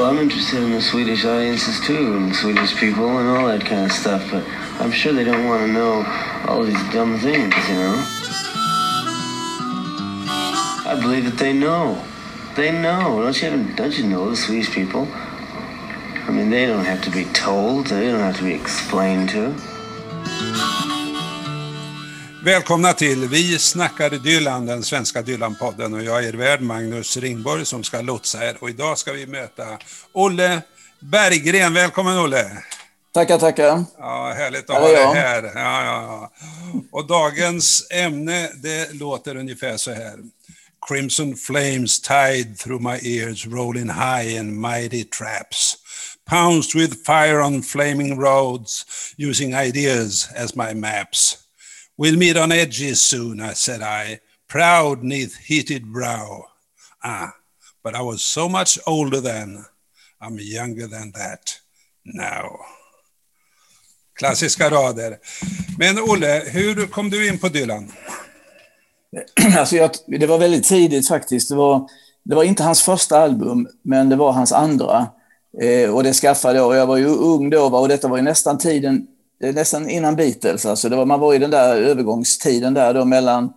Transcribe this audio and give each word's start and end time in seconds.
Well, 0.00 0.08
I'm 0.08 0.18
interested 0.18 0.62
in 0.62 0.70
the 0.70 0.80
Swedish 0.80 1.26
audiences 1.26 1.78
too, 1.80 2.16
and 2.16 2.34
Swedish 2.34 2.74
people 2.74 3.18
and 3.18 3.28
all 3.28 3.48
that 3.48 3.60
kind 3.66 3.84
of 3.84 3.92
stuff, 3.92 4.30
but 4.30 4.42
I'm 4.80 4.90
sure 4.90 5.12
they 5.12 5.24
don't 5.24 5.46
want 5.46 5.66
to 5.66 5.70
know 5.70 6.02
all 6.48 6.62
these 6.62 6.82
dumb 6.90 7.18
things, 7.18 7.54
you 7.68 7.74
know? 7.74 8.02
I 10.86 10.98
believe 10.98 11.26
that 11.26 11.36
they 11.36 11.52
know. 11.52 12.02
They 12.56 12.72
know. 12.72 13.20
Don't 13.20 13.42
you, 13.42 13.74
don't 13.74 13.98
you 13.98 14.06
know 14.06 14.30
the 14.30 14.36
Swedish 14.36 14.72
people? 14.72 15.06
I 15.12 16.30
mean, 16.32 16.48
they 16.48 16.64
don't 16.64 16.86
have 16.86 17.02
to 17.02 17.10
be 17.10 17.26
told. 17.26 17.88
They 17.88 18.06
don't 18.10 18.20
have 18.20 18.38
to 18.38 18.44
be 18.44 18.54
explained 18.54 19.28
to. 19.30 19.54
Välkomna 22.44 22.92
till 22.92 23.28
Vi 23.28 23.58
snackar 23.58 24.10
Dylan, 24.10 24.66
den 24.66 24.82
svenska 24.82 25.22
Dylan-podden 25.22 25.94
och 25.94 26.02
jag 26.02 26.24
är 26.24 26.28
er 26.28 26.32
värd 26.32 26.60
Magnus 26.60 27.16
Ringborg 27.16 27.66
som 27.66 27.84
ska 27.84 28.00
lotsa 28.00 28.48
er 28.48 28.56
och 28.60 28.70
idag 28.70 28.98
ska 28.98 29.12
vi 29.12 29.26
möta 29.26 29.78
Olle 30.12 30.62
Berggren. 31.00 31.74
Välkommen 31.74 32.18
Olle! 32.18 32.62
Tackar, 33.14 33.38
tackar. 33.38 33.84
Ja, 33.98 34.32
härligt 34.36 34.70
att 34.70 34.76
ha 34.76 34.88
dig 34.88 35.04
här. 35.04 35.42
Ja, 35.42 35.84
ja, 35.84 36.02
ja. 36.02 36.32
Och 36.92 37.06
dagens 37.06 37.86
ämne, 37.90 38.50
det 38.62 38.92
låter 38.92 39.36
ungefär 39.36 39.76
så 39.76 39.92
här. 39.92 40.18
Crimson 40.88 41.36
flames 41.36 42.00
tied 42.00 42.58
through 42.58 42.82
my 42.82 42.98
ears, 43.02 43.46
rolling 43.46 43.90
high 43.90 44.36
in 44.36 44.60
mighty 44.60 45.04
traps. 45.04 45.76
Pounced 46.30 46.80
with 46.80 47.04
fire 47.06 47.42
on 47.42 47.62
flaming 47.62 48.20
roads, 48.20 48.86
using 49.18 49.54
ideas 49.54 50.28
as 50.36 50.54
my 50.54 50.74
maps. 50.74 51.36
We'll 52.00 52.16
meet 52.16 52.38
on 52.38 52.50
edges 52.50 53.02
soon, 53.02 53.40
I 53.42 53.52
said 53.52 53.82
I, 53.82 54.20
proud 54.48 55.02
neath 55.02 55.36
heated 55.36 55.84
brow. 55.92 56.46
Ah, 57.04 57.34
but 57.84 57.94
I 57.94 58.00
was 58.00 58.22
so 58.22 58.48
much 58.48 58.78
older 58.86 59.20
then. 59.20 59.66
I'm 60.18 60.38
younger 60.38 60.86
than 60.86 61.12
that 61.12 61.60
now. 62.04 62.58
Klassiska 64.18 64.70
rader. 64.70 65.18
Men 65.78 65.98
Olle, 65.98 66.42
hur 66.46 66.86
kom 66.86 67.10
du 67.10 67.28
in 67.28 67.38
på 67.38 67.48
Dylan? 67.48 67.92
Alltså 69.58 69.76
jag, 69.76 69.90
det 70.06 70.26
var 70.26 70.38
väldigt 70.38 70.64
tidigt 70.64 71.08
faktiskt. 71.08 71.48
Det 71.48 71.56
var, 71.56 71.88
det 72.24 72.34
var 72.34 72.44
inte 72.44 72.62
hans 72.62 72.82
första 72.82 73.18
album, 73.18 73.68
men 73.82 74.08
det 74.08 74.16
var 74.16 74.32
hans 74.32 74.52
andra. 74.52 75.08
Eh, 75.62 75.94
och 75.94 76.02
det 76.02 76.14
skaffade 76.14 76.58
jag. 76.58 76.76
Jag 76.76 76.86
var 76.86 76.96
ju 76.96 77.06
ung 77.06 77.50
då 77.50 77.64
och 77.64 77.88
detta 77.88 78.08
var 78.08 78.16
ju 78.16 78.22
nästan 78.22 78.58
tiden 78.58 79.06
nästan 79.40 79.90
innan 79.90 80.16
Beatles. 80.16 80.66
Alltså 80.66 80.88
det 80.88 80.96
var, 80.96 81.06
man 81.06 81.20
var 81.20 81.34
i 81.34 81.38
den 81.38 81.50
där 81.50 81.76
övergångstiden 81.76 82.74
där 82.74 82.94
då 82.94 83.04
mellan 83.04 83.52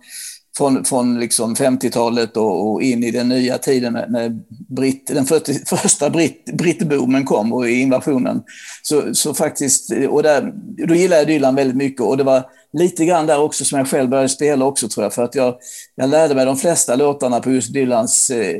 från, 0.56 0.84
från 0.84 1.20
liksom 1.20 1.54
50-talet 1.54 2.36
och, 2.36 2.70
och, 2.70 2.82
in 2.82 3.04
i 3.04 3.10
den 3.10 3.28
nya 3.28 3.58
tiden 3.58 3.92
när, 3.92 4.08
när 4.08 4.32
Brit, 4.68 5.06
den 5.06 5.24
för, 5.24 5.66
första 5.76 6.10
britt, 6.10 6.44
brittboomen 6.44 7.24
kom 7.24 7.52
och 7.52 7.68
invasionen. 7.68 8.42
Så, 8.82 9.14
så 9.14 9.34
faktiskt, 9.34 9.92
och 10.08 10.22
där, 10.22 10.52
då 10.86 10.94
gillade 10.94 11.20
jag 11.20 11.28
Dylan 11.28 11.54
väldigt 11.54 11.76
mycket 11.76 12.00
och 12.00 12.16
det 12.16 12.24
var 12.24 12.42
lite 12.72 13.04
grann 13.04 13.26
där 13.26 13.40
också 13.40 13.64
som 13.64 13.78
jag 13.78 13.88
själv 13.88 14.08
började 14.08 14.28
spela 14.28 14.64
också 14.64 14.88
tror 14.88 15.04
jag. 15.04 15.12
För 15.12 15.22
att 15.22 15.34
jag, 15.34 15.54
jag 15.94 16.10
lärde 16.10 16.34
mig 16.34 16.46
de 16.46 16.56
flesta 16.56 16.96
låtarna 16.96 17.40
på 17.40 17.50
just 17.50 17.72
Dylans 17.72 18.30
eh, 18.30 18.56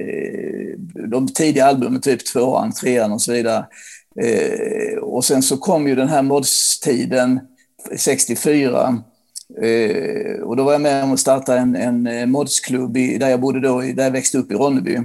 de 1.10 1.28
tidiga 1.28 1.66
albumen, 1.66 2.00
typ 2.00 2.26
tvåan, 2.26 2.72
trean 2.72 3.12
och 3.12 3.22
så 3.22 3.32
vidare. 3.32 3.64
Eh, 4.22 4.98
och 4.98 5.24
sen 5.24 5.42
så 5.42 5.56
kom 5.56 5.88
ju 5.88 5.94
den 5.94 6.08
här 6.08 6.22
modstiden 6.22 7.40
64. 7.96 9.02
Eh, 9.62 10.40
och 10.42 10.56
då 10.56 10.64
var 10.64 10.72
jag 10.72 10.80
med 10.80 11.04
om 11.04 11.12
att 11.12 11.20
starta 11.20 11.58
en, 11.58 11.76
en 11.76 12.06
eh, 12.06 12.26
modsklubb 12.26 12.96
i, 12.96 13.18
där 13.18 13.28
jag 13.28 13.40
bodde 13.40 13.60
då, 13.60 13.80
där 13.80 14.04
jag 14.04 14.10
växte 14.10 14.38
upp 14.38 14.52
i 14.52 14.54
Ronneby. 14.54 14.98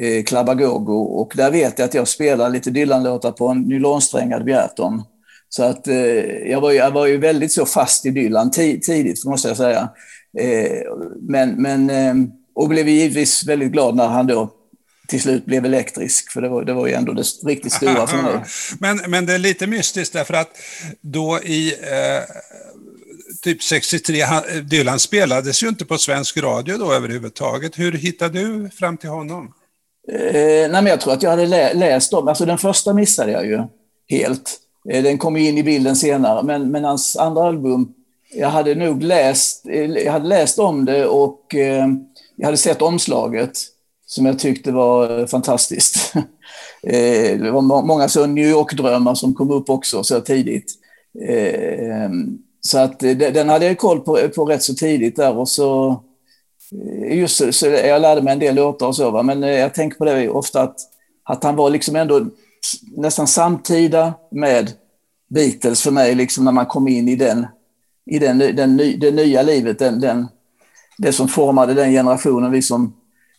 Eh, 0.00 0.24
Klabagogo. 0.24 0.94
Och 0.94 1.32
där 1.36 1.50
vet 1.50 1.78
jag 1.78 1.86
att 1.86 1.94
jag 1.94 2.08
spelade 2.08 2.50
lite 2.50 2.70
Dylan-låtar 2.70 3.32
på 3.32 3.48
en 3.48 3.60
nylonsträngad 3.60 4.44
Bjärton. 4.44 5.02
Så 5.48 5.62
att 5.62 5.88
eh, 5.88 5.96
jag, 6.50 6.60
var 6.60 6.70
ju, 6.70 6.76
jag 6.76 6.90
var 6.90 7.06
ju 7.06 7.16
väldigt 7.16 7.52
så 7.52 7.66
fast 7.66 8.06
i 8.06 8.10
Dylan 8.10 8.50
tidigt, 8.50 9.24
måste 9.24 9.48
jag 9.48 9.56
säga. 9.56 9.88
Eh, 10.38 10.82
men, 11.20 11.62
men, 11.62 11.90
eh, 11.90 12.14
och 12.54 12.68
blev 12.68 12.88
givetvis 12.88 13.48
väldigt 13.48 13.72
glad 13.72 13.96
när 13.96 14.08
han 14.08 14.26
då 14.26 14.50
till 15.06 15.22
slut 15.22 15.46
blev 15.46 15.64
elektrisk, 15.64 16.30
för 16.30 16.42
det 16.42 16.48
var, 16.48 16.64
det 16.64 16.72
var 16.72 16.86
ju 16.86 16.92
ändå 16.92 17.12
det 17.12 17.24
riktigt 17.44 17.72
stora 17.72 18.06
för 18.06 18.22
mig. 18.22 18.44
men, 18.78 19.10
men 19.10 19.26
det 19.26 19.34
är 19.34 19.38
lite 19.38 19.66
mystiskt 19.66 20.12
därför 20.12 20.34
att 20.34 20.50
då 21.00 21.40
i 21.42 21.72
eh, 21.72 22.22
typ 23.42 23.62
63, 23.62 24.24
Dylan 24.62 24.98
spelades 24.98 25.62
ju 25.62 25.68
inte 25.68 25.84
på 25.84 25.98
svensk 25.98 26.36
radio 26.36 26.78
då 26.78 26.92
överhuvudtaget. 26.92 27.78
Hur 27.78 27.92
hittade 27.92 28.40
du 28.40 28.70
fram 28.70 28.96
till 28.96 29.10
honom? 29.10 29.52
Eh, 30.08 30.70
nej, 30.70 30.70
men 30.70 30.86
jag 30.86 31.00
tror 31.00 31.12
att 31.12 31.22
jag 31.22 31.30
hade 31.30 31.46
lä 31.46 31.74
läst 31.74 32.12
om, 32.12 32.28
alltså 32.28 32.44
den 32.44 32.58
första 32.58 32.92
missade 32.92 33.32
jag 33.32 33.46
ju 33.46 33.62
helt. 34.08 34.60
Eh, 34.90 35.02
den 35.02 35.18
kom 35.18 35.36
in 35.36 35.58
i 35.58 35.62
bilden 35.62 35.96
senare, 35.96 36.42
men, 36.42 36.70
men 36.70 36.84
hans 36.84 37.16
andra 37.16 37.42
album, 37.42 37.88
jag 38.34 38.48
hade 38.48 38.74
nog 38.74 39.02
läst, 39.02 39.66
eh, 39.66 39.84
jag 39.84 40.12
hade 40.12 40.28
läst 40.28 40.58
om 40.58 40.84
det 40.84 41.06
och 41.06 41.54
eh, 41.54 41.86
jag 42.36 42.46
hade 42.46 42.56
sett 42.56 42.82
omslaget 42.82 43.52
som 44.14 44.26
jag 44.26 44.38
tyckte 44.38 44.72
var 44.72 45.20
eh, 45.20 45.26
fantastiskt. 45.26 46.14
Eh, 46.86 47.38
det 47.38 47.50
var 47.50 47.62
många 47.62 48.08
så 48.08 48.26
New 48.26 48.46
York-drömmar 48.46 49.14
som 49.14 49.34
kom 49.34 49.50
upp 49.50 49.70
också 49.70 50.04
så 50.04 50.20
tidigt. 50.20 50.72
Eh, 51.28 52.10
så 52.60 52.78
att 52.78 52.98
den 52.98 53.48
hade 53.48 53.66
jag 53.66 53.78
koll 53.78 54.00
på, 54.00 54.18
på 54.36 54.44
rätt 54.44 54.62
så 54.62 54.74
tidigt 54.74 55.16
där 55.16 55.36
och 55.36 55.48
så 55.48 56.00
just 57.10 57.54
så 57.54 57.66
jag 57.66 58.02
lärde 58.02 58.22
mig 58.22 58.32
en 58.32 58.38
del 58.38 58.54
låtar 58.54 58.86
och 58.86 58.96
så, 58.96 59.10
va? 59.10 59.22
men 59.22 59.42
jag 59.42 59.74
tänker 59.74 59.98
på 59.98 60.04
det 60.04 60.28
ofta 60.28 60.62
att, 60.62 60.76
att 61.24 61.44
han 61.44 61.56
var 61.56 61.70
liksom 61.70 61.96
ändå 61.96 62.26
nästan 62.96 63.26
samtida 63.26 64.14
med 64.30 64.72
Beatles 65.28 65.82
för 65.82 65.90
mig, 65.90 66.14
liksom 66.14 66.44
när 66.44 66.52
man 66.52 66.66
kom 66.66 66.88
in 66.88 67.08
i 67.08 67.16
den, 67.16 67.46
i 68.10 68.18
den, 68.18 68.38
den, 68.38 68.76
det 68.76 69.10
nya 69.10 69.42
livet, 69.42 69.78
den, 69.78 70.00
den, 70.00 70.26
det 70.98 71.12
som 71.12 71.28
formade 71.28 71.74
den 71.74 71.92
generationen 71.92 72.52
vi 72.52 72.62
som 72.62 72.94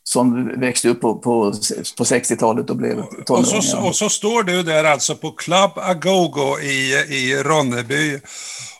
som 0.07 0.59
växte 0.59 0.89
upp 0.89 1.01
på, 1.01 1.15
på, 1.15 1.53
på 1.97 2.03
60-talet 2.03 2.69
och 2.69 2.75
blev 2.75 2.95
tonåringar. 3.25 3.57
Och 3.57 3.63
så, 3.63 3.87
och 3.87 3.95
så 3.95 4.09
står 4.09 4.43
du 4.43 4.63
där 4.63 4.83
alltså 4.83 5.15
på 5.15 5.31
Club 5.31 5.71
Agogo 5.75 6.59
i, 6.59 6.93
i 7.09 7.43
Ronneby 7.43 8.19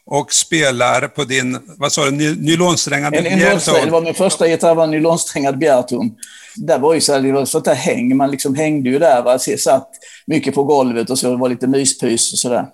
och 0.05 0.33
spelar 0.33 1.07
på 1.07 1.23
din, 1.23 1.59
vad 1.77 1.91
sa 1.91 2.05
du, 2.05 2.35
nylonsträngad 2.35 3.11
Bjärton? 3.11 3.85
Det 3.85 3.91
var 3.91 4.01
min 4.01 4.13
första 4.13 4.47
gitarr, 4.47 4.75
var 4.75 4.87
nylonsträngad 4.87 5.57
Bjärton. 5.57 6.11
Det 6.55 6.77
var 6.77 6.93
ju 6.93 7.01
så 7.01 7.13
här, 7.13 7.21
det 7.21 7.31
var 7.31 7.45
sånt 7.45 7.65
där 7.65 7.75
häng, 7.75 8.17
man 8.17 8.31
liksom 8.31 8.55
hängde 8.55 8.89
ju 8.89 8.99
där, 8.99 9.21
va? 9.21 9.39
satt 9.39 9.89
mycket 10.27 10.55
på 10.55 10.63
golvet 10.63 11.09
och 11.09 11.19
så, 11.19 11.29
det 11.29 11.37
var 11.37 11.49
lite 11.49 11.67
myspys 11.67 12.33
och 12.33 12.39
sådär. 12.39 12.65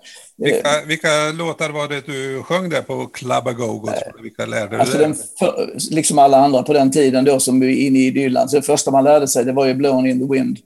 Vilka, 0.42 0.68
vilka 0.86 1.08
låtar 1.38 1.70
var 1.70 1.88
det 1.88 2.06
du 2.06 2.42
sjöng 2.42 2.68
där 2.68 2.82
på 2.82 3.06
Club 3.06 3.48
A 3.48 3.52
Go 3.52 3.88
Vilka 4.22 4.46
lärde 4.46 4.76
du 4.76 4.80
alltså 4.80 4.98
dig? 4.98 5.14
För, 5.38 5.70
liksom 5.90 6.18
alla 6.18 6.36
andra 6.36 6.62
på 6.62 6.72
den 6.72 6.90
tiden 6.90 7.24
då 7.24 7.40
som 7.40 7.62
är 7.62 7.68
inne 7.68 7.98
i 7.98 8.10
Dylan. 8.10 8.48
Så 8.48 8.56
det 8.56 8.62
första 8.62 8.90
man 8.90 9.04
lärde 9.04 9.28
sig 9.28 9.44
det 9.44 9.52
var 9.52 9.66
ju 9.66 9.74
Blown 9.74 10.06
in 10.06 10.20
the 10.20 10.34
Wind. 10.34 10.58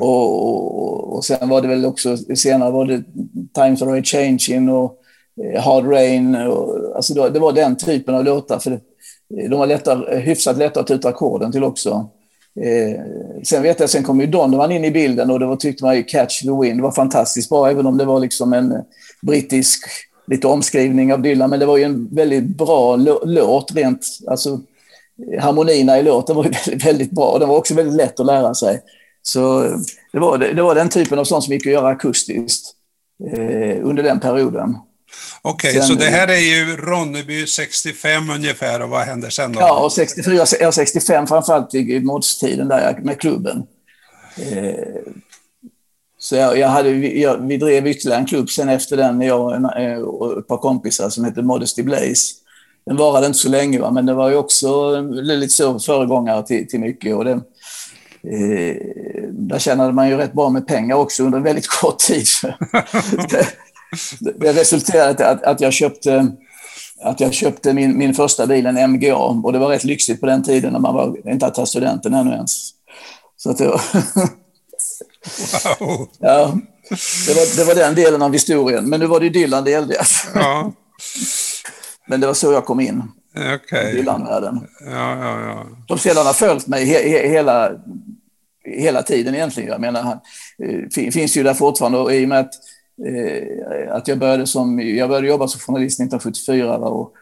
Och, 0.00 0.48
och, 0.48 1.16
och 1.16 1.24
sen 1.24 1.48
var 1.48 1.62
det 1.62 1.68
väl 1.68 1.84
också, 1.84 2.16
senare 2.16 2.70
var 2.70 2.84
det 2.84 3.02
Times 3.54 3.82
Are 3.82 4.02
Changing 4.02 4.68
och 4.68 4.94
eh, 5.44 5.62
Hard 5.62 5.86
Rain. 5.86 6.34
Och, 6.34 6.96
alltså 6.96 7.14
då, 7.14 7.28
det 7.28 7.38
var 7.38 7.52
den 7.52 7.76
typen 7.76 8.14
av 8.14 8.24
låtar. 8.24 8.58
För 8.58 8.70
det, 8.70 8.80
de 9.48 9.58
var 9.58 9.66
lätta, 9.66 9.94
hyfsat 10.10 10.58
lätta 10.58 10.80
att 10.80 10.86
ta 10.86 10.94
ut 10.94 11.04
ackorden 11.04 11.52
till 11.52 11.64
också. 11.64 12.10
Eh, 12.60 13.00
sen 13.42 13.62
vet 13.62 13.80
jag, 13.80 13.90
sen 13.90 14.02
kom 14.02 14.20
ju 14.20 14.26
Donovan 14.26 14.72
in 14.72 14.84
i 14.84 14.90
bilden 14.90 15.30
och 15.30 15.40
det 15.40 15.46
var, 15.46 15.56
tyckte 15.56 15.84
man 15.84 15.96
ju 15.96 16.02
Catch 16.02 16.42
the 16.42 16.60
Wind 16.62 16.80
var 16.80 16.92
fantastiskt 16.92 17.48
bra, 17.48 17.70
även 17.70 17.86
om 17.86 17.98
det 17.98 18.04
var 18.04 18.20
liksom 18.20 18.52
en 18.52 18.72
brittisk 19.22 19.84
lite 20.26 20.46
omskrivning 20.46 21.12
av 21.12 21.22
Dylan, 21.22 21.50
men 21.50 21.60
det 21.60 21.66
var 21.66 21.76
ju 21.76 21.84
en 21.84 22.14
väldigt 22.14 22.44
bra 22.44 22.96
låt 23.24 23.72
rent, 23.74 24.06
alltså 24.26 24.60
harmonierna 25.40 25.98
i 25.98 26.02
låten 26.02 26.36
var 26.36 26.44
ju 26.44 26.50
väldigt, 26.64 26.86
väldigt 26.86 27.10
bra 27.10 27.26
och 27.26 27.40
den 27.40 27.48
var 27.48 27.56
också 27.56 27.74
väldigt 27.74 27.96
lätt 27.96 28.20
att 28.20 28.26
lära 28.26 28.54
sig. 28.54 28.80
Så 29.22 29.62
det 30.12 30.18
var, 30.18 30.38
det 30.38 30.62
var 30.62 30.74
den 30.74 30.88
typen 30.88 31.18
av 31.18 31.24
sånt 31.24 31.44
som 31.44 31.52
gick 31.52 31.66
att 31.66 31.72
göra 31.72 31.88
akustiskt 31.88 32.72
eh, 33.32 33.86
under 33.86 34.02
den 34.02 34.20
perioden. 34.20 34.76
Okej, 35.42 35.70
okay, 35.70 35.82
så 35.82 35.94
det 35.94 36.04
här 36.04 36.28
är 36.28 36.38
ju 36.38 36.76
Ronneby 36.76 37.46
65 37.46 38.30
ungefär 38.30 38.82
och 38.82 38.88
vad 38.88 39.02
händer 39.02 39.30
sen 39.30 39.52
då? 39.52 39.60
Ja, 39.60 39.84
och 39.84 39.92
64, 39.92 40.46
ja, 40.60 40.72
65 40.72 41.26
framförallt 41.26 41.74
i 41.74 42.00
modstiden 42.00 42.68
där 42.68 42.98
med 43.02 43.20
klubben. 43.20 43.66
Eh, 44.36 44.74
så 46.26 46.36
jag, 46.36 46.58
jag 46.58 46.68
hade, 46.68 46.90
jag, 46.90 47.36
vi 47.36 47.56
drev 47.56 47.86
ytterligare 47.86 48.20
en 48.20 48.26
klubb 48.26 48.50
sen 48.50 48.68
efter 48.68 48.96
den, 48.96 49.20
jag 49.20 49.40
och 49.40 49.54
eh, 49.54 49.98
ett 50.38 50.48
par 50.48 50.56
kompisar 50.56 51.10
som 51.10 51.24
hette 51.24 51.42
Modesty 51.42 51.82
Blaze. 51.82 52.34
Den 52.86 52.96
varade 52.96 53.26
inte 53.26 53.38
så 53.38 53.48
länge, 53.48 53.80
va? 53.80 53.90
men 53.90 54.06
det 54.06 54.14
var 54.14 54.30
ju 54.30 54.36
också 54.36 54.96
eh, 54.96 55.02
lite 55.22 55.52
så 55.52 55.78
föregångare 55.78 56.42
till, 56.42 56.68
till 56.68 56.80
mycket. 56.80 57.16
Och 57.16 57.24
det, 57.24 57.32
eh, 57.32 58.76
där 59.30 59.58
tjänade 59.58 59.92
man 59.92 60.08
ju 60.08 60.16
rätt 60.16 60.32
bra 60.32 60.50
med 60.50 60.66
pengar 60.66 60.96
också 60.96 61.24
under 61.24 61.38
en 61.38 61.44
väldigt 61.44 61.68
kort 61.80 61.98
tid. 61.98 62.26
det, 64.20 64.32
det 64.40 64.52
resulterade 64.52 65.22
i 65.22 65.26
att, 65.26 65.42
att 65.42 65.60
jag 65.60 65.72
köpte 65.72 66.26
att 67.02 67.20
jag 67.20 67.34
köpte 67.34 67.72
min, 67.72 67.98
min 67.98 68.14
första 68.14 68.46
bil, 68.46 68.66
en 68.66 68.90
MGA, 68.90 69.16
och 69.16 69.52
det 69.52 69.58
var 69.58 69.68
rätt 69.68 69.84
lyxigt 69.84 70.20
på 70.20 70.26
den 70.26 70.42
tiden 70.42 70.72
när 70.72 70.80
man 70.80 70.94
var, 70.94 71.28
inte 71.30 71.44
hade 71.44 71.56
tagit 71.56 71.68
studenten 71.68 72.14
ännu 72.14 72.30
ens. 72.30 72.70
Så 73.36 73.50
att 73.50 73.58
det 73.58 73.66
var 73.68 73.80
Wow. 75.80 76.08
Ja, 76.18 76.58
det 77.26 77.34
var, 77.34 77.56
det 77.56 77.64
var 77.64 77.74
den 77.74 77.94
delen 77.94 78.22
av 78.22 78.32
historien. 78.32 78.88
Men 78.88 79.00
nu 79.00 79.06
var 79.06 79.20
det 79.20 79.28
Dylan 79.28 79.64
det 79.64 79.70
gällde. 79.70 79.94
Ja. 80.34 80.72
Men 82.06 82.20
det 82.20 82.26
var 82.26 82.34
så 82.34 82.52
jag 82.52 82.64
kom 82.64 82.80
in. 82.80 83.02
Okay. 83.54 83.92
Dylan-världen. 83.92 84.68
Ja, 84.80 85.18
ja, 85.18 85.40
ja. 85.40 85.66
Som 85.88 85.98
sedan 85.98 86.26
har 86.26 86.32
följt 86.32 86.66
mig 86.66 86.84
he, 86.84 87.08
he, 87.08 87.28
hela, 87.28 87.72
hela 88.64 89.02
tiden 89.02 89.34
egentligen. 89.34 89.70
Jag 89.70 89.80
menar, 89.80 90.02
han 90.02 90.18
eh, 90.96 91.10
finns 91.10 91.36
ju 91.36 91.42
där 91.42 91.54
fortfarande 91.54 91.98
och 91.98 92.14
i 92.14 92.24
och 92.24 92.28
med 92.28 92.40
att, 92.40 92.54
eh, 93.06 93.94
att 93.94 94.08
jag 94.08 94.18
började 94.18 94.46
som, 94.46 94.80
jag 94.80 95.08
började 95.08 95.28
jobba 95.28 95.48
som 95.48 95.60
journalist 95.60 96.00
1974 96.00 96.78
va, 96.78 96.88
och 96.88 97.12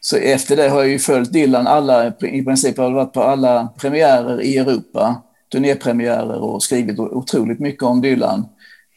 så 0.00 0.16
efter 0.16 0.56
det 0.56 0.68
har 0.68 0.78
jag 0.78 0.88
ju 0.88 0.98
följt 0.98 1.32
Dylan 1.32 1.66
alla, 1.66 2.08
i 2.08 2.44
princip 2.44 2.76
har 2.76 2.84
jag 2.84 2.92
varit 2.92 3.12
på 3.12 3.22
alla 3.22 3.68
premiärer 3.78 4.42
i 4.42 4.58
Europa, 4.58 5.22
turnépremiärer 5.54 6.42
och 6.42 6.62
skrivit 6.62 6.98
otroligt 6.98 7.60
mycket 7.60 7.82
om 7.82 8.00
Dylan. 8.00 8.46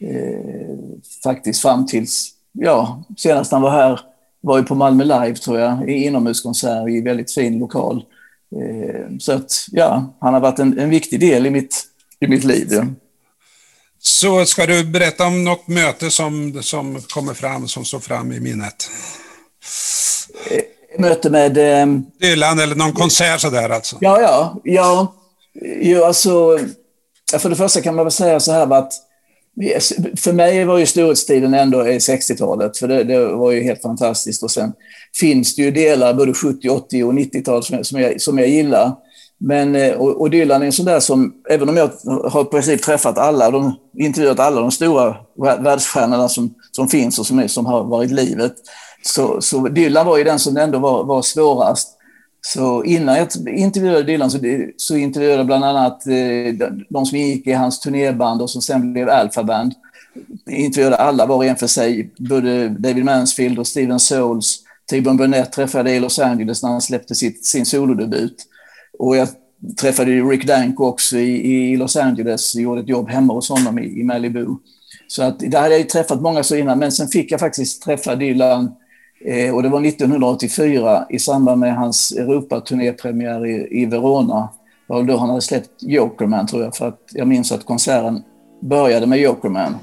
Eh, 0.00 0.78
faktiskt 1.24 1.62
fram 1.62 1.86
tills, 1.86 2.30
ja, 2.52 3.04
senast 3.16 3.52
han 3.52 3.62
var 3.62 3.70
här 3.70 4.00
var 4.40 4.58
ju 4.58 4.64
på 4.64 4.74
Malmö 4.74 5.04
Live 5.04 5.34
tror 5.34 5.58
jag, 5.58 5.90
i 5.90 5.92
inomhuskonsert 5.92 6.88
i 6.88 7.00
väldigt 7.00 7.34
fin 7.34 7.58
lokal. 7.58 8.04
Eh, 8.56 9.16
så 9.18 9.32
att, 9.32 9.66
ja, 9.70 10.16
han 10.20 10.34
har 10.34 10.40
varit 10.40 10.58
en, 10.58 10.78
en 10.78 10.90
viktig 10.90 11.20
del 11.20 11.46
i 11.46 11.50
mitt, 11.50 11.84
i 12.20 12.28
mitt 12.28 12.44
liv. 12.44 12.68
Ja. 12.70 12.84
Så 14.00 14.44
ska 14.44 14.66
du 14.66 14.84
berätta 14.84 15.26
om 15.26 15.44
något 15.44 15.68
möte 15.68 16.10
som, 16.10 16.62
som 16.62 17.00
kommer 17.00 17.34
fram, 17.34 17.68
som 17.68 17.84
står 17.84 18.00
fram 18.00 18.32
i 18.32 18.40
minnet? 18.40 18.90
Eh, 20.50 21.00
möte 21.00 21.30
med... 21.30 21.58
Eh, 21.58 21.86
Dylan 22.20 22.58
eller 22.58 22.74
någon 22.74 22.92
konsert 22.92 23.40
sådär 23.40 23.70
alltså? 23.70 23.96
Ja, 24.00 24.20
ja. 24.20 24.60
ja 24.64 25.14
jo, 25.62 26.04
alltså, 26.04 26.58
för 27.38 27.50
det 27.50 27.56
första 27.56 27.80
kan 27.80 27.94
man 27.94 28.04
väl 28.04 28.12
säga 28.12 28.40
så 28.40 28.52
här 28.52 28.72
att 28.74 28.92
för 30.16 30.32
mig 30.32 30.64
var 30.64 30.78
ju 30.78 30.86
storhetstiden 30.86 31.54
ändå 31.54 31.82
60-talet, 31.82 32.78
för 32.78 32.88
det, 32.88 33.04
det, 33.04 33.26
var 33.26 33.52
ju 33.52 33.62
helt 33.62 33.82
fantastiskt. 33.82 34.42
Och 34.42 34.50
sen 34.50 34.72
finns 35.20 35.56
det 35.56 35.62
ju 35.62 35.70
delar, 35.70 36.14
både 36.14 36.34
70, 36.34 36.68
80 36.68 37.04
och 37.04 37.12
90-tal, 37.12 37.62
som, 37.62 37.84
som, 37.84 38.00
jag, 38.00 38.20
som 38.20 38.38
jag 38.38 38.48
gillar. 38.48 38.92
Men, 39.40 39.76
eh, 39.76 39.92
och, 39.92 40.20
och 40.20 40.30
Dylan 40.30 40.62
är 40.62 40.66
en 40.66 40.72
sån 40.72 40.86
där 40.86 41.00
som, 41.00 41.34
även 41.50 41.68
om 41.68 41.76
jag 41.76 41.90
har 42.30 42.40
i 42.40 42.44
princip 42.44 42.82
träffat 42.82 43.18
alla, 43.18 43.50
de, 43.50 43.74
intervjuat 43.98 44.40
alla 44.40 44.60
de 44.60 44.70
stora 44.70 45.16
världsstjärnorna 45.58 46.28
som, 46.28 46.54
som 46.72 46.88
finns 46.88 47.18
och 47.18 47.26
som, 47.26 47.38
är, 47.38 47.48
som 47.48 47.66
har 47.66 47.84
varit 47.84 48.10
livet, 48.10 48.52
så, 49.02 49.40
så 49.40 49.68
Dylan 49.68 50.06
var 50.06 50.18
ju 50.18 50.24
den 50.24 50.38
som 50.38 50.56
ändå 50.56 50.78
var, 50.78 51.04
var 51.04 51.22
svårast. 51.22 51.97
Så 52.40 52.84
innan 52.84 53.16
jag 53.16 53.28
intervjuade 53.48 54.02
Dylan 54.02 54.30
så, 54.30 54.38
så 54.76 54.96
intervjuade 54.96 55.36
jag 55.36 55.46
bland 55.46 55.64
annat 55.64 56.06
eh, 56.06 56.68
de 56.88 57.06
som 57.06 57.18
gick 57.18 57.46
i 57.46 57.52
hans 57.52 57.80
turnéband 57.80 58.42
och 58.42 58.50
som 58.50 58.62
sen 58.62 58.92
blev 58.92 59.08
Alpha 59.08 59.42
Band. 59.42 59.74
Jag 60.44 60.54
intervjuade 60.54 60.96
alla 60.96 61.26
var 61.26 61.36
och 61.36 61.44
en 61.44 61.56
för 61.56 61.66
sig, 61.66 62.10
både 62.18 62.68
David 62.68 63.04
Mansfield 63.04 63.58
och 63.58 63.66
Steven 63.66 64.00
Souls. 64.00 64.62
Tibon 64.90 65.16
Burnett 65.16 65.52
träffade 65.52 65.90
jag 65.90 65.96
i 65.96 66.00
Los 66.00 66.18
Angeles 66.18 66.62
när 66.62 66.70
han 66.70 66.80
släppte 66.80 67.14
sitt, 67.14 67.44
sin 67.44 67.66
solodebut. 67.66 68.46
Och 68.98 69.16
jag 69.16 69.28
träffade 69.80 70.10
Rick 70.10 70.46
Danko 70.46 70.84
också 70.84 71.18
i, 71.18 71.72
i 71.72 71.76
Los 71.76 71.96
Angeles, 71.96 72.54
gjorde 72.54 72.80
ett 72.80 72.88
jobb 72.88 73.08
hemma 73.08 73.34
hos 73.34 73.48
honom 73.48 73.78
i, 73.78 74.00
i 74.00 74.04
Malibu. 74.04 74.46
Så 75.08 75.22
att, 75.22 75.38
där 75.38 75.60
hade 75.60 75.76
jag 75.78 75.88
träffat 75.88 76.20
många 76.20 76.42
så 76.42 76.56
innan, 76.56 76.78
men 76.78 76.92
sen 76.92 77.08
fick 77.08 77.32
jag 77.32 77.40
faktiskt 77.40 77.82
träffa 77.82 78.16
Dylan 78.16 78.72
Eh, 79.24 79.54
och 79.54 79.62
det 79.62 79.68
var 79.68 79.86
1984 79.86 81.06
i 81.10 81.18
samband 81.18 81.60
med 81.60 81.76
hans 81.76 82.12
Europaturnépremiär 82.12 83.46
i, 83.46 83.82
i 83.82 83.86
Verona. 83.86 84.48
Det 84.86 84.94
var 84.94 85.02
då 85.02 85.16
han 85.16 85.28
hade 85.28 85.40
släppt 85.40 85.82
Jokerman 85.82 86.46
tror 86.46 86.62
jag, 86.62 86.76
för 86.76 86.88
att 86.88 87.00
jag 87.12 87.28
minns 87.28 87.52
att 87.52 87.64
konserten 87.64 88.22
började 88.60 89.06
med 89.06 89.18
Jokerman. 89.18 89.74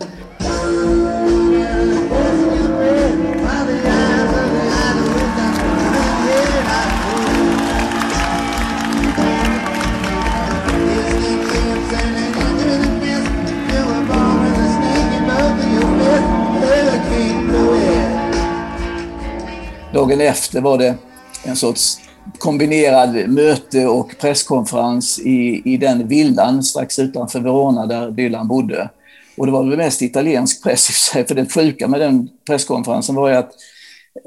Dagen 19.95 20.21
efter 20.21 20.61
var 20.61 20.77
det 20.77 20.95
en 21.43 21.55
sorts 21.55 21.99
kombinerad 22.37 23.29
möte 23.29 23.87
och 23.87 24.15
presskonferens 24.21 25.19
i, 25.19 25.61
i 25.65 25.77
den 25.77 26.07
villan 26.07 26.63
strax 26.63 26.99
utanför 26.99 27.39
Verona 27.39 27.85
där 27.85 28.11
Dylan 28.11 28.47
bodde. 28.47 28.89
Och 29.37 29.45
det 29.45 29.51
var 29.51 29.63
väl 29.63 29.77
mest 29.77 30.01
italiensk 30.01 30.63
press 30.63 30.89
i 30.89 30.93
sig, 30.93 31.27
för 31.27 31.35
det 31.35 31.53
sjuka 31.53 31.87
med 31.87 31.99
den 31.99 32.29
presskonferensen 32.47 33.15
var 33.15 33.29
ju 33.29 33.35
att, 33.35 33.51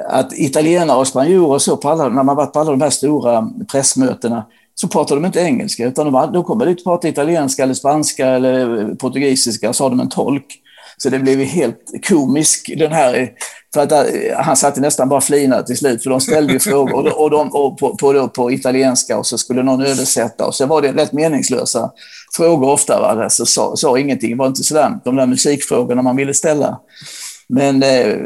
att 0.09 0.33
italienare 0.33 0.99
och 0.99 1.07
spanjorer 1.07 1.59
så 1.59 1.77
på 1.77 1.89
alla, 1.89 2.09
när 2.09 2.23
man 2.23 2.37
varit 2.37 2.53
på 2.53 2.61
alla 2.61 2.71
de 2.71 2.81
här 2.81 2.91
stora 2.91 3.51
pressmötena, 3.73 4.47
så 4.75 4.89
pratade 4.89 5.21
de 5.21 5.27
inte 5.27 5.41
engelska, 5.41 5.87
utan 5.87 6.13
de, 6.13 6.33
de 6.33 6.45
kom 6.45 6.59
dit 6.59 6.79
och 6.79 6.85
pratade 6.85 7.09
italienska 7.09 7.63
eller 7.63 7.75
spanska 7.75 8.27
eller 8.29 8.87
portugisiska, 8.95 9.73
så 9.73 9.85
har 9.85 9.91
de 9.91 10.01
en 10.01 10.09
tolk. 10.09 10.63
Så 10.99 11.11
det 11.11 11.19
blev 11.19 11.39
helt 11.39 12.07
komisk 12.09 12.71
den 12.79 12.93
här 12.93 13.33
för 13.75 13.83
att 13.83 13.93
eh, 13.93 14.37
han 14.37 14.57
satt 14.57 14.77
nästan 14.77 15.09
bara 15.09 15.21
flinade 15.21 15.67
till 15.67 15.77
slut, 15.77 16.03
för 16.03 16.11
de 16.11 16.21
ställde 16.21 16.53
ju 16.53 16.59
frågor 16.59 16.95
och, 16.97 17.05
de, 17.05 17.11
och, 17.11 17.31
de, 17.31 17.49
och 17.49 17.79
på, 17.79 17.97
på, 17.97 18.29
på, 18.29 18.53
italienska 18.53 19.19
och 19.19 19.27
så 19.27 19.39
skulle 19.39 19.63
någon 19.63 19.83
översätta 19.83 20.47
och 20.47 20.55
så 20.55 20.67
var 20.67 20.83
det 20.83 20.93
rätt 20.93 21.13
meningslösa 21.13 21.91
frågor 22.37 22.71
ofta. 22.71 23.01
Va? 23.01 23.31
Så 23.31 23.47
sa, 23.47 23.77
sa 23.77 23.99
ingenting, 23.99 24.31
det 24.31 24.37
var 24.37 24.47
inte 24.47 24.65
sådär 24.65 25.01
de 25.05 25.17
där 25.17 25.27
musikfrågorna 25.27 26.03
man 26.03 26.17
ville 26.17 26.35
ställa. 26.35 26.81
Men, 27.49 27.83
eh, 27.83 28.17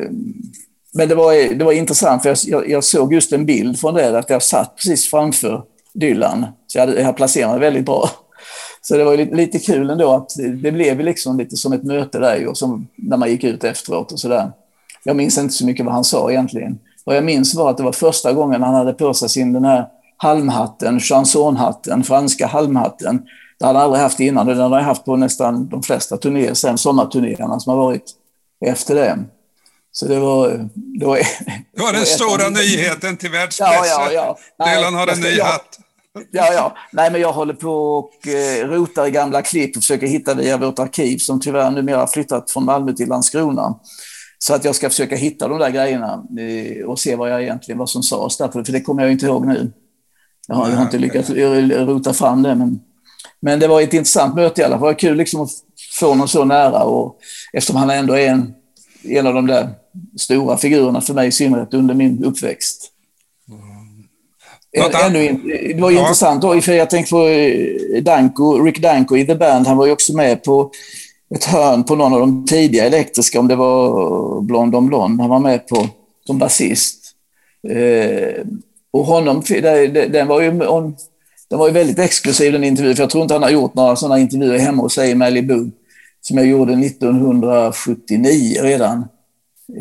men 0.94 1.08
det, 1.08 1.14
var, 1.14 1.54
det 1.54 1.64
var 1.64 1.72
intressant, 1.72 2.22
för 2.22 2.36
jag, 2.46 2.70
jag, 2.70 2.84
såg 2.84 3.14
just 3.14 3.32
en 3.32 3.46
bild 3.46 3.80
från 3.80 3.94
det, 3.94 4.18
att 4.18 4.30
jag 4.30 4.42
satt 4.42 4.76
precis 4.76 5.10
framför 5.10 5.62
Dylan. 5.94 6.46
Så 6.66 6.78
jag, 6.78 6.86
hade, 6.86 7.00
jag 7.00 7.16
placerade 7.16 7.52
mig 7.52 7.60
väldigt 7.60 7.84
bra. 7.84 8.10
Så 8.82 8.96
det 8.96 9.04
var 9.04 9.16
lite, 9.16 9.34
lite 9.34 9.58
kul 9.58 9.90
ändå 9.90 10.12
att 10.12 10.28
det, 10.36 10.48
det 10.48 10.72
blev 10.72 11.00
liksom 11.00 11.38
lite 11.38 11.56
som 11.56 11.72
ett 11.72 11.84
möte 11.84 12.18
där 12.18 12.46
och 12.46 12.58
som 12.58 12.88
när 12.96 13.16
man 13.16 13.30
gick 13.30 13.44
ut 13.44 13.64
efteråt 13.64 14.12
och 14.12 14.20
sådär. 14.20 14.52
Jag 15.04 15.16
minns 15.16 15.38
inte 15.38 15.54
så 15.54 15.66
mycket 15.66 15.84
vad 15.84 15.94
han 15.94 16.04
sa 16.04 16.30
egentligen. 16.30 16.78
Vad 17.04 17.16
jag 17.16 17.24
minns 17.24 17.54
var 17.54 17.70
att 17.70 17.76
det 17.76 17.82
var 17.82 17.92
första 17.92 18.32
gången 18.32 18.62
han 18.62 18.74
hade 18.74 18.92
på 18.92 19.14
sig 19.14 19.28
sin 19.28 19.52
den 19.52 19.64
här 19.64 19.86
halmhatten, 20.16 21.00
chansonhatten, 21.00 22.04
franska 22.04 22.46
halmhatten. 22.46 23.22
Det 23.58 23.66
hade 23.66 23.78
han 23.78 23.84
aldrig 23.84 24.02
haft 24.02 24.20
innan. 24.20 24.46
Den 24.46 24.58
hade 24.58 24.74
han 24.74 24.84
haft 24.84 25.04
på 25.04 25.16
nästan 25.16 25.68
de 25.68 25.82
flesta 25.82 26.16
turnéer 26.16 26.54
sen, 26.54 26.78
sommarturnéerna 26.78 27.60
som 27.60 27.70
har 27.70 27.76
varit 27.76 28.10
efter 28.66 28.94
det. 28.94 29.18
Så 29.92 30.06
det 30.06 30.18
var... 30.18 30.48
Det 30.74 31.06
var, 31.06 31.16
det 31.76 31.82
var 31.82 31.92
den 31.92 32.06
stora 32.06 32.48
nyheten 32.48 33.16
till 33.16 33.30
världspressen. 33.30 33.84
Ja, 33.84 34.12
ja, 34.12 34.36
ja. 34.58 34.66
Dylan 34.66 34.94
har 34.94 35.06
en 35.06 35.20
ny 35.20 35.40
hatt. 35.40 35.78
Ja, 36.30 36.52
ja. 36.52 36.76
Nej, 36.92 37.12
men 37.12 37.20
jag 37.20 37.32
håller 37.32 37.54
på 37.54 37.72
och 37.72 38.28
eh, 38.28 38.68
rotar 38.68 39.06
i 39.06 39.10
gamla 39.10 39.42
klipp 39.42 39.76
och 39.76 39.82
försöker 39.82 40.06
hitta 40.06 40.34
via 40.34 40.56
vårt 40.56 40.78
arkiv 40.78 41.18
som 41.18 41.40
tyvärr 41.40 41.70
numera 41.70 41.96
har 41.96 42.06
flyttat 42.06 42.50
från 42.50 42.64
Malmö 42.64 42.92
till 42.92 43.08
Landskrona. 43.08 43.74
Så 44.38 44.54
att 44.54 44.64
jag 44.64 44.74
ska 44.74 44.88
försöka 44.88 45.16
hitta 45.16 45.48
de 45.48 45.58
där 45.58 45.70
grejerna 45.70 46.24
eh, 46.38 46.84
och 46.84 46.98
se 46.98 47.16
vad 47.16 47.30
jag 47.30 47.42
egentligen 47.42 47.78
vad 47.78 47.90
som 47.90 48.02
sades 48.02 48.36
där, 48.36 48.48
för 48.48 48.72
det 48.72 48.80
kommer 48.80 49.02
jag 49.02 49.12
inte 49.12 49.26
ihåg 49.26 49.46
nu. 49.46 49.72
Jag 50.48 50.54
har, 50.54 50.68
jag 50.68 50.76
har 50.76 50.82
inte 50.82 50.98
lyckats 50.98 51.30
rota 51.30 52.12
fram 52.12 52.42
det, 52.42 52.54
men, 52.54 52.80
men 53.40 53.60
det 53.60 53.68
var 53.68 53.80
ett 53.80 53.94
intressant 53.94 54.34
möte 54.34 54.60
i 54.60 54.64
alla 54.64 54.78
fall. 54.78 54.80
Det 54.80 54.92
var 54.92 54.98
kul 54.98 55.16
liksom 55.16 55.40
att 55.40 55.50
få 55.98 56.08
honom 56.08 56.28
så 56.28 56.44
nära 56.44 56.82
och 56.82 57.18
eftersom 57.52 57.76
han 57.76 57.90
ändå 57.90 58.14
är 58.14 58.28
en, 58.28 58.54
en 59.02 59.26
av 59.26 59.34
de 59.34 59.46
där 59.46 59.68
stora 60.18 60.56
figurerna 60.56 61.00
för 61.00 61.14
mig 61.14 61.28
i 61.28 61.32
synnerhet 61.32 61.74
under 61.74 61.94
min 61.94 62.24
uppväxt. 62.24 62.92
Mm. 64.76 64.90
Ännu, 65.06 65.40
det 65.74 65.80
var 65.80 65.90
ja. 65.90 66.00
intressant 66.00 66.42
då, 66.42 66.60
för 66.60 66.72
jag 66.72 66.90
tänkte 66.90 67.10
på 67.10 67.26
eh, 67.26 68.02
Danko, 68.02 68.64
Rick 68.64 68.82
Danko 68.82 69.16
i 69.16 69.26
The 69.26 69.34
Band, 69.34 69.66
han 69.66 69.76
var 69.76 69.86
ju 69.86 69.92
också 69.92 70.16
med 70.16 70.44
på 70.44 70.70
ett 71.34 71.44
hörn 71.44 71.84
på 71.84 71.96
någon 71.96 72.14
av 72.14 72.20
de 72.20 72.46
tidiga 72.46 72.84
elektriska, 72.84 73.40
om 73.40 73.48
det 73.48 73.56
var 73.56 74.40
Blond 74.40 74.74
om 74.74 74.86
Blond, 74.86 75.20
han 75.20 75.30
var 75.30 75.38
med 75.38 75.68
på 75.68 75.88
som 76.26 76.38
basist. 76.38 76.98
Eh, 77.68 78.44
och 78.92 79.04
honom, 79.04 79.42
den 80.10 80.28
var 80.28 80.40
ju, 80.40 80.50
den 81.50 81.58
var 81.58 81.66
ju 81.66 81.72
väldigt 81.72 81.98
exklusiv 81.98 82.52
den 82.52 82.64
intervjun, 82.64 82.96
för 82.96 83.02
jag 83.02 83.10
tror 83.10 83.22
inte 83.22 83.34
han 83.34 83.42
har 83.42 83.50
gjort 83.50 83.74
några 83.74 83.96
sådana 83.96 84.18
intervjuer 84.18 84.58
hemma 84.58 84.82
hos 84.82 84.94
sig 84.94 85.10
i 85.10 85.14
Malibu, 85.14 85.70
som 86.20 86.38
jag 86.38 86.46
gjorde 86.46 86.72
1979 86.72 88.62
redan. 88.62 89.04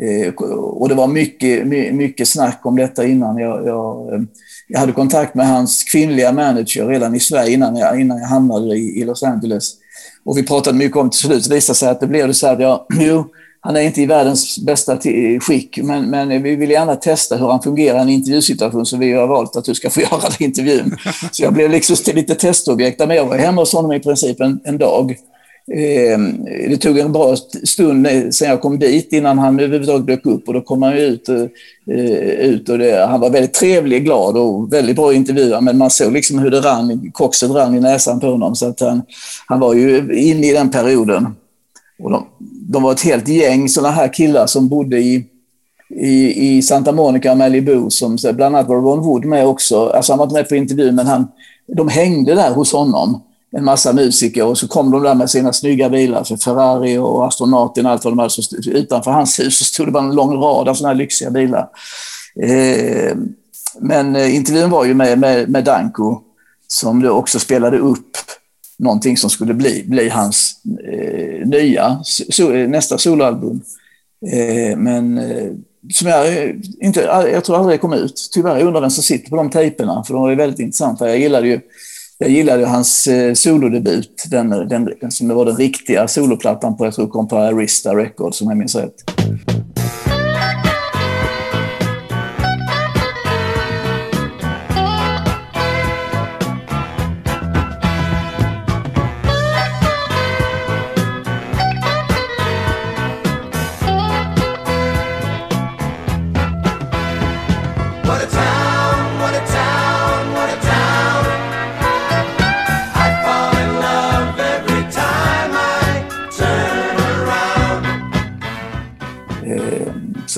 Eh, 0.00 0.34
och 0.54 0.88
det 0.88 0.94
var 0.94 1.06
mycket, 1.06 1.66
mycket 1.94 2.28
snack 2.28 2.60
om 2.62 2.76
detta 2.76 3.06
innan. 3.06 3.38
Jag, 3.38 3.66
jag, 3.66 4.14
eh, 4.14 4.20
jag, 4.68 4.80
hade 4.80 4.92
kontakt 4.92 5.34
med 5.34 5.48
hans 5.48 5.84
kvinnliga 5.84 6.32
manager 6.32 6.86
redan 6.86 7.14
i 7.14 7.20
Sverige 7.20 7.54
innan 7.54 7.76
jag, 7.76 8.00
innan 8.00 8.18
jag 8.18 8.26
hamnade 8.26 8.76
i, 8.76 9.00
i 9.00 9.04
Los 9.04 9.22
Angeles. 9.22 9.74
Och 10.24 10.38
vi 10.38 10.42
pratade 10.42 10.78
mycket 10.78 10.96
om 10.96 11.10
till 11.10 11.20
slut, 11.20 11.48
det 11.48 11.54
visade 11.54 11.76
sig 11.76 11.88
att 11.88 12.00
det 12.00 12.06
blev 12.06 12.32
så 12.32 12.46
här, 12.46 12.60
jag, 12.60 12.86
jo, 13.00 13.24
han 13.60 13.76
är 13.76 13.80
inte 13.80 14.02
i 14.02 14.06
världens 14.06 14.58
bästa 14.58 14.98
skick, 15.40 15.78
men, 15.82 16.10
men 16.10 16.42
vi 16.42 16.56
vill 16.56 16.70
gärna 16.70 16.96
testa 16.96 17.36
hur 17.36 17.48
han 17.48 17.62
fungerar 17.62 17.98
i 17.98 18.02
en 18.02 18.08
intervjusituation, 18.08 18.86
så 18.86 18.96
vi 18.96 19.12
har 19.12 19.26
valt 19.26 19.56
att 19.56 19.64
du 19.64 19.74
ska 19.74 19.90
få 19.90 20.00
göra 20.10 20.20
den 20.20 20.46
intervjun. 20.46 20.96
Så 21.32 21.42
jag 21.42 21.52
blev 21.52 21.70
liksom 21.70 21.96
lite 22.14 22.34
testobjekt, 22.34 22.98
men 22.98 23.16
jag 23.16 23.26
var 23.26 23.36
hemma 23.36 23.62
hos 23.62 23.72
honom 23.72 23.92
i 23.92 24.00
princip 24.00 24.40
en, 24.40 24.60
en 24.64 24.78
dag 24.78 25.16
Ehm, 25.70 26.44
det 26.44 26.76
tog 26.76 26.98
en 26.98 27.12
bra 27.12 27.36
stund 27.64 28.08
sen 28.30 28.48
jag 28.48 28.60
kom 28.60 28.78
dit 28.78 29.12
innan 29.12 29.38
han 29.38 29.60
överhuvudtaget 29.60 30.06
dök 30.06 30.26
upp 30.26 30.48
och 30.48 30.54
då 30.54 30.60
kom 30.60 30.82
han 30.82 30.92
ut, 30.92 31.28
eh, 31.28 31.46
eh, 31.90 32.20
ut 32.40 32.68
och 32.68 32.78
det, 32.78 33.06
han 33.06 33.20
var 33.20 33.30
väldigt 33.30 33.54
trevlig, 33.54 34.04
glad 34.04 34.36
och 34.36 34.72
väldigt 34.72 34.96
bra 34.96 35.14
intervjuare 35.14 35.60
men 35.60 35.78
man 35.78 35.90
såg 35.90 36.12
liksom 36.12 36.38
hur 36.38 36.50
det 36.50 36.60
rann, 36.60 37.10
koxet 37.12 37.50
rann 37.50 37.74
i 37.74 37.80
näsan 37.80 38.20
på 38.20 38.26
honom 38.26 38.54
så 38.54 38.68
att 38.68 38.80
han, 38.80 39.02
han 39.46 39.60
var 39.60 39.74
ju 39.74 40.18
inne 40.20 40.46
i 40.46 40.52
den 40.52 40.70
perioden. 40.70 41.26
Och 42.02 42.10
de, 42.10 42.26
de 42.68 42.82
var 42.82 42.92
ett 42.92 43.00
helt 43.00 43.28
gäng 43.28 43.68
sådana 43.68 43.94
här 43.94 44.12
killar 44.12 44.46
som 44.46 44.68
bodde 44.68 44.98
i, 44.98 45.24
i, 46.00 46.48
i 46.56 46.62
Santa 46.62 46.92
Monica 46.92 47.32
och 47.32 47.38
Malibu 47.38 47.90
som 47.90 48.16
bland 48.22 48.42
annat 48.42 48.68
var 48.68 48.76
Ron 48.76 49.00
Wood 49.00 49.24
med 49.24 49.46
också. 49.46 49.88
Alltså 49.88 50.12
han 50.12 50.18
var 50.18 50.26
inte 50.26 50.34
med 50.34 50.48
på 50.48 50.56
intervjun 50.56 50.94
men 50.94 51.06
han, 51.06 51.28
de 51.76 51.88
hängde 51.88 52.34
där 52.34 52.50
hos 52.50 52.72
honom 52.72 53.20
en 53.56 53.64
massa 53.64 53.92
musiker 53.92 54.44
och 54.44 54.58
så 54.58 54.68
kom 54.68 54.90
de 54.90 55.02
där 55.02 55.14
med 55.14 55.30
sina 55.30 55.52
snygga 55.52 55.88
bilar, 55.88 56.24
för 56.24 56.36
Ferrari 56.36 56.98
och 56.98 57.26
Astronauten. 57.26 57.86
Och 57.86 57.92
allt 57.92 58.04
vad 58.04 58.12
de 58.12 58.18
hade. 58.18 58.30
Så 58.30 58.56
utanför 58.70 59.10
hans 59.10 59.40
hus 59.40 59.58
så 59.58 59.64
stod 59.64 59.86
det 59.86 59.92
bara 59.92 60.04
en 60.04 60.14
lång 60.14 60.36
rad 60.36 60.68
av 60.68 60.74
sådana 60.74 60.94
här 60.94 60.98
lyxiga 60.98 61.30
bilar. 61.30 61.68
Eh, 62.40 63.16
men 63.80 64.16
eh, 64.16 64.34
intervjun 64.34 64.70
var 64.70 64.84
ju 64.84 64.94
med, 64.94 65.18
med, 65.18 65.48
med 65.48 65.64
Danko 65.64 66.20
som 66.68 67.02
då 67.02 67.10
också 67.10 67.38
spelade 67.38 67.78
upp 67.78 68.16
någonting 68.78 69.16
som 69.16 69.30
skulle 69.30 69.54
bli, 69.54 69.84
bli 69.86 70.08
hans 70.08 70.56
eh, 70.92 71.46
nya, 71.46 72.00
so, 72.04 72.48
nästa 72.48 72.98
soloalbum. 72.98 73.60
Eh, 74.32 74.76
men 74.76 75.18
eh, 75.18 75.52
som 75.92 76.08
jag, 76.08 76.28
eh, 76.28 76.50
inte, 76.80 77.00
jag 77.32 77.44
tror 77.44 77.56
aldrig 77.56 77.74
det 77.74 77.80
kom 77.80 77.92
ut. 77.92 78.28
Tyvärr, 78.32 78.58
jag 78.58 78.66
undrar 78.66 78.80
vem 78.80 78.90
som 78.90 79.02
sitter 79.02 79.30
på 79.30 79.36
de 79.36 79.50
tejperna, 79.50 80.04
för 80.04 80.14
de 80.14 80.22
var 80.22 80.34
väldigt 80.34 80.60
intressanta. 80.60 81.08
Jag 81.08 81.18
gillade 81.18 81.48
ju 81.48 81.60
jag 82.18 82.30
gillade 82.30 82.66
hans 82.66 83.06
eh, 83.06 83.34
solodebut, 83.34 84.26
den, 84.30 84.50
den, 84.50 84.88
den, 85.00 85.10
som 85.10 85.28
var 85.28 85.44
den 85.44 85.56
riktiga 85.56 86.08
soloplattan 86.08 86.76
på, 86.76 86.84
jag 86.84 86.94
tror 86.94 87.08
kom 87.08 87.28
på 87.28 87.36
Arista 87.36 87.96
Records 87.96 88.40
om 88.40 88.48
jag 88.48 88.56
minns 88.56 88.74
rätt. 88.74 88.94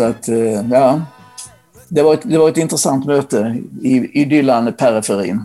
Att, 0.04 0.28
eh, 0.28 0.70
ja. 0.70 1.00
Det 1.88 2.02
var 2.02 2.14
ett, 2.14 2.23
det 2.25 2.38
var 2.38 2.49
ett 2.49 2.56
intressant 2.56 3.06
möte 3.06 3.56
i, 3.82 4.20
i 4.20 4.25
Dylan-periferin. 4.25 5.44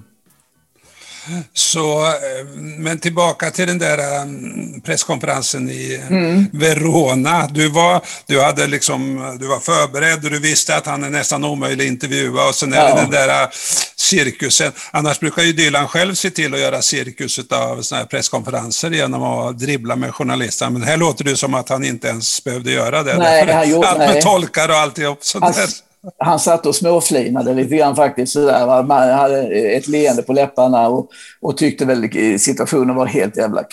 Så, 1.54 2.06
eh, 2.06 2.46
men 2.56 3.00
tillbaka 3.00 3.52
till 3.52 3.68
den 3.68 3.78
där 3.78 4.22
um, 4.22 4.82
presskonferensen 4.82 5.70
i 5.70 6.02
mm. 6.10 6.46
Verona. 6.54 7.48
Du 7.48 7.70
var, 7.70 8.02
du, 8.26 8.42
hade 8.42 8.68
liksom, 8.68 9.38
du 9.40 9.48
var 9.48 9.60
förberedd 9.60 10.26
och 10.26 10.32
du 10.32 10.40
visste 10.40 10.76
att 10.76 10.86
han 10.86 11.04
är 11.04 11.10
nästan 11.10 11.44
omöjlig 11.44 11.86
att 11.86 11.92
intervjua 11.92 12.48
och 12.48 12.56
sen 12.56 12.74
är 12.74 12.78
ja. 12.78 12.96
det 12.96 13.02
den 13.02 13.12
där 13.12 13.44
uh, 13.44 13.50
cirkusen. 13.96 14.72
Annars 14.92 15.20
brukar 15.20 15.44
ju 15.44 15.54
Dylan 15.54 15.88
själv 15.88 16.14
se 16.14 16.30
till 16.30 16.54
att 16.54 16.60
göra 16.60 16.82
cirkus 16.82 17.40
av 17.40 17.82
sådana 17.82 18.04
här 18.04 18.08
presskonferenser 18.08 18.92
genom 18.92 19.24
att 19.24 19.60
dribbla 19.60 19.96
med 19.96 20.16
journalisterna. 20.16 20.72
Men 20.72 20.84
här 20.84 20.98
låter 20.98 21.24
det 21.24 21.38
som 21.38 21.54
att 21.54 21.70
han 21.70 21.86
inte 21.86 22.08
ens 22.08 22.44
behövde 22.44 22.72
göra 22.72 23.04
det. 23.04 23.18
Nej, 23.18 23.54
han 23.54 23.70
gjorde, 23.70 23.88
allt 23.88 23.98
med 23.98 24.10
nej. 24.10 24.22
tolkar 24.22 24.70
och 24.70 24.76
alltihop. 24.76 25.24
Sånt 25.24 25.46
alltså, 25.46 25.84
han 26.18 26.40
satt 26.40 26.66
och 26.66 26.76
småflinade 26.76 27.54
lite 27.54 27.76
grann 27.76 27.96
faktiskt. 27.96 28.34
Sådär, 28.34 28.84
Man 28.84 29.10
hade 29.10 29.42
ett 29.48 29.88
leende 29.88 30.22
på 30.22 30.34
läpparna 30.34 30.88
och, 30.88 31.10
och 31.42 31.58
tyckte 31.58 31.86
väl 31.86 32.10
situationen 32.40 32.96
var 32.96 33.06
helt 33.06 33.38
jävla 33.38 33.64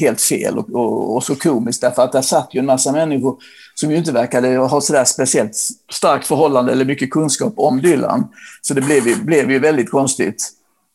helt 0.00 0.20
fel 0.20 0.58
och, 0.58 0.70
och, 0.74 1.16
och, 1.16 1.24
så 1.24 1.34
komiskt 1.34 1.80
därför 1.80 2.02
att 2.02 2.12
där 2.12 2.22
satt 2.22 2.54
ju 2.54 2.58
en 2.58 2.66
massa 2.66 2.92
människor 2.92 3.36
som 3.74 3.90
ju 3.90 3.96
inte 3.96 4.12
verkade 4.12 4.56
ha 4.56 4.80
sådär 4.80 5.04
speciellt 5.04 5.56
starkt 5.92 6.26
förhållande 6.26 6.72
eller 6.72 6.84
mycket 6.84 7.10
kunskap 7.10 7.52
om 7.56 7.80
Dylan. 7.80 8.28
Så 8.62 8.74
det 8.74 8.80
blev 8.80 9.06
ju, 9.06 9.16
blev 9.16 9.50
ju 9.50 9.58
väldigt 9.58 9.90
konstigt. 9.90 10.50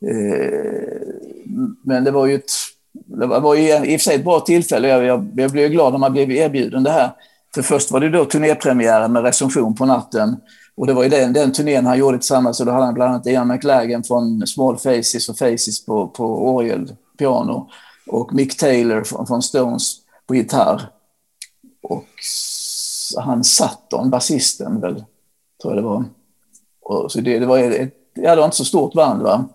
Eh, 0.07 0.97
men 1.83 2.03
det 2.03 2.11
var 2.11 2.25
ju 2.25 2.35
ett, 2.35 2.51
det 2.93 3.25
var 3.27 3.55
i 3.55 3.95
och 3.95 4.01
för 4.01 4.03
sig 4.03 4.15
ett 4.15 4.23
bra 4.23 4.39
tillfälle. 4.39 4.87
Jag, 4.87 5.03
jag, 5.03 5.27
jag 5.35 5.51
blev 5.51 5.69
glad 5.69 5.93
när 5.93 5.99
man 5.99 6.13
blev 6.13 6.31
erbjuden 6.31 6.83
det 6.83 6.91
här. 6.91 7.11
För 7.55 7.61
först 7.61 7.91
var 7.91 7.99
det 7.99 8.09
då 8.09 8.25
turnépremiären 8.25 9.11
med 9.11 9.23
recension 9.23 9.75
på 9.75 9.85
natten. 9.85 10.35
Och 10.75 10.87
det 10.87 10.93
var 10.93 11.03
ju 11.03 11.09
den, 11.09 11.33
den 11.33 11.51
turnén 11.51 11.85
han 11.85 11.97
gjorde 11.97 12.17
tillsammans, 12.17 12.59
och 12.59 12.65
då 12.65 12.71
hade 12.71 12.85
han 12.85 12.93
bland 12.93 13.13
annat 13.13 13.27
Ian 13.27 13.47
McLagan 13.47 14.03
från 14.03 14.47
Small 14.47 14.77
Faces 14.77 15.29
och 15.29 15.37
Faces 15.37 15.85
på, 15.85 16.07
på 16.07 16.49
orgel, 16.55 16.95
piano 17.17 17.69
och 18.07 18.33
Mick 18.33 18.57
Taylor 18.57 19.03
från, 19.03 19.27
från 19.27 19.41
Stones 19.41 19.95
på 20.27 20.35
gitarr. 20.35 20.89
Och 21.83 22.07
han 23.17 23.43
Sutton, 23.43 24.09
basisten 24.09 24.81
väl, 24.81 25.03
tror 25.61 25.73
jag 25.73 25.83
det 25.83 25.87
var. 25.87 26.05
Och 26.81 27.11
så 27.11 27.21
det, 27.21 27.39
det 27.39 27.45
var 27.45 27.57
ett, 27.59 27.93
ja, 28.13 28.35
det 28.35 28.41
var 28.41 28.45
inte 28.45 28.57
så 28.57 28.65
stort 28.65 28.93
band 28.93 29.21
va. 29.21 29.45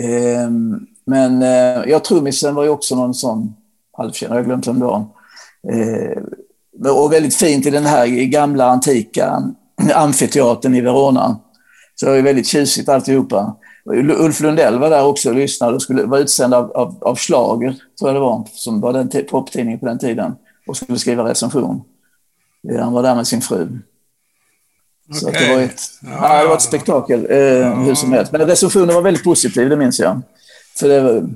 Ehm, 0.00 0.86
men 1.04 1.42
eh, 1.42 1.90
ja, 1.90 2.00
trummisen 2.00 2.54
var 2.54 2.64
ju 2.64 2.68
också 2.68 2.96
någon 2.96 3.14
sån 3.14 3.54
halvkänd, 3.92 4.32
jag 4.32 4.38
har 4.38 4.44
glömt 4.44 4.66
vem 4.66 4.78
det 4.78 4.84
var. 4.84 5.04
Ehm, 5.72 6.24
och 6.90 7.12
väldigt 7.12 7.34
fint 7.34 7.66
i 7.66 7.70
den 7.70 7.86
här 7.86 8.06
gamla 8.06 8.66
antika 8.66 9.42
amfiteatern 9.94 10.74
i 10.74 10.80
Verona. 10.80 11.38
Så 11.94 12.06
det 12.06 12.12
var 12.12 12.18
väldigt 12.18 12.46
tjusigt 12.46 12.88
alltihopa. 12.88 13.56
Ulf 14.18 14.40
Lundell 14.40 14.78
var 14.78 14.90
där 14.90 15.04
också 15.04 15.28
och 15.28 15.34
lyssnade 15.34 15.74
och 15.74 15.82
skulle 15.82 16.02
vara 16.02 16.20
utsänd 16.20 16.54
av, 16.54 16.72
av, 16.72 16.96
av 17.00 17.16
Schlager, 17.16 17.74
tror 17.98 18.10
jag 18.10 18.14
det 18.14 18.20
var, 18.20 18.48
som 18.52 18.80
var 18.80 18.92
den 18.92 19.10
poptidningen 19.30 19.80
på 19.80 19.86
den 19.86 19.98
tiden, 19.98 20.34
och 20.66 20.76
skulle 20.76 20.98
skriva 20.98 21.30
recension. 21.30 21.82
Han 22.80 22.92
var 22.92 23.02
där 23.02 23.14
med 23.14 23.26
sin 23.26 23.40
fru. 23.40 23.62
Okay. 25.08 25.20
Så 25.20 25.30
det, 25.30 25.54
var 25.54 25.62
ett, 25.62 25.80
ja. 26.02 26.42
Det 26.42 26.48
var 26.48 26.56
ett 26.56 26.62
spektakel, 26.62 27.26
eh, 27.30 27.38
ja. 27.38 27.74
hur 27.74 27.94
som 27.94 28.12
helst. 28.12 28.32
Men 28.32 28.46
recensionen 28.46 28.94
var 28.94 29.02
väldigt 29.02 29.24
positiv, 29.24 29.68
det 29.68 29.76
minns 29.76 30.00
jag. 30.00 30.20
För 30.78 30.88
det, 30.88 31.00
var, 31.00 31.28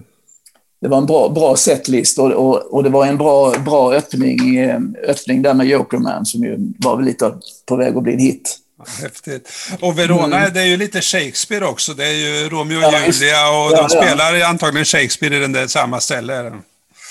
det 0.80 0.88
var 0.88 0.99
en 0.99 1.06
bra, 1.06 1.28
bra 1.28 1.56
setlist 1.56 2.18
och, 2.18 2.32
och, 2.32 2.75
och, 2.75 2.82
det 2.82 2.90
var 2.90 3.06
en 3.06 3.18
bra, 3.18 3.54
bra 3.64 3.94
öppning, 3.94 4.56
eh, 4.56 4.78
öppning 5.08 5.42
där 5.42 5.54
med 5.54 5.66
Jokerman 5.66 6.26
som 6.26 6.44
ju 6.44 6.56
var 6.78 7.02
lite 7.02 7.32
på 7.66 7.76
väg 7.76 7.96
att 7.96 8.02
bli 8.02 8.12
en 8.12 8.18
hit. 8.18 8.58
Häftigt. 9.02 9.50
Och 9.80 9.99
Verona, 9.99 10.38
mm. 10.38 10.52
det 10.54 10.60
är 10.60 10.66
ju 10.66 10.76
lite 10.76 11.00
Shakespeare 11.00 11.64
också. 11.64 11.94
Det 11.94 12.04
är 12.06 12.12
ju 12.12 12.49
Romeo 12.49 12.76
och 12.76 12.82
ja, 12.82 13.00
Julia 13.06 13.50
och 13.50 13.72
ja, 13.72 13.76
de 13.82 13.88
spelar 13.88 14.34
ja. 14.34 14.46
antagligen 14.46 14.84
Shakespeare 14.84 15.37
i 15.37 15.40
den 15.40 15.52
där 15.52 15.66
samma 15.66 16.00
ställe. 16.00 16.52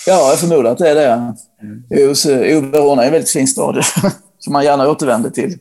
Ja, 0.08 0.30
jag 0.30 0.40
förmodar 0.40 0.72
att 0.72 0.78
det 0.78 0.90
är 0.90 0.96
det. 0.96 1.34
Mm. 1.62 2.72
Verona 2.72 3.02
är 3.02 3.08
en 3.08 3.14
väldigt 3.14 3.32
fin 3.32 3.48
stad 3.48 3.86
som 4.40 4.54
man 4.54 4.64
gärna 4.64 4.90
återvänder 4.90 5.30
till. 5.30 5.58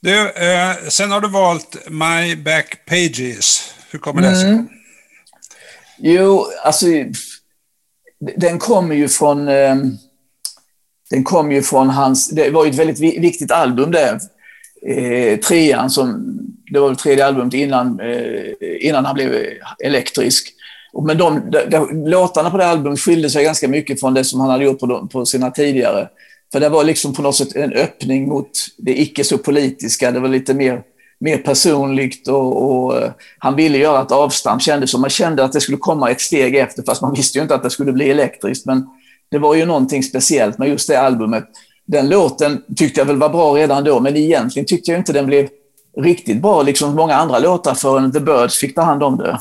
Du, 0.00 0.30
eh, 0.30 0.76
sen 0.88 1.10
har 1.10 1.20
du 1.20 1.28
valt 1.28 1.76
My 1.88 2.36
Back 2.36 2.86
Pages. 2.86 3.72
Hur 3.90 3.98
kommer 3.98 4.22
det 4.22 4.36
sig? 4.36 4.64
Jo, 5.98 6.46
alltså 6.64 6.86
den 8.36 8.58
kommer 8.58 8.94
ju 8.94 9.08
från 9.08 9.48
ehm, 9.48 9.98
den 11.10 11.24
kom 11.24 11.52
ju 11.52 11.62
från 11.62 11.88
hans, 11.88 12.28
det 12.28 12.50
var 12.50 12.64
ju 12.64 12.70
ett 12.70 12.78
väldigt 12.78 13.00
viktigt 13.00 13.52
album 13.52 13.90
det. 13.90 14.18
Eh, 14.86 15.38
trean 15.38 15.90
som, 15.90 16.38
det 16.72 16.80
var 16.80 16.88
väl 16.88 16.96
tredje 16.96 17.26
albumet 17.26 17.54
innan, 17.54 18.00
eh, 18.00 18.86
innan 18.88 19.04
han 19.04 19.14
blev 19.14 19.46
elektrisk. 19.84 20.54
Men 21.06 21.18
de, 21.18 21.50
de, 21.50 21.64
de, 21.70 22.06
låtarna 22.06 22.50
på 22.50 22.56
det 22.56 22.66
albumet 22.66 23.00
skilde 23.00 23.30
sig 23.30 23.44
ganska 23.44 23.68
mycket 23.68 24.00
från 24.00 24.14
det 24.14 24.24
som 24.24 24.40
han 24.40 24.50
hade 24.50 24.64
gjort 24.64 24.78
på, 24.78 24.86
de, 24.86 25.08
på 25.08 25.26
sina 25.26 25.50
tidigare. 25.50 26.08
För 26.52 26.60
det 26.60 26.68
var 26.68 26.84
liksom 26.84 27.14
på 27.14 27.22
något 27.22 27.36
sätt 27.36 27.56
en 27.56 27.72
öppning 27.72 28.28
mot 28.28 28.50
det 28.76 29.00
icke 29.00 29.24
så 29.24 29.38
politiska. 29.38 30.10
Det 30.10 30.20
var 30.20 30.28
lite 30.28 30.54
mer, 30.54 30.82
mer 31.20 31.38
personligt 31.38 32.28
och, 32.28 32.62
och 32.62 32.96
uh, 32.96 33.10
han 33.38 33.56
ville 33.56 33.78
göra 33.78 34.02
ett 34.02 34.12
avstamp 34.12 34.62
kändes 34.62 34.90
som. 34.90 35.00
Man 35.00 35.10
kände 35.10 35.44
att 35.44 35.52
det 35.52 35.60
skulle 35.60 35.78
komma 35.78 36.10
ett 36.10 36.20
steg 36.20 36.56
efter 36.56 36.82
fast 36.82 37.02
man 37.02 37.14
visste 37.14 37.38
ju 37.38 37.42
inte 37.42 37.54
att 37.54 37.62
det 37.62 37.70
skulle 37.70 37.92
bli 37.92 38.10
elektriskt. 38.10 38.66
Men 38.66 38.86
det 39.30 39.38
var 39.38 39.54
ju 39.54 39.64
någonting 39.64 40.02
speciellt 40.02 40.58
med 40.58 40.68
just 40.68 40.88
det 40.88 41.00
albumet. 41.00 41.44
Den 41.86 42.08
låten 42.08 42.62
tyckte 42.76 43.00
jag 43.00 43.06
väl 43.06 43.16
var 43.16 43.28
bra 43.28 43.54
redan 43.54 43.84
då 43.84 44.00
men 44.00 44.16
egentligen 44.16 44.66
tyckte 44.66 44.90
jag 44.90 45.00
inte 45.00 45.12
den 45.12 45.26
blev 45.26 45.48
riktigt 46.00 46.42
bra, 46.42 46.62
liksom 46.62 46.94
många 46.94 47.14
andra 47.14 47.38
låtar 47.38 47.74
förrän 47.74 48.12
The 48.12 48.20
Birds 48.20 48.58
fick 48.58 48.74
ta 48.74 48.82
hand 48.82 49.02
om 49.02 49.16
det. 49.16 49.40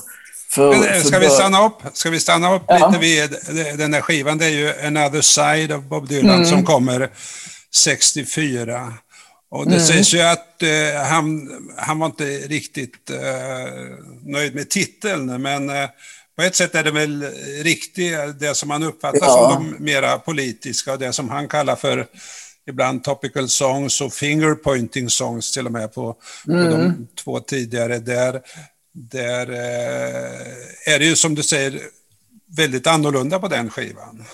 För, 0.49 0.69
Men, 0.69 0.83
eh, 0.83 1.01
ska, 1.01 1.19
vi 1.19 1.29
stanna 1.29 1.65
upp? 1.65 1.81
ska 1.93 2.09
vi 2.09 2.19
stanna 2.19 2.55
upp 2.55 2.63
ja. 2.67 2.87
lite 2.87 2.99
vid 2.99 3.35
den 3.77 3.91
där 3.91 4.01
skivan? 4.01 4.37
Det 4.37 4.45
är 4.45 4.49
ju 4.49 4.73
Another 4.87 5.21
Side 5.21 5.71
av 5.71 5.87
Bob 5.87 6.07
Dylan 6.07 6.35
mm. 6.35 6.45
som 6.45 6.63
kommer 6.63 7.09
64. 7.75 8.93
Och 9.49 9.65
det 9.65 9.75
mm. 9.75 9.87
sägs 9.87 10.13
ju 10.13 10.21
att 10.21 10.63
eh, 10.63 11.01
han, 11.03 11.49
han 11.77 11.99
var 11.99 12.05
inte 12.05 12.25
riktigt 12.25 13.09
eh, 13.09 13.73
nöjd 14.23 14.55
med 14.55 14.69
titeln, 14.69 15.41
men 15.41 15.69
eh, 15.69 15.89
på 16.35 16.43
ett 16.43 16.55
sätt 16.55 16.75
är 16.75 16.83
det 16.83 16.91
väl 16.91 17.23
riktigt, 17.63 18.39
det 18.39 18.55
som 18.55 18.69
man 18.69 18.83
uppfattar 18.83 19.19
ja. 19.21 19.51
som 19.51 19.63
de 19.63 19.83
mera 19.83 20.19
politiska 20.19 20.97
det 20.97 21.13
som 21.13 21.29
han 21.29 21.47
kallar 21.47 21.75
för 21.75 22.07
ibland 22.67 23.03
topical 23.03 23.49
songs 23.49 24.01
och 24.01 24.13
finger 24.13 24.55
pointing 24.55 25.09
songs 25.09 25.51
till 25.51 25.65
och 25.65 25.71
med 25.71 25.93
på, 25.93 26.15
mm. 26.47 26.63
på 26.63 26.69
de 26.71 26.81
mm. 26.81 27.07
två 27.23 27.39
tidigare. 27.39 27.99
Där, 27.99 28.41
där 28.93 29.49
eh, 29.49 30.93
är 30.93 30.99
det 30.99 31.05
ju 31.05 31.15
som 31.15 31.35
du 31.35 31.43
säger 31.43 31.81
väldigt 32.57 32.87
annorlunda 32.87 33.39
på 33.39 33.47
den 33.47 33.69
skivan. 33.69 34.25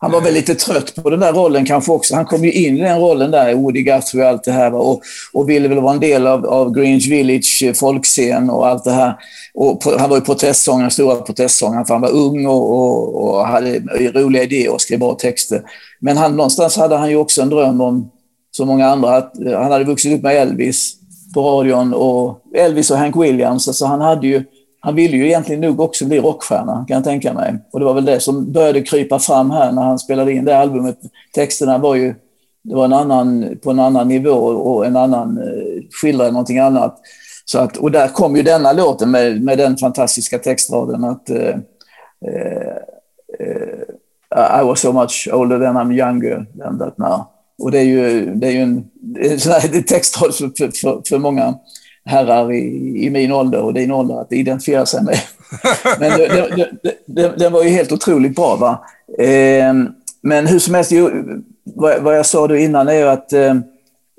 Han 0.00 0.12
var 0.12 0.20
väl 0.20 0.34
lite 0.34 0.54
trött 0.54 0.94
på 0.94 1.10
den 1.10 1.20
där 1.20 1.32
rollen 1.32 1.64
kanske 1.64 1.92
också. 1.92 2.14
Han 2.14 2.24
kom 2.24 2.44
ju 2.44 2.52
in 2.52 2.78
i 2.78 2.80
den 2.80 3.00
rollen 3.00 3.30
där, 3.30 3.54
Woody 3.54 3.82
Guthrie 3.82 4.22
och 4.22 4.28
allt 4.28 4.44
det 4.44 4.52
här. 4.52 4.74
Och, 4.74 5.02
och 5.32 5.48
ville 5.48 5.68
väl 5.68 5.80
vara 5.80 5.94
en 5.94 6.00
del 6.00 6.26
av, 6.26 6.46
av 6.46 6.74
Greenwich 6.74 7.08
Village 7.08 7.62
eh, 7.62 7.72
folkscen 7.72 8.50
och 8.50 8.66
allt 8.66 8.84
det 8.84 8.90
här. 8.90 9.14
Och 9.54 9.80
på, 9.80 9.98
han 9.98 10.10
var 10.10 10.16
ju 10.16 10.22
protestsångare, 10.22 10.90
stora 10.90 11.16
protestsångare, 11.16 11.84
för 11.84 11.94
han 11.94 12.00
var 12.00 12.10
ung 12.10 12.46
och, 12.46 12.72
och, 12.72 13.24
och, 13.24 13.46
hade 13.46 13.78
roliga 14.14 14.42
idéer 14.42 14.72
och 14.72 14.80
skrev 14.80 14.98
bra 14.98 15.14
texter. 15.14 15.62
Men 16.00 16.16
han, 16.16 16.36
någonstans 16.36 16.76
hade 16.76 16.96
han 16.96 17.10
ju 17.10 17.16
också 17.16 17.42
en 17.42 17.48
dröm 17.48 17.80
om, 17.80 18.10
som 18.50 18.66
många 18.68 18.86
andra, 18.86 19.16
att 19.16 19.38
eh, 19.38 19.60
han 19.60 19.72
hade 19.72 19.84
vuxit 19.84 20.18
upp 20.18 20.22
med 20.22 20.36
Elvis 20.36 20.94
på 21.34 21.42
radion 21.42 21.94
och 21.94 22.42
Elvis 22.56 22.90
och 22.90 22.98
Hank 22.98 23.16
Williams. 23.16 23.68
Alltså 23.68 23.86
han 23.86 24.00
hade 24.00 24.26
ju 24.26 24.44
han 24.88 24.94
ville 24.94 25.16
ju 25.16 25.26
egentligen 25.26 25.60
nog 25.60 25.80
också 25.80 26.06
bli 26.06 26.20
rockstjärna, 26.20 26.84
kan 26.88 26.94
jag 26.94 27.04
tänka 27.04 27.32
mig. 27.32 27.54
Och 27.72 27.78
det 27.78 27.84
var 27.84 27.94
väl 27.94 28.04
det 28.04 28.20
som 28.20 28.52
började 28.52 28.82
krypa 28.82 29.18
fram 29.18 29.50
här 29.50 29.72
när 29.72 29.82
han 29.82 29.98
spelade 29.98 30.32
in 30.32 30.44
det 30.44 30.58
albumet. 30.58 30.98
Texterna 31.34 31.78
var 31.78 31.94
ju 31.94 32.14
det 32.62 32.74
var 32.74 32.84
en 32.84 32.92
annan, 32.92 33.58
på 33.62 33.70
en 33.70 33.78
annan 33.78 34.08
nivå 34.08 34.36
och 34.46 34.86
en 34.86 34.96
annan, 34.96 35.38
eh, 35.38 35.82
skildrade 36.02 36.30
någonting 36.30 36.58
annat. 36.58 36.98
Så 37.44 37.58
att, 37.58 37.76
och 37.76 37.90
där 37.90 38.08
kom 38.08 38.36
ju 38.36 38.42
denna 38.42 38.72
låten 38.72 39.10
med, 39.10 39.42
med 39.42 39.58
den 39.58 39.76
fantastiska 39.76 40.38
textraden 40.38 41.04
att 41.04 41.30
uh, 41.30 41.56
uh, 42.30 42.76
I 44.60 44.64
was 44.64 44.80
so 44.80 44.92
much 44.92 45.28
older 45.32 45.60
than 45.60 45.76
I'm 45.76 45.92
younger 45.92 46.46
than 46.58 46.78
that 46.78 46.98
now. 46.98 47.24
Och 47.58 47.70
det 47.70 47.78
är 47.78 47.84
ju, 47.84 48.34
det 48.34 48.46
är 48.46 48.52
ju 48.52 48.60
en, 48.60 48.84
en 49.72 49.82
textrad 49.86 50.34
för, 50.34 50.78
för, 50.80 51.08
för 51.08 51.18
många 51.18 51.54
herrar 52.08 52.52
i, 52.52 53.04
i 53.06 53.10
min 53.10 53.32
ålder 53.32 53.62
och 53.62 53.74
din 53.74 53.92
ålder 53.92 54.20
att 54.20 54.32
identifiera 54.32 54.86
sig 54.86 55.02
med. 55.02 55.18
Men 55.98 56.10
den 57.38 57.52
var 57.52 57.62
ju 57.62 57.68
helt 57.68 57.92
otroligt 57.92 58.36
bra. 58.36 58.56
Va? 58.56 58.84
Eh, 59.24 59.74
men 60.22 60.46
hur 60.46 60.58
som 60.58 60.74
helst, 60.74 60.92
ju, 60.92 61.10
vad, 61.64 62.02
vad, 62.02 62.18
jag 62.18 62.26
sa 62.26 62.46
då 62.46 62.56
innan 62.56 62.88
är 62.88 63.06
att 63.06 63.32
eh, 63.32 63.54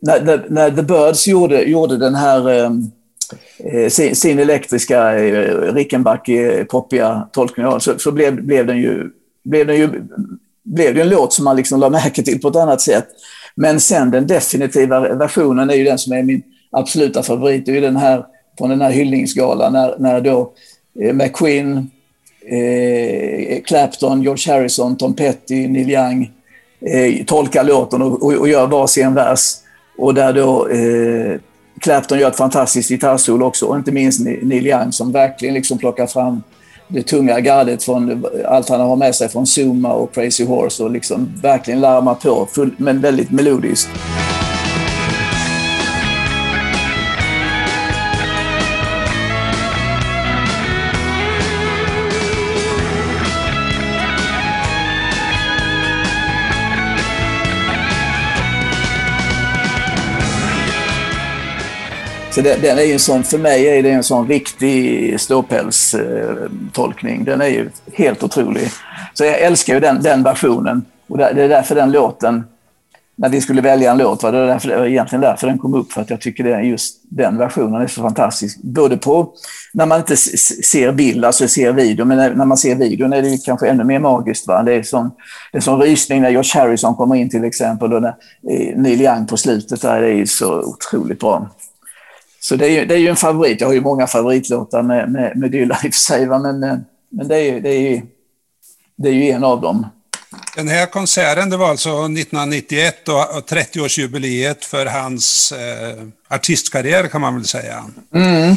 när, 0.01 0.45
när, 0.49 0.71
The 0.71 0.81
Birds 0.81 1.27
gjorde, 1.27 1.61
gjorde 1.61 1.97
den 1.97 2.15
här 2.15 2.49
ehm, 2.49 2.83
eh, 3.73 3.89
sin, 3.89 4.15
sin, 4.15 4.39
elektriska 4.39 5.19
eh, 5.19 5.73
Rickenbacker-poppiga 5.73 7.27
tolkning 7.31 7.79
så, 7.79 7.99
så 7.99 8.11
blev, 8.11 8.43
blev 8.43 8.65
den 8.65 8.77
ju 8.77 9.09
blev 9.43 9.67
den 9.67 9.77
ju 9.77 9.89
blev 10.63 10.95
det 10.95 11.01
en 11.01 11.09
låt 11.09 11.33
som 11.33 11.45
man 11.45 11.55
liksom 11.55 11.79
la 11.79 11.89
märke 11.89 12.23
till 12.23 12.41
på 12.41 12.47
ett 12.47 12.55
annat 12.55 12.81
sätt. 12.81 13.07
Men 13.55 13.79
sen 13.79 14.11
den 14.11 14.27
definitiva 14.27 14.99
versionen 14.99 15.69
är 15.69 15.73
ju 15.73 15.83
den 15.83 15.97
som 15.97 16.13
är 16.13 16.23
min 16.23 16.43
absoluta 16.71 17.23
favorit 17.23 17.67
är 17.67 17.71
ju 17.71 17.81
den 17.81 17.95
här 17.95 18.25
från 18.57 18.69
den 18.69 18.81
här 18.81 18.91
hyllningsgalan 18.91 19.73
när, 19.73 19.95
när 19.99 20.21
då 20.21 20.51
eh, 21.01 21.13
McQueen, 21.13 21.91
eh, 22.45 23.61
Clapton, 23.61 24.21
George 24.21 24.53
Harrison, 24.53 24.97
Tom 24.97 25.13
Petty, 25.13 25.67
Neil 25.67 25.89
Young 25.91 26.31
eh, 26.81 27.25
tolkar 27.25 27.63
låten 27.63 28.01
och, 28.01 28.23
och, 28.23 28.33
och 28.33 28.47
gör 28.47 28.67
varsin 28.67 29.13
vers. 29.13 29.39
Och 29.97 30.13
där 30.13 30.33
då 30.33 30.67
eh, 30.67 31.39
Clapton 31.79 32.19
gör 32.19 32.27
ett 32.27 32.37
fantastiskt 32.37 32.89
gitarrsolo 32.89 33.45
också 33.45 33.65
och 33.65 33.75
inte 33.75 33.91
minst 33.91 34.19
Neil 34.19 34.67
Young 34.67 34.91
som 34.91 35.11
verkligen 35.11 35.53
liksom 35.53 35.77
plockar 35.77 36.07
fram 36.07 36.43
det 36.87 37.03
tunga 37.03 37.39
gardet 37.39 37.83
från 37.83 38.25
allt 38.47 38.69
han 38.69 38.81
har 38.81 38.95
med 38.95 39.15
sig 39.15 39.29
från 39.29 39.45
Zuma 39.45 39.93
och 39.93 40.13
Crazy 40.13 40.45
Horse 40.45 40.83
och 40.83 40.91
liksom 40.91 41.33
verkligen 41.41 41.81
larmar 41.81 42.15
på, 42.15 42.47
full, 42.51 42.71
men 42.77 43.01
väldigt 43.01 43.31
melodiskt. 43.31 43.89
Så 62.31 62.41
det, 62.41 62.61
den 62.61 62.77
är 62.77 62.83
ju 62.83 62.93
en 62.93 62.99
sån, 62.99 63.23
för 63.23 63.37
mig 63.37 63.67
är 63.67 63.83
det 63.83 63.91
en 63.91 64.03
sån 64.03 64.27
riktig 64.27 65.19
ståpälstolkning. 65.19 67.19
Eh, 67.19 67.25
den 67.25 67.41
är 67.41 67.47
ju 67.47 67.69
helt 67.93 68.23
otrolig. 68.23 68.69
Så 69.13 69.25
jag 69.25 69.39
älskar 69.39 69.73
ju 69.73 69.79
den, 69.79 70.01
den 70.01 70.23
versionen. 70.23 70.85
Och 71.07 71.17
det 71.17 71.25
är 71.25 71.49
därför 71.49 71.75
den 71.75 71.91
låten, 71.91 72.43
när 73.15 73.29
vi 73.29 73.41
skulle 73.41 73.61
välja 73.61 73.91
en 73.91 73.97
låt, 73.97 74.23
var 74.23 74.31
det, 74.31 74.47
därför, 74.47 74.69
det 74.69 74.77
var 74.77 74.85
egentligen 74.85 75.21
därför 75.21 75.47
den 75.47 75.57
kom 75.57 75.73
upp. 75.73 75.91
För 75.91 76.01
att 76.01 76.09
jag 76.09 76.21
tycker 76.21 76.43
det, 76.43 76.61
just 76.61 77.01
den 77.03 77.37
versionen 77.37 77.81
är 77.81 77.87
så 77.87 78.01
fantastisk. 78.01 78.59
Både 78.63 78.97
på 78.97 79.33
när 79.73 79.85
man 79.85 79.99
inte 79.99 80.17
ser 80.17 80.91
bild, 80.91 81.25
alltså 81.25 81.47
ser 81.47 81.73
video, 81.73 82.05
men 82.05 82.37
när 82.37 82.45
man 82.45 82.57
ser 82.57 82.75
videon 82.75 83.13
är 83.13 83.21
det 83.21 83.45
kanske 83.45 83.67
ännu 83.67 83.83
mer 83.83 83.99
magiskt. 83.99 84.47
Va? 84.47 84.63
Det 84.63 84.73
är 84.73 84.83
som, 84.83 85.11
det 85.51 85.57
är 85.57 85.61
sån 85.61 85.81
rysning 85.81 86.21
när 86.21 86.29
George 86.29 86.61
Harrison 86.61 86.95
kommer 86.95 87.15
in 87.15 87.29
till 87.29 87.43
exempel 87.43 87.93
och 87.93 88.01
när 88.01 88.15
eh, 88.49 88.77
Neil 88.77 89.01
Young 89.01 89.27
på 89.27 89.37
slutet 89.37 89.81
där, 89.81 90.01
det 90.01 90.11
är 90.11 90.25
så 90.25 90.61
otroligt 90.61 91.19
bra. 91.19 91.49
Så 92.41 92.55
det 92.55 92.65
är, 92.65 92.69
ju, 92.69 92.85
det 92.85 92.93
är 92.93 92.99
ju 92.99 93.07
en 93.07 93.15
favorit. 93.15 93.61
Jag 93.61 93.67
har 93.67 93.73
ju 93.73 93.81
många 93.81 94.07
favoritlåtar 94.07 94.83
med, 94.83 95.11
med, 95.11 95.37
med 95.37 95.51
Dylan 95.51 95.77
i 95.83 95.89
och 95.89 95.93
för 95.93 95.99
sig, 95.99 96.27
men, 96.27 96.63
eh, 96.63 96.77
men 97.09 97.27
det, 97.27 97.37
är, 97.37 97.61
det, 97.61 97.69
är, 97.69 98.03
det 98.95 99.09
är 99.09 99.13
ju 99.13 99.29
en 99.29 99.43
av 99.43 99.61
dem. 99.61 99.87
Den 100.55 100.67
här 100.67 100.85
konserten, 100.85 101.49
det 101.49 101.57
var 101.57 101.69
alltså 101.69 101.89
1991 101.89 103.07
och 103.07 103.49
30-årsjubileet 103.49 104.65
för 104.65 104.85
hans 104.85 105.51
eh, 105.51 106.03
artistkarriär 106.27 107.07
kan 107.07 107.21
man 107.21 107.35
väl 107.35 107.45
säga. 107.45 107.85
Mm. 108.13 108.55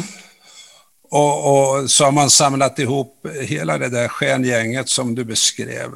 Och, 1.09 1.79
och, 1.79 1.91
så 1.91 2.05
har 2.05 2.11
man 2.11 2.29
samlat 2.29 2.79
ihop 2.79 3.27
hela 3.41 3.77
det 3.77 3.89
där 3.89 4.07
stjärngänget 4.07 4.89
som 4.89 5.15
du 5.15 5.23
beskrev. 5.23 5.89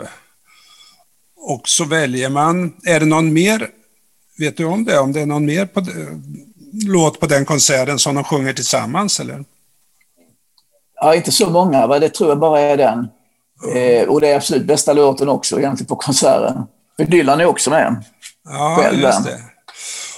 Och 1.35 1.69
så 1.69 1.85
väljer 1.85 2.29
man, 2.29 2.73
är 2.83 2.99
det 2.99 3.05
någon 3.05 3.33
mer, 3.33 3.69
vet 4.37 4.57
du 4.57 4.65
om 4.65 4.85
det, 4.85 4.99
om 4.99 5.13
det 5.13 5.21
är 5.21 5.25
någon 5.25 5.45
mer 5.45 5.65
på 5.65 5.85
låt 6.85 7.19
på 7.19 7.25
den 7.25 7.45
konserten 7.45 7.99
som 7.99 8.15
de 8.15 8.23
sjunger 8.23 8.53
tillsammans, 8.53 9.19
eller? 9.19 9.43
Ja, 11.01 11.15
inte 11.15 11.31
så 11.31 11.49
många, 11.49 11.87
va? 11.87 11.99
det 11.99 12.09
tror 12.09 12.29
jag 12.29 12.39
bara 12.39 12.59
är 12.59 12.77
den. 12.77 13.07
Eh, 13.75 14.07
och 14.07 14.21
det 14.21 14.27
är 14.27 14.35
absolut 14.35 14.65
bästa 14.65 14.93
låten 14.93 15.29
också 15.29 15.59
egentligen 15.59 15.87
på 15.87 15.95
konserten. 15.95 16.63
För 16.97 17.05
Dylan 17.05 17.41
är 17.41 17.45
också 17.45 17.69
med. 17.69 18.03
Ja, 18.49 18.77
själv. 18.81 18.99
just 18.99 19.25
det. 19.25 19.39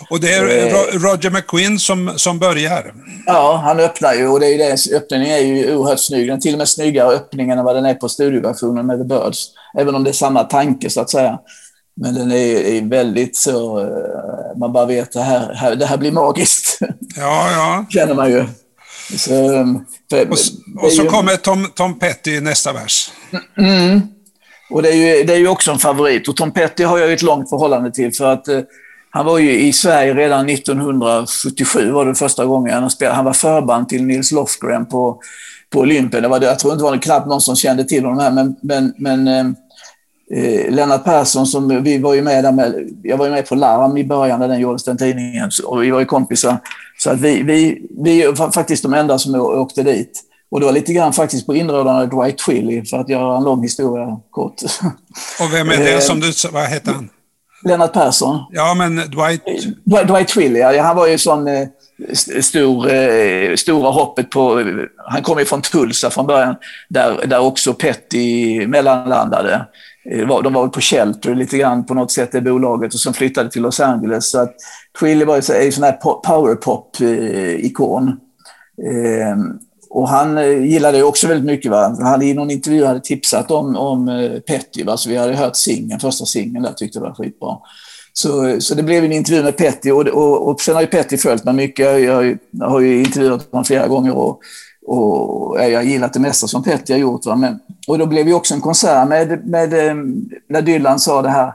Och 0.10 0.19
det 0.19 0.34
är 0.34 0.67
eh, 0.67 1.00
Roger 1.00 1.30
McQueen 1.30 1.80
som, 1.80 2.13
som 2.15 2.39
börjar. 2.39 2.93
Ja, 3.26 3.62
han 3.63 3.80
öppnar 3.80 4.13
ju 4.13 4.28
och 4.28 4.39
det 4.39 4.48
är 4.48 4.58
det, 4.58 4.98
öppningen 4.98 5.28
är 5.28 5.38
ju 5.38 5.76
oerhört 5.76 6.00
snygg. 6.00 6.28
Den 6.28 6.38
är 6.38 6.41
till 6.41 6.54
och 6.54 6.58
med 6.58 6.69
snyggare 6.69 7.15
öppningen 7.15 7.58
än 7.60 7.65
vad 7.65 7.76
den 7.76 7.86
är 7.86 7.93
på 7.93 8.10
studioversionen 8.10 8.86
med 8.86 9.00
The 9.00 9.04
Birds. 9.04 9.48
Även 9.78 9.95
om 9.95 10.04
det 10.04 10.10
är 10.10 10.13
samma 10.13 10.43
tanke 10.43 10.89
så 10.89 11.02
att 11.02 11.10
säga. 11.10 11.39
Men 12.02 12.14
den 12.14 12.32
är, 12.32 12.36
är, 12.36 12.82
väldigt 12.82 13.36
så, 13.36 13.80
eh, 13.80 14.58
man 14.58 14.74
bara 14.74 14.86
vet 14.86 15.12
det 15.12 15.22
här, 15.22 15.76
det 15.76 15.86
här 15.86 15.98
blir 15.98 16.12
magiskt. 16.12 16.80
Ja, 17.16 17.52
ja. 17.52 17.86
Känner 17.90 18.14
man 18.16 18.32
ju. 18.32 18.46
Så, 19.18 19.30
för, 20.10 20.30
och, 20.30 20.38
och 20.84 20.92
så 20.92 21.04
ju... 21.04 21.10
kommer 21.10 21.36
Tom, 21.36 21.68
Tom 21.76 22.00
Petty 22.00 22.32
i 22.32 22.42
nästa 22.42 22.74
vers. 22.74 23.12
Mm. 23.58 24.02
Och 24.70 24.82
det 24.82 24.90
är, 24.90 24.96
ju, 24.96 25.24
det 25.24 25.34
är 25.34 25.38
ju 25.38 25.48
också 25.48 25.72
en 25.72 25.80
favorit. 25.80 26.28
Och 26.28 26.36
Tom 26.36 26.52
Petty 26.52 26.84
har 26.84 26.98
jag 26.98 27.14
ett 27.14 27.22
långt 27.22 27.50
förhållande 27.50 27.92
till 27.92 28.14
för 28.14 28.34
att 28.34 28.48
eh, 28.48 28.60
han 29.12 29.26
var 29.26 29.40
ju 29.40 29.60
i 29.60 29.74
Sverige 29.74 30.14
redan 30.14 30.50
1977 30.50 31.92
var 31.92 32.06
det 32.06 32.16
första 32.16 32.46
gången 32.46 32.74
han 32.74 32.90
spelade. 32.90 33.16
Han 33.16 33.26
var 33.26 33.34
förband 33.34 33.90
till 33.90 34.04
Nils 34.04 34.32
Lofgren 34.32 34.86
på, 34.86 35.22
på 35.70 35.80
Olympen. 35.80 36.22
Det 36.22 36.28
var, 36.28 36.42
jag 36.42 36.60
tror 36.60 36.74
inte 36.74 36.86
det 36.86 36.90
var 36.90 36.98
knappt 36.98 37.28
någon 37.28 37.42
som 37.42 37.56
kände 37.56 37.84
till 37.84 38.06
honom 38.06 38.20
här, 38.20 38.32
men, 38.32 38.56
men, 38.62 38.94
men 38.98 39.28
eh, 39.28 39.46
eh, 40.34 40.72
Lennart 40.72 41.04
Persson, 41.04 41.46
som 41.46 41.84
vi 41.84 41.98
var 41.98 42.13
ju 42.13 42.22
med 42.22 42.44
där 42.44 42.52
med, 42.52 42.89
jag 43.04 43.18
var 43.18 43.26
ju 43.26 43.32
med 43.32 43.48
på 43.48 43.56
Larm 43.56 43.98
i 43.98 44.04
början 44.04 44.39
när 44.39 44.48
den 44.48 44.60
gjordes, 44.60 44.84
den 44.84 44.98
tidningen, 44.98 45.52
och 45.65 45.84
vi 45.84 45.92
var 45.92 46.00
ju 46.00 46.06
kompisar. 46.06 46.58
Så 46.98 47.10
att 47.10 47.20
vi, 47.20 47.42
vi, 47.44 47.82
vi 48.04 48.24
är 48.24 48.52
faktiskt 48.52 48.84
de 48.84 48.94
enda 48.94 49.20
som 49.20 49.36
åkte 49.36 49.84
dit. 49.84 50.24
Och 50.52 50.60
det 50.60 50.65
var 50.65 50.74
lite 50.74 50.94
grann 50.94 51.13
faktiskt 51.13 51.46
på 51.46 51.56
inrådan 51.56 51.96
av 51.96 52.10
Dwight 52.10 52.38
Twilley, 52.38 52.86
för 52.86 52.98
att 52.98 53.10
göra 53.10 53.38
en 53.38 53.44
lång 53.44 53.62
historia 53.63 54.20
kort. 54.32 54.62
Och 55.42 55.54
vem 55.54 55.70
är 55.70 55.78
det 55.78 55.94
eh, 55.94 56.00
som 56.00 56.20
du, 56.20 56.32
vad 56.52 56.68
heter 56.68 56.92
han? 56.92 57.10
Lennart 57.63 57.94
Persson. 57.94 58.39
Ja, 58.52 58.74
men 58.74 58.96
Dwight... 58.96 59.46
Dwight, 59.86 60.08
Dwight 60.08 60.28
Twilley, 60.28 60.62
ja, 60.62 60.82
han 60.84 60.96
var 60.96 61.08
ju 61.08 61.18
sån 61.18 61.48
eh, 61.48 61.68
stor, 62.42 62.92
eh, 62.94 63.56
stora 63.56 63.92
hoppet 63.92 64.30
på... 64.30 64.63
Han 65.08 65.22
kom 65.22 65.39
ju 65.39 65.46
från 65.46 65.62
Tulsa 65.62 66.10
från 66.10 66.28
början, 66.28 66.56
där, 66.89 67.26
där 67.28 67.39
också 67.39 67.74
Petty 67.74 68.68
mellanlandade. 68.68 69.65
Eh, 70.06 70.42
de 70.44 70.54
var 70.54 70.68
på 70.68 70.82
Shelter 70.82 71.36
lite 71.36 71.58
grann 71.58 71.86
på 71.86 71.94
något 71.94 72.12
sätt, 72.12 72.32
det 72.32 72.42
bolaget, 72.42 72.94
och 72.94 73.00
sen 73.00 73.14
flyttade 73.14 73.52
till 73.52 73.62
Los 73.62 73.80
Angeles. 73.80 74.30
Så 74.30 74.40
att 74.40 74.56
Twilly 75.00 75.26
var 75.26 75.36
ju 75.36 75.42
en 75.66 75.72
sån 75.72 75.84
här 75.84 75.98
powerpop-ikon. 76.24 78.08
Eh, 78.84 79.30
ehm, 79.30 79.60
och 79.90 80.10
han 80.10 80.38
eh, 80.38 80.66
gillade 80.66 80.98
det 80.98 81.04
också 81.04 81.28
väldigt 81.28 81.46
mycket. 81.46 81.72
Va? 81.72 81.98
Han 82.02 82.22
i 82.22 82.34
någon 82.34 82.52
intervju 82.52 82.86
hade 82.86 83.00
tipsat 83.00 83.52
om, 83.52 83.76
om 83.76 84.30
Petty, 84.48 84.84
va? 84.84 84.98
så 84.98 85.10
vi 85.10 85.18
hade 85.18 85.36
hört 85.36 85.56
singeln, 85.56 86.00
första 86.00 86.26
singeln 86.26 86.64
där, 86.64 86.74
tyckte 86.74 87.00
det 87.00 87.04
var 87.04 87.14
skitbra. 87.14 87.58
Så, 88.14 88.62
så 88.62 88.76
det 88.76 88.84
blev 88.84 89.04
en 89.04 89.12
intervju 89.12 89.44
med 89.44 89.58
Petty 89.58 89.92
och, 89.92 90.08
och, 90.08 90.48
och 90.48 90.62
sen 90.62 90.76
har 90.76 90.82
ju 90.82 90.88
Petty 90.88 91.18
följt 91.18 91.44
mig 91.44 91.54
mycket. 91.54 91.86
Jag, 91.86 92.02
jag, 92.02 92.38
jag 92.52 92.70
har 92.70 92.80
ju 92.80 93.00
intervjuat 93.00 93.52
honom 93.52 93.66
flera 93.66 93.88
gånger 93.88 94.16
och, 94.16 94.40
och 94.89 95.58
jag 95.60 95.80
har 95.80 95.84
gillat 95.84 96.13
det 96.13 96.19
mesta 96.19 96.47
som 96.47 96.63
Petter 96.63 96.93
har 96.93 96.99
gjort. 96.99 97.25
Va? 97.25 97.36
Men, 97.36 97.60
och 97.88 97.97
då 97.97 98.06
blev 98.06 98.25
det 98.25 98.34
också 98.34 98.54
en 98.54 98.62
konsert 98.62 99.08
med, 99.08 99.47
med, 99.47 99.73
eh, 99.73 99.95
när 100.49 100.62
Dylan 100.62 100.99
sa 100.99 101.21
det 101.21 101.30
här. 101.30 101.54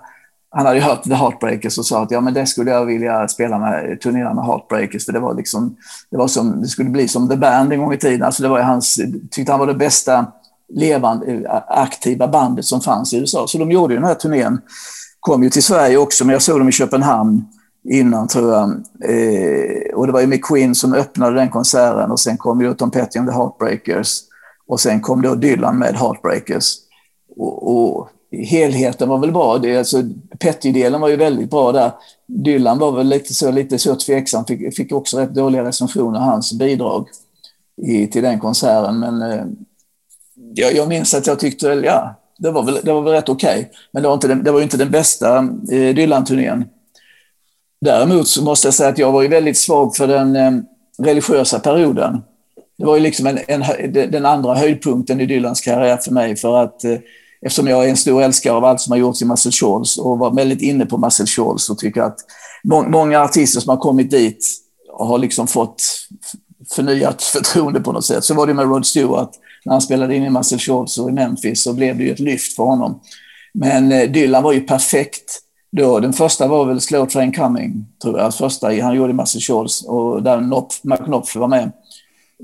Han 0.50 0.66
hade 0.66 0.80
hört 0.80 1.02
The 1.02 1.14
Heartbreakers 1.14 1.78
och 1.78 1.86
sa 1.86 2.02
att 2.02 2.10
ja, 2.10 2.20
men 2.20 2.34
det 2.34 2.46
skulle 2.46 2.70
jag 2.70 2.84
vilja 2.84 3.28
spela 3.28 3.58
med, 3.58 4.00
turnera 4.00 4.34
med 4.34 4.44
Heartbreakers. 4.44 5.04
För 5.04 5.12
det 5.12 5.20
var 5.20 5.34
liksom, 5.34 5.76
det 6.10 6.16
var 6.16 6.28
som, 6.28 6.62
det 6.62 6.68
skulle 6.68 6.90
bli 6.90 7.08
som 7.08 7.28
The 7.28 7.36
Band 7.36 7.72
en 7.72 7.78
gång 7.78 7.92
i 7.92 7.98
tiden. 7.98 8.22
Alltså 8.22 8.42
det 8.42 8.48
var 8.48 8.60
hans, 8.60 9.00
tyckte 9.30 9.52
han 9.52 9.60
var 9.60 9.66
det 9.66 9.74
bästa 9.74 10.26
levande, 10.68 11.26
eh, 11.32 11.62
aktiva 11.68 12.28
bandet 12.28 12.64
som 12.64 12.80
fanns 12.80 13.12
i 13.12 13.16
USA. 13.16 13.46
Så 13.46 13.58
de 13.58 13.70
gjorde 13.70 13.94
ju 13.94 14.00
den 14.00 14.08
här 14.08 14.14
turnén. 14.14 14.60
Kom 15.20 15.42
ju 15.42 15.50
till 15.50 15.62
Sverige 15.62 15.96
också, 15.96 16.24
men 16.24 16.32
jag 16.32 16.42
såg 16.42 16.58
dem 16.58 16.68
i 16.68 16.72
Köpenhamn 16.72 17.44
innan 17.90 18.28
tror 18.28 18.52
jag. 18.52 18.70
Eh, 19.10 19.94
och 19.94 20.06
det 20.06 20.12
var 20.12 20.20
ju 20.20 20.26
McQueen 20.26 20.74
som 20.74 20.94
öppnade 20.94 21.36
den 21.36 21.50
konserten 21.50 22.10
och 22.10 22.20
sen 22.20 22.36
kom 22.36 22.60
ju 22.60 22.74
Tom 22.74 22.90
Petty 22.90 23.18
and 23.18 23.28
the 23.28 23.34
Heartbreakers. 23.34 24.20
Och 24.66 24.80
sen 24.80 25.00
kom 25.00 25.22
då 25.22 25.34
Dylan 25.34 25.78
med 25.78 25.96
Heartbreakers. 25.96 26.74
Och, 27.36 27.76
och 27.76 28.08
helheten 28.32 29.08
var 29.08 29.18
väl 29.18 29.32
bra. 29.32 29.58
Det, 29.58 29.78
alltså, 29.78 30.02
Petty-delen 30.38 31.00
var 31.00 31.08
ju 31.08 31.16
väldigt 31.16 31.50
bra 31.50 31.72
där. 31.72 31.90
Dylan 32.26 32.78
var 32.78 32.92
väl 32.92 33.08
lite 33.08 33.34
så, 33.34 33.50
lite 33.50 33.78
så 33.78 33.96
tveksam, 33.96 34.44
fick, 34.44 34.76
fick 34.76 34.92
också 34.92 35.18
rätt 35.18 35.34
dåliga 35.34 35.64
recensioner, 35.64 36.20
hans 36.20 36.52
bidrag 36.52 37.08
i, 37.82 38.06
till 38.06 38.22
den 38.22 38.40
konserten. 38.40 38.98
Men 38.98 39.22
eh, 39.22 39.44
jag, 40.54 40.74
jag 40.74 40.88
minns 40.88 41.14
att 41.14 41.26
jag 41.26 41.38
tyckte, 41.38 41.66
ja, 41.66 42.14
det 42.38 42.50
var 42.50 42.62
väl, 42.62 42.78
det 42.82 42.92
var 42.92 43.02
väl 43.02 43.12
rätt 43.12 43.28
okej. 43.28 43.58
Okay. 43.58 43.70
Men 43.92 44.02
det 44.02 44.08
var, 44.08 44.14
inte 44.14 44.28
den, 44.28 44.44
det 44.44 44.52
var 44.52 44.62
inte 44.62 44.76
den 44.76 44.90
bästa 44.90 45.38
eh, 45.72 45.94
Dylan-turnén. 45.94 46.64
Däremot 47.84 48.28
så 48.28 48.42
måste 48.42 48.66
jag 48.66 48.74
säga 48.74 48.88
att 48.88 48.98
jag 48.98 49.12
var 49.12 49.22
ju 49.22 49.28
väldigt 49.28 49.58
svag 49.58 49.96
för 49.96 50.08
den 50.08 50.36
eh, 50.36 50.52
religiösa 50.98 51.58
perioden. 51.58 52.22
Det 52.78 52.84
var 52.84 52.96
ju 52.96 53.02
liksom 53.02 53.26
en, 53.26 53.38
en, 53.48 53.62
den 53.92 54.26
andra 54.26 54.54
höjdpunkten 54.54 55.20
i 55.20 55.26
Dylans 55.26 55.60
karriär 55.60 55.96
för 55.96 56.10
mig 56.10 56.36
för 56.36 56.62
att 56.62 56.84
eh, 56.84 56.98
eftersom 57.42 57.68
jag 57.68 57.84
är 57.84 57.88
en 57.88 57.96
stor 57.96 58.22
älskare 58.22 58.54
av 58.54 58.64
allt 58.64 58.80
som 58.80 58.90
har 58.90 58.98
gjorts 58.98 59.22
i 59.22 59.24
Muscle 59.24 59.52
Shoals 59.52 59.98
och 59.98 60.18
var 60.18 60.34
väldigt 60.34 60.62
inne 60.62 60.86
på 60.86 60.98
Muscle 60.98 61.26
Shoals 61.26 61.70
och 61.70 61.78
tycker 61.78 62.02
att 62.02 62.16
må, 62.64 62.82
många 62.82 63.20
artister 63.20 63.60
som 63.60 63.70
har 63.70 63.76
kommit 63.76 64.10
dit 64.10 64.48
har 64.98 65.18
liksom 65.18 65.46
fått 65.46 65.82
förnyat 66.74 67.22
förtroende 67.32 67.80
på 67.80 67.92
något 67.92 68.04
sätt. 68.04 68.24
Så 68.24 68.34
var 68.34 68.46
det 68.46 68.54
med 68.54 68.64
Rod 68.64 68.86
Stewart 68.86 69.30
när 69.64 69.72
han 69.72 69.82
spelade 69.82 70.16
in 70.16 70.24
i 70.24 70.30
Muscle 70.30 70.58
Shoals 70.58 70.98
och 70.98 71.10
i 71.10 71.12
Memphis 71.12 71.62
så 71.62 71.72
blev 71.72 71.98
det 71.98 72.04
ju 72.04 72.12
ett 72.12 72.20
lyft 72.20 72.56
för 72.56 72.62
honom. 72.62 73.00
Men 73.54 73.92
eh, 73.92 74.10
Dylan 74.10 74.42
var 74.42 74.52
ju 74.52 74.60
perfekt 74.60 75.43
då. 75.76 76.00
Den 76.00 76.12
första 76.12 76.48
var 76.48 76.66
väl 76.66 76.80
Slow 76.80 77.06
Train 77.06 77.32
Coming, 77.32 77.86
tror 78.02 78.18
jag. 78.18 78.34
Första 78.34 78.82
han 78.82 78.94
gjorde 78.94 79.10
i 79.10 79.14
Muscle 79.14 79.66
och 79.86 80.22
där 80.22 80.40
McNopf 80.82 81.36
var 81.36 81.48
med. 81.48 81.72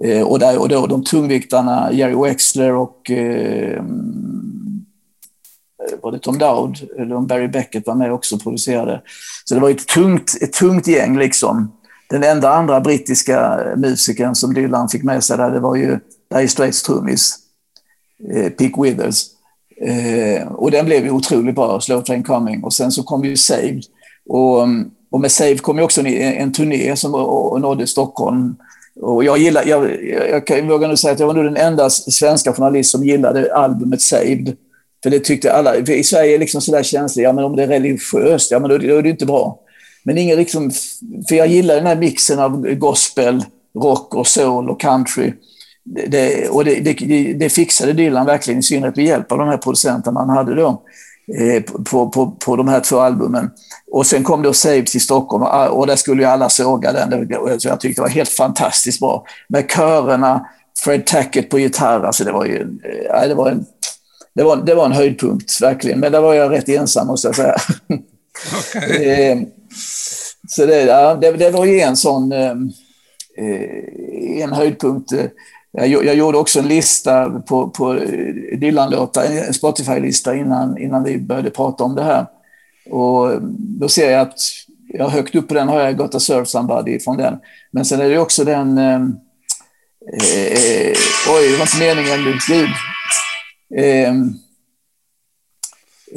Eh, 0.04 0.22
och, 0.22 0.38
där, 0.38 0.60
och 0.60 0.68
då 0.68 0.86
de 0.86 1.04
tungviktarna 1.04 1.92
Jerry 1.92 2.14
Wexler 2.14 2.74
och 2.74 3.10
eh, 3.10 3.76
eh, 3.76 3.82
var 6.02 6.12
det 6.12 6.18
Tom 6.18 6.38
Dowd 6.38 6.78
eller 6.98 7.14
om 7.14 7.26
Barry 7.26 7.48
Beckett 7.48 7.86
var 7.86 7.94
med 7.94 8.12
också 8.12 8.34
och 8.34 8.42
producerade. 8.42 9.02
Så 9.44 9.54
det 9.54 9.60
var 9.60 9.70
ett 9.70 9.88
tungt, 9.88 10.38
ett 10.40 10.52
tungt 10.52 10.86
gäng 10.86 11.18
liksom. 11.18 11.72
Den 12.10 12.24
enda 12.24 12.50
andra 12.50 12.80
brittiska 12.80 13.60
musikern 13.76 14.34
som 14.34 14.54
Dylan 14.54 14.88
fick 14.88 15.02
med 15.02 15.24
sig 15.24 15.36
där, 15.36 15.50
det 15.50 15.60
var 15.60 15.76
ju 15.76 15.98
Dire 16.34 16.48
Straits 16.48 16.82
trummis, 16.82 17.38
eh, 18.34 18.50
Pick 18.50 18.78
Withers. 18.78 19.26
Eh, 19.84 20.46
och 20.46 20.70
den 20.70 20.86
blev 20.86 21.04
ju 21.04 21.10
otroligt 21.10 21.54
bra, 21.54 21.80
Slow 21.80 22.02
Train 22.02 22.22
Coming. 22.22 22.64
Och 22.64 22.72
sen 22.72 22.92
så 22.92 23.02
kom 23.02 23.24
ju 23.24 23.36
Saved. 23.36 23.82
Och, 24.28 24.62
mm, 24.62 24.90
och 25.10 25.20
med 25.20 25.32
Saved 25.32 25.62
kom 25.62 25.78
ju 25.78 25.84
också 25.84 26.00
en, 26.00 26.06
en 26.06 26.52
turné 26.52 26.96
som 26.96 27.10
nådde 27.60 27.86
Stockholm. 27.86 28.56
Och 29.00 29.24
jag, 29.24 29.38
gillar, 29.38 29.64
jag, 29.66 30.04
jag, 30.04 30.42
jag 30.46 30.68
vågar 30.68 30.88
nog 30.88 30.98
säga 30.98 31.12
att 31.12 31.20
jag 31.20 31.26
var 31.26 31.34
nog 31.34 31.44
den 31.44 31.56
enda 31.56 31.90
svenska 31.90 32.52
journalist 32.52 32.90
som 32.90 33.04
gillade 33.04 33.54
albumet 33.54 34.00
Saved. 34.00 34.56
För 35.02 35.10
det 35.10 35.20
tyckte 35.20 35.52
alla. 35.52 35.76
I 35.76 36.04
Sverige 36.04 36.34
är 36.34 36.38
liksom 36.38 36.60
sådär 36.60 36.82
känsligt. 36.82 37.24
Ja, 37.24 37.32
men 37.32 37.44
om 37.44 37.56
det 37.56 37.62
är 37.62 37.66
religiöst, 37.68 38.50
ja, 38.50 38.58
men 38.58 38.70
då, 38.70 38.78
då 38.78 38.96
är 38.96 39.02
det 39.02 39.08
inte 39.10 39.26
bra. 39.26 39.58
Men 40.02 40.18
ingen 40.18 40.36
liksom... 40.36 40.70
För 41.28 41.34
jag 41.34 41.46
gillar 41.46 41.74
den 41.74 41.86
här 41.86 41.96
mixen 41.96 42.38
av 42.38 42.74
gospel, 42.74 43.44
rock 43.74 44.14
och 44.14 44.26
soul 44.26 44.70
och 44.70 44.80
country. 44.80 45.32
Det, 45.90 46.48
och 46.48 46.64
det, 46.64 46.80
det, 46.80 47.32
det, 47.32 47.48
fixade 47.48 47.92
Dylan 47.92 48.26
verkligen, 48.26 48.60
i 48.60 48.62
synnerhet 48.62 48.96
med 48.96 49.04
hjälp 49.04 49.32
av 49.32 49.38
de 49.38 49.48
här 49.48 49.56
producenterna 49.56 50.20
han 50.20 50.28
hade 50.28 50.54
då 50.54 50.82
eh, 51.38 51.62
på, 51.62 52.08
på, 52.10 52.30
på 52.30 52.56
de 52.56 52.68
här 52.68 52.80
två 52.80 52.98
albumen. 52.98 53.50
Och 53.90 54.06
sen 54.06 54.24
kom 54.24 54.42
då 54.42 54.52
Save 54.52 54.82
till 54.82 55.00
Stockholm 55.00 55.42
och 55.70 55.86
där 55.86 55.96
skulle 55.96 56.22
ju 56.22 56.28
alla 56.28 56.48
såga 56.48 56.92
den. 56.92 57.28
Så 57.60 57.68
jag 57.68 57.80
tyckte 57.80 58.00
det 58.00 58.02
var 58.02 58.08
helt 58.08 58.30
fantastiskt 58.30 59.00
bra. 59.00 59.24
Med 59.48 59.70
körerna, 59.70 60.46
Fred 60.84 61.06
Tackett 61.06 61.50
på 61.50 61.58
gitarr, 61.58 62.04
alltså 62.04 62.24
det 62.24 62.32
var 62.32 62.44
ju... 62.44 62.78
Eh, 63.14 63.28
det 63.28 63.34
var 63.34 63.50
en, 63.50 63.64
det 64.34 64.42
var, 64.42 64.56
det 64.56 64.74
var 64.74 64.86
en 64.86 64.92
höjdpunkt, 64.92 65.62
verkligen. 65.62 66.00
Men 66.00 66.12
där 66.12 66.20
var 66.20 66.34
jag 66.34 66.52
rätt 66.52 66.68
ensam, 66.68 67.06
måste 67.06 67.28
jag 67.28 67.36
säga. 67.36 67.56
Okay. 68.76 69.06
Eh, 69.06 69.38
så 70.48 70.66
det, 70.66 70.82
ja, 70.82 71.14
det, 71.14 71.32
det, 71.32 71.50
var 71.50 71.64
ju 71.64 71.80
en 71.80 71.96
sån... 71.96 72.32
En 74.42 74.52
höjdpunkt. 74.52 75.12
Jag, 75.72 76.04
jag 76.04 76.14
gjorde 76.14 76.38
också 76.38 76.58
en 76.58 76.68
lista 76.68 77.30
på, 77.30 77.70
på 77.70 77.94
eh, 77.94 78.58
Dylan-låtar, 78.58 79.24
en 79.24 79.54
Spotify-lista 79.54 80.36
innan, 80.36 80.78
innan 80.78 81.04
vi 81.04 81.18
började 81.18 81.50
prata 81.50 81.84
om 81.84 81.94
det 81.94 82.02
här. 82.02 82.26
Och 82.90 83.32
eh, 83.32 83.38
då 83.80 83.88
ser 83.88 84.10
jag 84.10 84.20
att 84.20 84.38
jag 84.92 85.08
högt 85.08 85.34
upp 85.34 85.48
på 85.48 85.54
den 85.54 85.68
har 85.68 85.80
jag 85.80 85.96
Got 85.96 86.12
to 86.12 86.20
Serve 86.20 86.46
Somebody 86.46 87.00
från 87.00 87.16
den. 87.16 87.38
Men 87.70 87.84
sen 87.84 88.00
är 88.00 88.08
det 88.08 88.18
också 88.18 88.44
den... 88.44 88.78
Eh, 88.78 89.00
eh, 90.12 90.96
oj, 91.28 91.48
det 91.50 91.56
var 91.56 91.62
inte 91.62 91.78
meningen. 91.78 92.38
Gud. 92.48 92.70
Eh, 93.76 94.14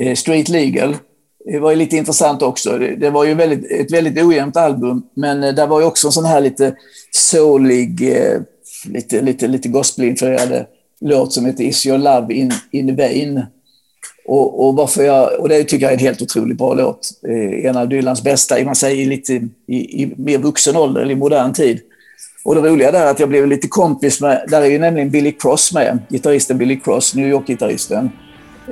eh, 0.07 0.15
Street 0.15 0.49
Legal. 0.49 0.97
Det 1.45 1.59
var 1.59 1.71
ju 1.71 1.75
lite 1.75 1.97
intressant 1.97 2.41
också. 2.41 2.77
Det, 2.77 2.95
det 2.95 3.09
var 3.09 3.23
ju 3.23 3.33
väldigt, 3.33 3.71
ett 3.71 3.91
väldigt 3.91 4.23
ojämnt 4.23 4.57
album, 4.57 5.03
men 5.15 5.43
eh, 5.43 5.53
där 5.53 5.67
var 5.67 5.79
ju 5.79 5.85
också 5.85 6.07
en 6.07 6.11
sån 6.11 6.25
här 6.25 6.41
lite 6.41 6.75
soulig, 7.11 8.17
eh, 8.17 8.41
lite, 8.85 9.21
lite, 9.21 9.47
lite 9.47 9.69
gospelinfluerade 9.69 10.65
låt 10.99 11.33
som 11.33 11.45
heter 11.45 11.63
Is 11.63 11.85
your 11.85 11.97
love 11.97 12.33
in, 12.33 12.51
in 12.71 12.95
vain. 12.95 13.45
Och, 14.27 14.67
och, 14.67 14.75
varför 14.75 15.03
jag, 15.03 15.39
och 15.39 15.49
det 15.49 15.63
tycker 15.63 15.85
jag 15.85 15.93
är 15.93 15.97
en 15.97 16.03
helt 16.03 16.21
otroligt 16.21 16.57
bra 16.57 16.73
låt. 16.73 17.09
Eh, 17.27 17.65
en 17.65 17.77
av 17.77 17.89
Dylans 17.89 18.23
bästa, 18.23 18.63
man 18.65 18.75
säger 18.75 19.05
lite 19.05 19.33
i, 19.67 20.03
i 20.03 20.13
mer 20.17 20.37
vuxen 20.37 20.75
ålder, 20.75 21.01
eller 21.01 21.11
i 21.11 21.15
modern 21.15 21.53
tid. 21.53 21.79
Och 22.45 22.55
det 22.55 22.61
roliga 22.61 22.91
där 22.91 23.05
är 23.05 23.11
att 23.11 23.19
jag 23.19 23.29
blev 23.29 23.47
lite 23.47 23.67
kompis 23.67 24.21
med, 24.21 24.45
där 24.47 24.61
är 24.61 24.65
ju 24.65 24.79
nämligen 24.79 25.09
Billy 25.09 25.31
Cross 25.31 25.73
med, 25.73 25.99
gitarristen 26.09 26.57
Billy 26.57 26.79
Cross, 26.79 27.15
New 27.15 27.27
York-gitarristen, 27.27 28.09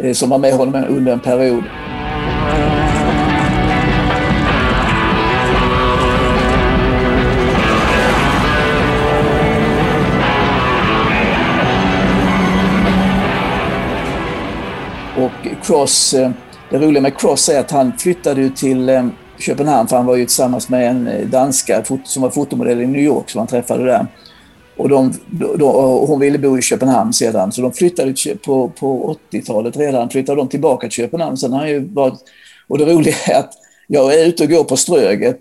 eh, 0.01 0.13
som 0.13 0.29
var 0.29 0.37
med 0.37 0.53
honom 0.53 0.85
under 0.89 1.11
en 1.13 1.19
period. 1.19 1.63
Cross, 15.63 16.13
eh, 16.13 16.31
det 16.69 16.79
roliga 16.79 17.01
med 17.01 17.17
Cross 17.17 17.49
är 17.49 17.59
att 17.59 17.71
han 17.71 17.97
flyttade 17.97 18.49
till 18.49 18.89
eh, 18.89 19.07
Köpenhamn 19.39 19.87
för 19.87 19.95
han 19.95 20.05
var 20.05 20.15
ju 20.15 20.25
tillsammans 20.25 20.69
med 20.69 20.89
en 20.89 21.07
eh, 21.07 21.27
danska 21.27 21.83
som 22.03 22.21
var 22.21 22.29
fotomodell 22.29 22.81
i 22.81 22.87
New 22.87 23.01
York 23.01 23.29
som 23.29 23.39
han 23.39 23.47
träffade 23.47 23.85
där. 23.85 24.07
Och, 24.77 24.89
de, 24.89 25.13
de, 25.29 25.63
och 25.63 26.07
hon 26.07 26.19
ville 26.19 26.37
bo 26.37 26.57
i 26.57 26.61
Köpenhamn 26.61 27.13
sedan 27.13 27.51
så 27.51 27.61
de 27.61 27.73
flyttade 27.73 28.13
på, 28.45 28.69
på 28.69 29.17
80-talet 29.31 29.77
redan 29.77 30.09
flyttade 30.09 30.41
de 30.41 30.47
tillbaka 30.47 30.87
till 30.87 30.95
Köpenhamn. 30.95 31.37
Sen 31.37 31.53
har 31.53 31.67
ju 31.67 31.93
varit, 31.93 32.19
och 32.67 32.77
det 32.77 32.85
roliga 32.85 33.15
är 33.27 33.39
att 33.39 33.53
jag 33.87 34.13
är 34.13 34.25
ute 34.25 34.43
och 34.43 34.49
går 34.49 34.63
på 34.63 34.77
Ströget 34.77 35.39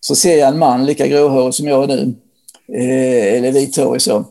så 0.00 0.14
ser 0.14 0.36
jag 0.36 0.48
en 0.48 0.58
man 0.58 0.86
lika 0.86 1.06
gråhårig 1.06 1.54
som 1.54 1.68
jag 1.68 1.90
är 1.90 1.96
nu, 1.96 2.14
eh, 2.78 3.36
eller 3.36 3.52
vithårig 3.52 4.02
så. 4.02 4.24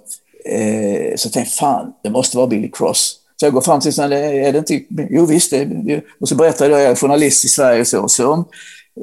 Eh, 0.46 1.16
så 1.16 1.30
tänker 1.30 1.52
jag, 1.52 1.54
fan, 1.54 1.94
det 2.04 2.10
måste 2.10 2.38
vara 2.38 2.48
Billy 2.48 2.72
Cross. 2.72 3.20
Så 3.36 3.46
jag 3.46 3.54
går 3.54 3.62
fram 3.62 3.80
till 3.80 3.94
honom, 3.94 4.12
är 4.18 4.52
det 4.52 4.58
inte... 4.58 4.82
Jo 5.10 5.26
visst, 5.26 5.52
det, 5.52 6.04
och 6.20 6.30
så 6.30 6.36
berättar 6.36 6.70
jag, 6.70 6.82
jag 6.82 6.92
är 6.92 6.96
journalist 6.96 7.46
i 7.46 7.48
Sverige 7.48 7.82
och 7.82 7.88
så. 7.88 8.08
så 8.08 8.46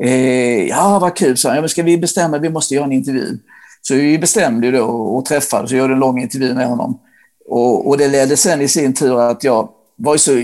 eh, 0.03 0.69
ja, 0.69 0.99
vad 0.99 1.17
kul, 1.17 1.37
sa 1.37 1.49
han. 1.49 1.57
Ja, 1.57 1.63
men 1.63 1.69
ska 1.69 1.83
vi 1.83 1.99
bestämma, 1.99 2.39
vi 2.39 2.49
måste 2.49 2.75
göra 2.75 2.85
en 2.85 2.93
intervju. 2.93 3.39
Så 3.83 3.95
vi 3.95 4.19
bestämde 4.19 4.71
då 4.71 4.85
och 4.85 5.25
träffades 5.25 5.73
och 5.73 5.79
gjorde 5.79 5.93
en 5.93 6.01
lång 6.01 6.23
intervju 6.23 6.55
med 6.55 6.67
honom. 6.67 6.99
Och, 7.49 7.89
och 7.89 7.99
det 7.99 8.09
ledde 8.09 8.37
sen 8.37 8.61
i 8.61 8.69
sin 8.69 8.95
tur 8.95 9.21
att 9.21 9.45
jag 9.45 9.69
var 9.97 10.17
så 10.17 10.43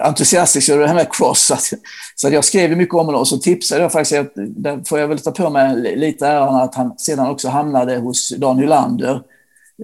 entusiastisk 0.00 0.68
över 0.68 0.82
det 0.82 0.88
här 0.88 0.94
med 0.94 1.12
Cross. 1.12 1.46
Så, 1.46 1.54
att, 1.54 1.72
så 2.14 2.26
att 2.26 2.32
jag 2.32 2.44
skrev 2.44 2.76
mycket 2.76 2.94
om 2.94 3.06
honom 3.06 3.20
och 3.20 3.28
så 3.28 3.38
tipsade 3.38 3.82
jag 3.82 3.92
faktiskt, 3.92 4.32
där 4.34 4.84
får 4.84 4.98
jag 4.98 5.08
väl 5.08 5.18
ta 5.18 5.30
på 5.30 5.50
mig 5.50 5.96
lite 5.96 6.26
äran 6.26 6.54
att 6.54 6.74
han 6.74 6.98
sedan 6.98 7.30
också 7.30 7.48
hamnade 7.48 7.96
hos 7.96 8.34
Dan 8.38 8.58
Hylander, 8.58 9.22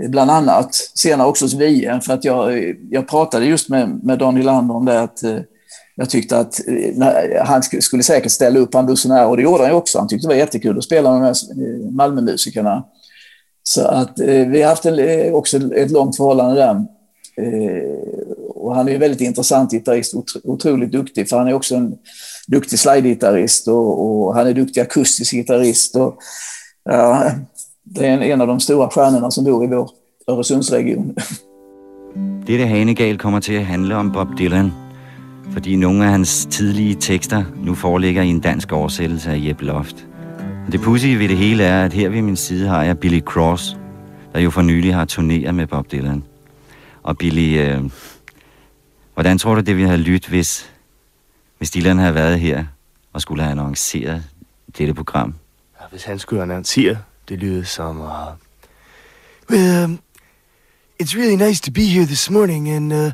bland 0.09 0.30
annat. 0.30 0.74
Senare 0.94 1.28
också 1.28 1.44
hos 1.44 1.54
VM, 1.54 2.00
för 2.00 2.12
att 2.12 2.24
jag, 2.24 2.74
jag 2.90 3.09
pratade 3.09 3.46
just 3.46 3.68
med, 3.68 4.00
med 4.04 4.18
Daniel 4.18 4.42
Hylander 4.42 4.74
om 4.74 4.85
det 4.85 5.00
att 5.00 5.22
eh, 5.22 5.38
jag 5.94 6.11
tyckte 6.11 6.38
att 6.38 6.61
eh, 6.68 7.44
han 7.44 7.62
skulle 7.62 8.02
säkert 8.02 8.32
ställa 8.32 8.59
upp 8.59 8.74
han 8.74 8.96
här 9.04 9.26
och 9.26 9.37
det 9.37 9.42
gjorde 9.42 9.62
han 9.62 9.72
ju 9.72 9.76
också. 9.76 9.98
Han 9.98 10.09
tyckte 10.09 10.26
det 10.26 10.35
var 10.35 10.38
jättekul 10.38 10.78
att 10.78 10.85
spela 10.85 11.11
med 11.12 11.20
de 11.20 11.26
här 11.26 11.35
eh, 11.64 11.90
Malmömusikerna. 11.90 12.85
Så 13.62 13.85
att 13.85 14.18
vi 14.18 14.62
har 14.62 14.68
haft 14.68 14.87
en, 14.87 15.35
också 15.35 15.56
ett 15.74 15.90
långt 15.90 16.16
förhållande 16.16 16.54
där. 16.54 16.87
Och 18.48 18.74
han 18.74 18.88
är 18.88 18.92
ju 18.92 18.98
väldigt 18.98 19.20
intressant 19.20 19.72
gitarrist, 19.72 20.14
otroligt 20.44 20.92
duktig, 20.92 21.28
för 21.28 21.37
han 21.37 21.48
är 21.48 21.52
också 21.52 21.74
en 21.74 21.94
duktig 22.46 22.78
slide-gitarrist 22.78 23.68
och, 23.68 24.06
och, 24.06 24.35
han 24.35 24.46
är 24.46 24.52
duktig 24.52 24.80
akustisk 24.80 25.32
gitarrist. 25.32 25.96
Och, 25.96 26.18
ja, 26.85 27.32
det 27.94 28.07
är 28.07 28.14
en, 28.14 28.22
en 28.22 28.40
av 28.40 28.46
de 28.46 28.61
stora 28.61 28.90
stjärnorna 28.90 29.31
som 29.31 29.44
bor 29.44 29.64
i 29.64 29.66
vår 29.66 29.90
Öresundsregion. 30.29 31.16
Dette 32.46 32.66
Hanegal 32.66 33.18
kommer 33.18 33.40
til 33.40 33.53
at 33.53 33.66
handle 33.66 33.96
om 33.96 34.12
Bob 34.12 34.29
Dylan, 34.38 34.72
fordi 35.53 35.77
nogle 35.77 36.05
af 36.05 36.11
hans 36.11 36.46
tidlige 36.51 36.94
tekster 36.94 37.44
nu 37.57 37.75
foreligger 37.75 38.22
i 38.22 38.29
en 38.29 38.40
dansk 38.40 38.72
oversættelse 38.72 39.31
af 39.31 39.40
Jeb 39.46 39.61
Loft. 39.61 40.07
Det 40.72 40.81
pudsige 40.81 41.18
ved 41.18 41.29
det 41.29 41.37
hele 41.37 41.64
er, 41.64 41.85
at 41.85 41.92
her 41.92 42.09
ved 42.09 42.22
min 42.22 42.37
side 42.37 42.68
har 42.68 42.83
jeg 42.83 42.99
Billy 42.99 43.20
Cross, 43.20 43.77
der 44.33 44.40
jo 44.40 44.51
for 44.51 44.62
nylig 44.62 44.94
har 44.94 45.05
turneret 45.05 45.55
med 45.55 45.66
Bob 45.66 45.92
Dylan. 45.92 46.25
Og 47.03 47.18
Billy, 47.18 47.59
øh, 47.59 47.90
hvordan 49.14 49.38
tror 49.38 49.55
du, 49.55 49.61
det 49.61 49.77
ville 49.77 49.88
have 49.88 50.01
lyttet, 50.01 50.29
hvis, 50.29 50.70
hvis 51.59 51.70
Dylan 51.70 51.99
havde 51.99 52.14
været 52.14 52.40
her 52.40 52.64
og 53.12 53.20
skulle 53.20 53.42
have 53.42 53.51
annonceret 53.51 54.22
dette 54.79 54.94
program? 54.94 55.35
Ja, 55.81 55.87
hvis 55.90 56.05
han 56.05 56.18
skulle 56.18 56.42
annoncere, 56.42 56.96
det 57.28 57.38
lyder 57.38 57.64
som... 57.64 58.00
Uh... 58.00 58.34
Well, 59.48 59.84
um, 59.84 60.00
it's 60.98 61.14
really 61.14 61.36
nice 61.36 61.60
to 61.60 61.70
be 61.70 61.86
here 61.86 62.04
this 62.04 62.30
morning, 62.30 62.68
and 62.68 62.92
uh, 62.92 63.12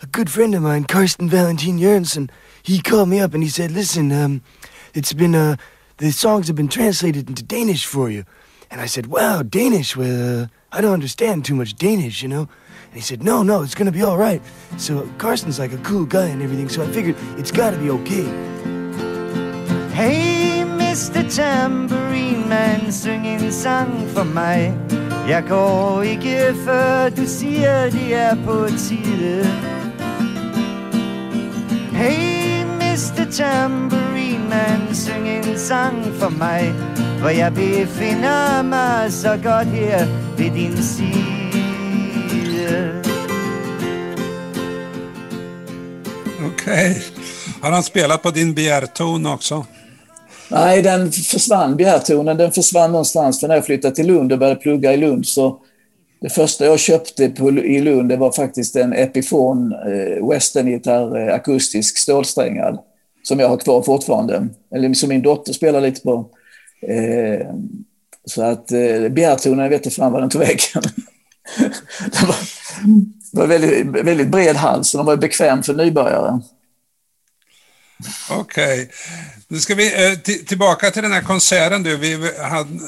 a 0.00 0.06
good 0.06 0.30
friend 0.30 0.54
of 0.54 0.62
mine, 0.62 0.84
Karsten 0.84 1.28
Valentin 1.30 1.78
Jørgensen, 1.78 2.30
he 2.62 2.80
called 2.80 3.08
me 3.08 3.20
up 3.20 3.34
and 3.34 3.42
he 3.42 3.48
said, 3.48 3.70
listen, 3.70 4.12
um, 4.12 4.42
it's 4.94 5.12
been, 5.12 5.34
uh, 5.34 5.56
the 5.96 6.12
songs 6.12 6.46
have 6.46 6.56
been 6.56 6.68
translated 6.68 7.28
into 7.28 7.42
Danish 7.42 7.86
for 7.86 8.10
you. 8.10 8.24
And 8.70 8.80
I 8.80 8.86
said, 8.86 9.06
wow, 9.06 9.42
Danish, 9.42 9.96
well, 9.96 10.42
uh, 10.42 10.46
I 10.70 10.80
don't 10.80 10.92
understand 10.92 11.44
too 11.44 11.54
much 11.54 11.74
Danish, 11.74 12.22
you 12.22 12.28
know? 12.28 12.48
And 12.86 12.94
he 12.94 13.00
said, 13.00 13.22
no, 13.22 13.42
no, 13.42 13.62
it's 13.62 13.74
to 13.74 13.90
be 13.92 14.02
all 14.02 14.18
right. 14.18 14.42
So 14.76 15.08
Carson's 15.18 15.58
like 15.58 15.72
a 15.72 15.78
cool 15.78 16.04
guy 16.04 16.26
and 16.26 16.42
everything, 16.42 16.68
so 16.68 16.82
I 16.82 16.86
figured 16.92 17.16
it's 17.36 17.50
got 17.50 17.70
to 17.70 17.78
be 17.78 17.90
okay. 17.90 18.24
Hey, 19.94 20.57
Mr. 20.98 21.30
Tambourine 21.30 22.48
Man, 22.48 22.92
syng 22.92 23.26
en 23.26 23.52
sang 23.52 24.08
for 24.14 24.24
mig. 24.24 24.74
Jeg 25.28 25.44
går 25.48 26.02
ikke, 26.02 26.54
før 26.64 27.08
du 27.08 27.22
siger, 27.26 27.90
det 27.90 28.14
er 28.14 28.34
på 28.44 28.66
tide. 28.78 29.46
Hey, 31.92 32.64
Mr. 32.64 33.30
Tambourine 33.32 34.48
Man, 34.48 34.94
syng 34.94 35.28
en 35.28 35.58
sang 35.58 36.14
for 36.18 36.28
mig. 36.28 36.74
For 37.20 37.28
jeg 37.28 37.54
befinder 37.54 38.62
mig 38.62 39.12
så 39.12 39.38
godt 39.42 39.68
her 39.68 40.06
ved 40.38 40.50
din 40.50 40.76
side. 40.82 41.12
Okej. 46.46 46.90
Okay. 46.90 46.94
Har 47.62 47.70
han 47.70 47.82
spelat 47.82 48.22
på 48.22 48.30
din 48.30 48.54
begärton 48.54 49.26
också? 49.26 49.64
Nej, 50.50 50.82
den 50.82 51.12
försvann, 51.12 51.76
begärtonen. 51.76 52.36
Den 52.36 52.52
försvann 52.52 52.92
någonstans. 52.92 53.40
För 53.40 53.48
när 53.48 53.54
jag 53.54 53.66
flyttade 53.66 53.94
till 53.94 54.06
Lund 54.06 54.32
och 54.32 54.38
började 54.38 54.60
plugga 54.60 54.92
i 54.92 54.96
Lund 54.96 55.26
så 55.26 55.60
det 56.20 56.30
första 56.30 56.64
jag 56.64 56.78
köpte 56.78 57.28
på, 57.28 57.50
i 57.50 57.80
Lund 57.80 58.08
det 58.08 58.16
var 58.16 58.32
faktiskt 58.32 58.76
en 58.76 58.92
Epiphone 58.92 59.76
eh, 59.76 60.28
westerngitarr, 60.28 61.28
eh, 61.28 61.34
akustisk 61.34 61.98
stålsträngad. 61.98 62.78
Som 63.22 63.40
jag 63.40 63.48
har 63.48 63.56
kvar 63.56 63.82
fortfarande. 63.82 64.48
Eller 64.74 64.94
som 64.94 65.08
min 65.08 65.22
dotter 65.22 65.52
spelar 65.52 65.80
lite 65.80 66.00
på. 66.00 66.26
Eh, 66.82 67.46
så 68.24 68.42
att 68.42 68.72
eh, 68.72 69.08
begärtonen, 69.08 69.70
vet 69.70 69.86
inte 69.86 69.96
fan 69.96 70.12
var 70.12 70.20
den 70.20 70.30
tog 70.30 70.40
vägen. 70.40 70.82
det 72.10 72.26
var, 72.26 72.36
det 73.32 73.38
var 73.38 73.46
väldigt, 73.46 74.06
väldigt 74.06 74.28
bred 74.28 74.56
hals 74.56 74.94
och 74.94 74.98
den 74.98 75.06
var 75.06 75.16
bekväm 75.16 75.62
för 75.62 75.74
nybörjare. 75.74 76.40
Okej. 78.30 78.82
Okay. 78.82 78.88
Nu 79.50 79.60
ska 79.60 79.74
vi 79.74 80.10
eh, 80.10 80.18
tillbaka 80.18 80.90
till 80.90 81.02
den 81.02 81.12
här 81.12 81.22
konserten 81.22 81.82
du. 81.82 81.96
Vi 81.96 82.32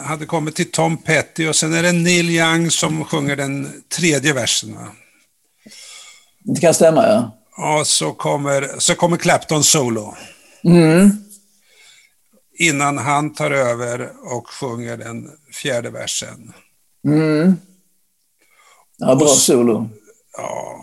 hade, 0.05 0.27
kommit 0.27 0.57
till 0.57 0.71
Tom 0.71 0.97
Petty 0.97 1.49
och 1.49 1.57
sen 1.57 1.75
är 1.75 1.83
det 1.83 1.93
Neil 1.93 2.31
Young 2.31 2.71
som 2.71 3.05
sjunger 3.05 3.37
den 3.37 3.83
tredje 3.89 4.33
versen. 4.33 4.75
Va? 4.75 4.87
Det 6.45 6.61
kan 6.61 6.75
stämma, 6.75 7.07
ja. 7.07 7.37
Och 7.79 7.87
så 7.87 8.13
kommer, 8.13 8.71
så 8.79 8.95
kommer 8.95 9.17
Clapton 9.17 9.65
solo. 9.65 10.15
Mm. 10.65 11.11
Innan 12.59 12.99
han 12.99 13.35
tar 13.35 13.51
över 13.51 14.11
och 14.23 14.49
sjunger 14.49 14.97
den 14.97 15.31
fjärde 15.53 15.91
versen. 15.91 16.53
Mm. 17.07 17.57
Ja, 18.99 19.15
bra 19.15 19.29
solo. 19.29 19.89
Ja, 20.37 20.81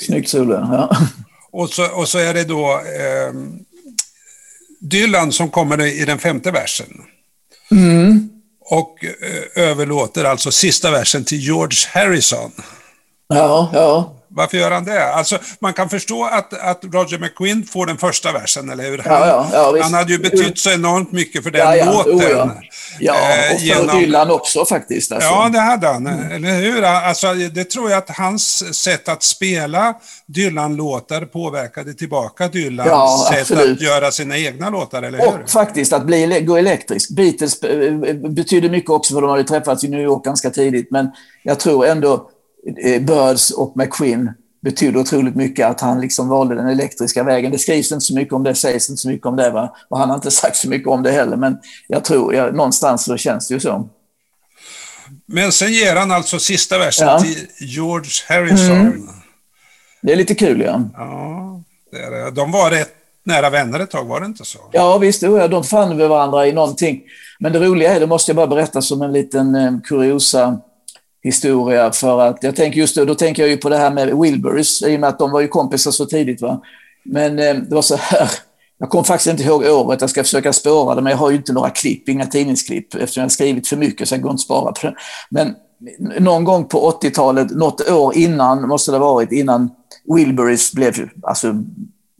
Snyggt 0.00 0.28
solo, 0.28 0.54
ja. 0.54 0.96
Och 1.50 1.70
så, 1.70 1.92
och 1.92 2.08
så 2.08 2.18
är 2.18 2.34
det 2.34 2.44
då 2.44 2.72
eh, 2.72 3.32
Dylan 4.90 5.32
som 5.32 5.50
kommer 5.50 5.80
i 5.80 6.04
den 6.04 6.18
femte 6.18 6.50
versen. 6.50 7.02
Mm. 7.70 8.30
Och 8.60 9.04
eh, 9.04 9.64
överlåter 9.64 10.24
alltså 10.24 10.50
sista 10.50 10.90
versen 10.90 11.24
till 11.24 11.38
George 11.38 11.78
Harrison. 11.92 12.52
Ja, 13.28 13.70
ja. 13.72 14.16
Varför 14.36 14.56
gör 14.56 14.70
han 14.70 14.84
det? 14.84 15.12
Alltså, 15.12 15.38
man 15.58 15.72
kan 15.72 15.88
förstå 15.88 16.24
att, 16.24 16.52
att 16.60 16.84
Roger 16.84 17.18
McQueen 17.18 17.64
får 17.64 17.86
den 17.86 17.98
första 17.98 18.32
versen, 18.32 18.70
eller 18.70 18.84
hur? 18.84 18.98
Han, 18.98 19.28
ja, 19.28 19.48
ja, 19.52 19.82
han 19.82 19.94
hade 19.94 20.12
ju 20.12 20.18
betytt 20.18 20.58
så 20.58 20.70
enormt 20.70 21.12
mycket 21.12 21.42
för 21.42 21.50
den 21.50 21.60
ja, 21.60 21.76
ja. 21.76 21.92
låten. 21.92 22.14
Oh, 22.14 22.50
ja. 23.00 23.14
och 23.52 23.58
för 23.58 23.66
genom... 23.66 23.98
Dylan 23.98 24.30
också 24.30 24.64
faktiskt. 24.64 25.12
Alltså. 25.12 25.28
Ja, 25.28 25.48
det 25.52 25.58
hade 25.58 25.86
han, 25.86 26.06
mm. 26.06 26.30
eller 26.30 26.60
hur? 26.60 26.82
Alltså, 26.82 27.34
det 27.34 27.64
tror 27.64 27.90
jag 27.90 27.98
att 27.98 28.16
hans 28.16 28.74
sätt 28.82 29.08
att 29.08 29.22
spela 29.22 29.94
Dylan-låtar 30.26 31.20
påverkade 31.20 31.94
tillbaka 31.94 32.48
Dylans 32.48 33.28
sätt 33.28 33.40
absolut. 33.40 33.76
att 33.76 33.82
göra 33.82 34.10
sina 34.10 34.38
egna 34.38 34.70
låtar, 34.70 35.02
eller 35.02 35.18
hur? 35.18 35.42
Och 35.42 35.50
faktiskt 35.50 35.92
att 35.92 36.06
bli, 36.06 36.40
gå 36.40 36.56
elektrisk. 36.56 37.10
Beatles 37.10 37.60
betyder 38.28 38.70
mycket 38.70 38.90
också, 38.90 39.14
för 39.14 39.20
de 39.20 39.30
hade 39.30 39.44
träffats 39.44 39.84
i 39.84 39.88
New 39.88 40.00
York 40.00 40.24
ganska 40.24 40.50
tidigt, 40.50 40.90
men 40.90 41.10
jag 41.42 41.60
tror 41.60 41.86
ändå 41.86 42.14
Eh, 42.14 42.33
Birds 43.00 43.50
och 43.50 43.76
McQueen 43.76 44.30
betydde 44.62 44.98
otroligt 44.98 45.36
mycket 45.36 45.66
att 45.66 45.80
han 45.80 46.00
liksom 46.00 46.28
valde 46.28 46.54
den 46.54 46.68
elektriska 46.68 47.24
vägen. 47.24 47.52
Det 47.52 47.58
skrivs 47.58 47.92
inte 47.92 48.04
så 48.04 48.14
mycket 48.14 48.34
om 48.34 48.42
det, 48.42 48.54
sägs 48.54 48.90
inte 48.90 49.02
så 49.02 49.08
mycket 49.08 49.26
om 49.26 49.36
det. 49.36 49.50
Va? 49.50 49.76
Och 49.88 49.98
han 49.98 50.08
har 50.08 50.16
inte 50.16 50.30
sagt 50.42 50.56
så 50.56 50.68
mycket 50.68 50.88
om 50.88 51.02
det 51.02 51.10
heller, 51.10 51.36
men 51.36 51.58
jag 51.88 52.04
tror, 52.04 52.34
jag, 52.34 52.54
någonstans 52.54 53.04
så 53.04 53.16
känns 53.16 53.48
det 53.48 53.54
ju 53.54 53.60
så. 53.60 53.88
Men 55.26 55.52
sen 55.52 55.72
ger 55.72 55.96
han 55.96 56.12
alltså 56.12 56.38
sista 56.38 56.78
versen 56.78 57.08
ja. 57.08 57.20
till 57.20 57.46
George 57.58 58.10
Harrison. 58.28 58.80
Mm. 58.80 59.08
Det 60.02 60.12
är 60.12 60.16
lite 60.16 60.34
kul, 60.34 60.60
ja. 60.60 60.82
Ja, 60.94 61.62
det 61.92 61.98
är 61.98 62.10
det. 62.10 62.30
De 62.30 62.52
var 62.52 62.70
rätt 62.70 62.94
nära 63.24 63.50
vänner 63.50 63.80
ett 63.80 63.90
tag, 63.90 64.04
var 64.04 64.20
det 64.20 64.26
inte 64.26 64.44
så? 64.44 64.58
Ja, 64.72 64.98
visst. 64.98 65.20
De 65.20 65.64
fann 65.64 65.98
varandra 65.98 66.46
i 66.46 66.52
någonting. 66.52 67.02
Men 67.38 67.52
det 67.52 67.58
roliga 67.58 67.94
är, 67.94 68.00
det 68.00 68.06
måste 68.06 68.30
jag 68.30 68.36
bara 68.36 68.46
berätta 68.46 68.82
som 68.82 69.02
en 69.02 69.12
liten 69.12 69.54
eh, 69.54 69.72
kuriosa, 69.84 70.60
historia 71.24 71.92
för 71.92 72.20
att 72.20 72.38
jag 72.42 72.56
tänker 72.56 72.80
just 72.80 72.96
då, 72.96 73.04
då 73.04 73.14
tänker 73.14 73.42
jag 73.42 73.50
ju 73.50 73.56
på 73.56 73.68
det 73.68 73.76
här 73.76 73.90
med 73.90 74.18
Wilburys 74.18 74.82
i 74.82 74.96
och 74.96 75.00
med 75.00 75.08
att 75.08 75.18
de 75.18 75.30
var 75.30 75.40
ju 75.40 75.48
kompisar 75.48 75.90
så 75.90 76.06
tidigt. 76.06 76.42
Va? 76.42 76.60
Men 77.04 77.38
eh, 77.38 77.54
det 77.54 77.74
var 77.74 77.82
så 77.82 77.96
här, 77.96 78.30
jag 78.78 78.90
kommer 78.90 79.04
faktiskt 79.04 79.30
inte 79.30 79.42
ihåg 79.42 79.64
året, 79.64 80.00
jag 80.00 80.10
ska 80.10 80.22
försöka 80.22 80.52
spåra 80.52 80.94
det, 80.94 81.02
men 81.02 81.10
jag 81.10 81.18
har 81.18 81.30
ju 81.30 81.36
inte 81.36 81.52
några 81.52 81.70
klipp, 81.70 82.08
inga 82.08 82.26
tidningsklipp 82.26 82.94
eftersom 82.94 83.20
jag 83.20 83.24
har 83.24 83.30
skrivit 83.30 83.68
för 83.68 83.76
mycket 83.76 84.08
så 84.08 84.14
jag 84.14 84.22
går 84.22 84.30
inte 84.30 84.40
att 84.40 84.44
spara 84.44 84.72
på 84.72 84.86
det. 84.86 84.94
Men 85.30 85.54
någon 86.20 86.44
gång 86.44 86.64
på 86.64 86.98
80-talet, 87.02 87.50
något 87.50 87.90
år 87.90 88.16
innan, 88.16 88.68
måste 88.68 88.92
det 88.92 88.98
ha 88.98 89.14
varit, 89.14 89.32
innan 89.32 89.70
Wilburys 90.14 90.72
blev, 90.72 91.08
alltså, 91.22 91.54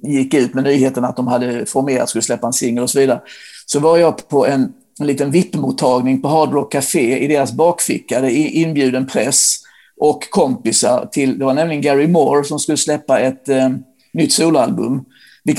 gick 0.02 0.34
ut 0.34 0.54
med 0.54 0.64
nyheten 0.64 1.04
att 1.04 1.16
de 1.16 1.26
hade 1.26 1.66
formerat, 1.66 2.08
skulle 2.08 2.22
släppa 2.22 2.46
en 2.46 2.52
singel 2.52 2.82
och 2.82 2.90
så 2.90 2.98
vidare, 2.98 3.20
så 3.66 3.80
var 3.80 3.98
jag 3.98 4.28
på 4.28 4.46
en 4.46 4.72
en 5.00 5.06
liten 5.06 5.30
VIP-mottagning 5.30 6.22
på 6.22 6.28
Hard 6.28 6.52
Rock 6.52 6.72
Café 6.72 7.18
i 7.18 7.26
deras 7.28 7.52
bakficka. 7.52 8.20
Det 8.20 8.32
är 8.32 8.48
inbjuden 8.48 9.06
press 9.06 9.56
och 10.00 10.30
kompisar 10.30 11.08
till, 11.12 11.38
det 11.38 11.44
var 11.44 11.54
nämligen 11.54 11.82
Gary 11.82 12.06
Moore 12.06 12.44
som 12.44 12.58
skulle 12.58 12.78
släppa 12.78 13.18
ett 13.18 13.48
eh, 13.48 13.68
nytt 14.12 14.32
soloalbum. 14.32 15.04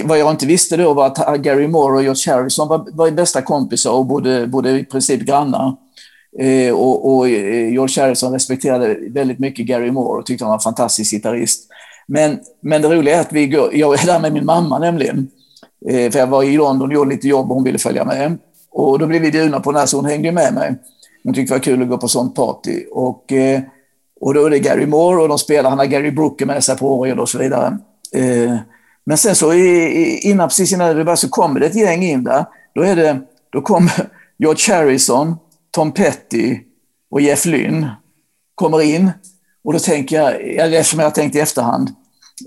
Vad 0.04 0.20
jag 0.20 0.32
inte 0.32 0.46
visste 0.46 0.78
då 0.78 0.94
var 0.94 1.06
att 1.06 1.42
Gary 1.42 1.68
Moore 1.68 1.96
och 1.96 2.04
George 2.04 2.34
Harrison 2.34 2.68
var, 2.68 2.88
var 2.92 3.12
bästa 3.12 3.42
kompisar 3.42 3.92
och 3.92 4.06
bodde, 4.06 4.48
bodde 4.48 4.80
i 4.80 4.86
princip 4.86 5.22
grannar. 5.22 5.76
Eh, 6.40 6.74
och, 6.74 7.16
och, 7.16 7.30
eh, 7.30 7.72
George 7.72 8.04
Harrison 8.04 8.34
respekterade 8.34 8.98
väldigt 9.10 9.40
mycket 9.40 9.66
Gary 9.66 9.92
Moore 9.92 10.20
och 10.20 10.26
tyckte 10.26 10.46
han 10.46 10.50
var 10.50 10.58
en 10.58 10.62
fantastisk 10.62 11.12
gitarrist. 11.12 11.68
Men, 12.08 12.40
men 12.62 12.82
det 12.82 12.96
roliga 12.96 13.16
är 13.18 13.22
att 13.22 13.34
vi 13.34 13.48
går, 13.48 13.76
jag 13.76 14.04
är 14.04 14.06
där 14.06 14.20
med 14.20 14.34
min 14.34 14.46
mamma 14.46 14.80
nämligen. 14.80 15.28
Eh, 15.90 16.12
för 16.12 16.20
jag 16.20 16.28
var 16.28 16.44
i 16.44 16.58
London 16.58 16.90
och 16.90 16.94
gjorde 16.94 17.10
lite 17.10 17.28
jobb 17.28 17.50
och 17.50 17.56
hon 17.56 17.64
ville 17.64 17.78
följa 17.78 18.06
med. 18.06 18.38
Och 18.76 19.00
då 19.00 19.08
blev 19.08 19.22
vi 19.22 19.32
bjudna 19.32 19.60
på 19.60 19.72
den 19.72 19.80
här 19.80 19.86
så 19.86 19.98
hon 19.98 20.06
hängde 20.06 20.32
med 20.32 20.54
mig. 20.54 20.76
Hon 21.24 21.34
tyckte 21.34 21.54
det 21.54 21.58
var 21.58 21.64
kul 21.64 21.82
att 21.82 21.90
gå 21.90 21.98
på 21.98 22.08
sånt 22.08 22.36
party. 22.36 22.86
Och, 22.92 23.32
eh, 23.32 23.62
och 24.22 24.34
då 24.34 24.46
är 24.46 24.50
det 24.50 24.60
Gary 24.60 24.86
Moore 24.86 25.22
och 25.22 25.28
de 25.28 25.38
spelar, 25.38 25.70
han 25.70 25.80
har 25.80 25.86
Gary 25.86 26.12
Brooker 26.12 26.46
med 26.46 26.64
sig 26.64 26.78
på 26.78 27.00
orgel 27.00 27.20
och 27.20 27.30
så 27.30 27.38
vidare. 27.38 27.78
Eh, 28.14 28.56
men 29.06 29.18
sen 29.18 29.36
så 29.36 29.54
innan, 29.54 30.48
precis 30.48 30.74
innan 30.74 30.96
det 30.96 31.04
börjar 31.04 31.16
så 31.16 31.30
kommer 31.30 31.60
det 31.60 31.66
ett 31.66 31.76
gäng 31.76 32.04
in 32.04 32.24
där. 32.24 32.46
Då, 32.76 32.82
är 32.82 32.96
det, 32.96 33.22
då 33.50 33.62
kommer 33.62 34.10
George 34.38 34.76
Harrison, 34.76 35.36
Tom 35.72 35.92
Petty 35.92 36.60
och 37.12 37.22
Jeff 37.22 37.46
Lynne 37.46 37.96
kommer 38.56 38.82
in. 38.82 39.12
Och 39.64 39.74
då 39.74 39.80
tänker 39.80 40.16
jag, 40.16 40.42
eftersom 40.76 41.00
jag 41.00 41.06
har 41.06 41.12
tänkt 41.12 41.36
i 41.36 41.40
efterhand, 41.40 41.90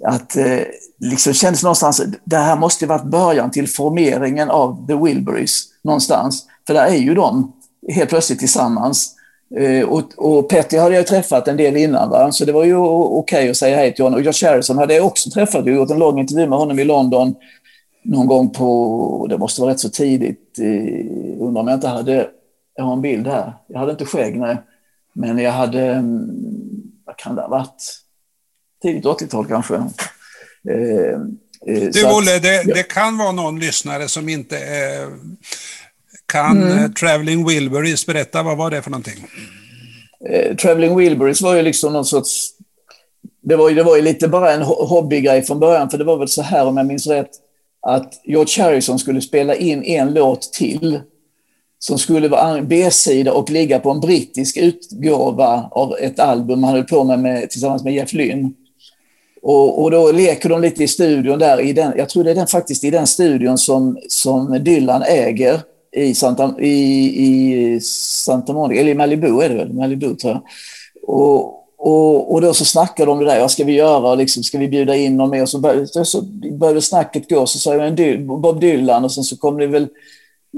att 0.05 0.37
eh, 0.37 0.59
liksom 0.98 1.33
kändes 1.33 1.62
någonstans, 1.62 2.03
det 2.24 2.37
här 2.37 2.57
måste 2.57 2.87
varit 2.87 3.05
början 3.05 3.51
till 3.51 3.68
formeringen 3.68 4.51
av 4.51 4.87
The 4.87 4.94
Wilburys 4.94 5.64
någonstans. 5.85 6.46
För 6.66 6.74
där 6.74 6.87
är 6.87 6.96
ju 6.96 7.14
de 7.14 7.53
helt 7.88 8.11
plötsligt 8.11 8.38
tillsammans. 8.38 9.14
Eh, 9.57 9.88
och, 9.88 10.03
och 10.16 10.48
Petty 10.48 10.79
hade 10.79 10.94
jag 10.94 11.07
träffat 11.07 11.48
en 11.48 11.57
del 11.57 11.77
innan, 11.77 12.11
va? 12.11 12.33
så 12.33 12.44
det 12.44 12.53
var 12.53 12.64
ju 12.64 12.77
okej 12.77 13.38
okay 13.38 13.51
att 13.51 13.57
säga 13.57 13.77
hej 13.77 13.94
till 13.94 14.05
honom. 14.05 14.18
Och 14.18 14.24
Josh 14.24 14.44
Harrison 14.44 14.79
hade 14.79 14.94
jag 14.94 15.07
också 15.07 15.31
träffat, 15.31 15.66
Jag 15.66 15.72
har 15.72 15.81
gjort 15.81 15.90
en 15.90 15.98
lång 15.98 16.18
intervju 16.18 16.46
med 16.46 16.59
honom 16.59 16.79
i 16.79 16.85
London 16.85 17.35
någon 18.09 18.27
gång 18.27 18.51
på, 18.51 19.27
det 19.29 19.38
måste 19.38 19.61
vara 19.61 19.70
rätt 19.70 19.81
så 19.81 19.88
tidigt, 19.88 20.59
eh, 20.59 21.40
undrar 21.40 21.61
om 21.61 21.68
jag 21.68 21.77
inte 21.77 21.88
hade, 21.88 22.29
jag 22.74 22.85
har 22.85 22.92
en 22.92 23.01
bild 23.01 23.27
här, 23.27 23.53
jag 23.66 23.79
hade 23.79 23.92
inte 23.92 24.05
skägg 24.05 24.38
nej, 24.38 24.57
men 25.12 25.38
jag 25.38 25.53
hade, 25.53 25.85
mm, 25.85 26.31
vad 27.05 27.16
kan 27.16 27.35
det 27.35 27.42
ha 27.42 27.48
varit, 27.48 27.83
tidigt 28.83 29.05
80-tal 29.05 29.47
kanske. 29.47 29.75
Eh, 29.75 31.11
eh, 31.67 31.91
du 31.93 32.05
Olle, 32.05 32.38
det, 32.38 32.62
ja. 32.67 32.75
det, 32.75 32.83
kan 32.83 33.19
vara 33.19 33.33
någon 33.33 33.61
lyssnare 33.61 34.09
som 34.09 34.29
inte 34.29 34.57
eh, 34.59 35.09
kan 36.27 36.62
mm. 36.62 36.79
Eh, 36.79 36.91
Traveling 36.91 37.49
Wilburys. 37.49 38.07
Berätta, 38.07 38.43
vad 38.43 38.57
var 38.57 38.71
det 38.71 38.83
för 38.83 38.91
någonting? 38.91 39.27
Eh, 40.31 40.57
Traveling 40.57 40.97
Wilburys 40.97 41.43
var 41.43 41.57
ju 41.57 41.62
liksom 41.62 41.93
någon 41.93 42.05
sorts... 42.05 42.51
Det 43.43 43.57
var, 43.57 43.69
ju, 43.69 43.75
det 43.75 43.83
var 43.83 43.97
ju 43.97 44.03
lite 44.03 44.29
bara 44.29 44.53
en 44.53 44.62
hobbygrej 44.62 45.43
från 45.43 45.61
början, 45.61 45.91
för 45.91 45.99
det 45.99 46.05
var 46.05 46.19
väl 46.19 46.29
så 46.29 46.43
här 46.43 46.67
om 46.67 46.77
jag 46.77 46.87
minns 46.87 47.07
rätt, 47.07 47.31
att 47.83 48.21
George 48.25 48.64
Harrison 48.64 48.99
skulle 48.99 49.21
spela 49.21 49.55
in 49.55 49.85
en 49.85 50.14
låt 50.14 50.53
till 50.53 51.01
som 51.79 51.99
skulle 51.99 52.29
vara 52.29 52.62
B-sida 52.62 53.33
och 53.33 53.51
ligga 53.51 53.79
på 53.79 53.91
en 53.91 54.01
brittisk 54.01 54.57
utgåva 54.57 55.69
av 55.71 55.95
ett 56.01 56.19
album 56.19 56.62
han 56.62 56.75
höll 56.75 56.85
på 56.85 57.05
med, 57.05 57.19
med 57.19 57.51
tillsammans 57.51 57.85
med 57.85 57.95
Jeff 57.95 58.12
Lynne. 58.12 58.51
Och, 59.42 59.83
och, 59.83 59.90
då 59.90 60.12
leker 60.12 60.48
de 60.48 60.61
lite 60.61 60.85
i 60.85 60.88
studion 60.88 61.38
där, 61.38 61.61
i 61.61 61.72
den, 61.72 61.92
jag 61.96 62.09
tror 62.09 62.24
det 62.24 62.31
är 62.31 62.35
den, 62.35 62.46
faktiskt 62.46 62.85
i 62.85 62.90
den 62.90 63.07
studion 63.07 63.59
som, 63.59 63.98
som 64.09 64.64
Dylan 64.64 65.03
äger 65.03 65.61
i 65.96 66.14
Santa, 66.14 66.55
i, 66.61 67.24
i 67.27 67.81
Santa 67.81 68.53
Monica, 68.53 68.81
eller 68.81 68.90
i 68.90 68.94
Malibu 68.94 69.40
är 69.40 69.48
det 69.48 69.55
väl, 69.55 69.72
Malibu 69.72 70.14
tror 70.14 70.33
jag. 70.33 70.42
Och, 71.03 71.59
och, 71.79 72.33
och 72.33 72.40
då 72.40 72.55
så 72.55 72.64
snackade 72.64 73.11
de 73.11 73.18
det 73.18 73.24
där, 73.24 73.40
vad 73.40 73.51
ska 73.51 73.64
vi 73.64 73.72
göra, 73.72 74.14
liksom, 74.14 74.42
ska 74.42 74.59
vi 74.59 74.68
bjuda 74.68 74.96
in 74.96 75.16
någon 75.16 75.31
mer? 75.31 75.42
Och 75.42 75.48
så 75.48 75.59
började, 75.59 76.05
så 76.05 76.22
började 76.53 76.83
snacket 76.83 77.31
gå, 77.31 77.46
så 77.46 77.59
sa 77.59 77.74
jag 77.74 78.27
Bob 78.27 78.61
Dylan 78.61 79.05
och 79.05 79.12
sen 79.12 79.24
så 79.24 79.37
kom 79.37 79.59
det 79.59 79.66
väl 79.66 79.88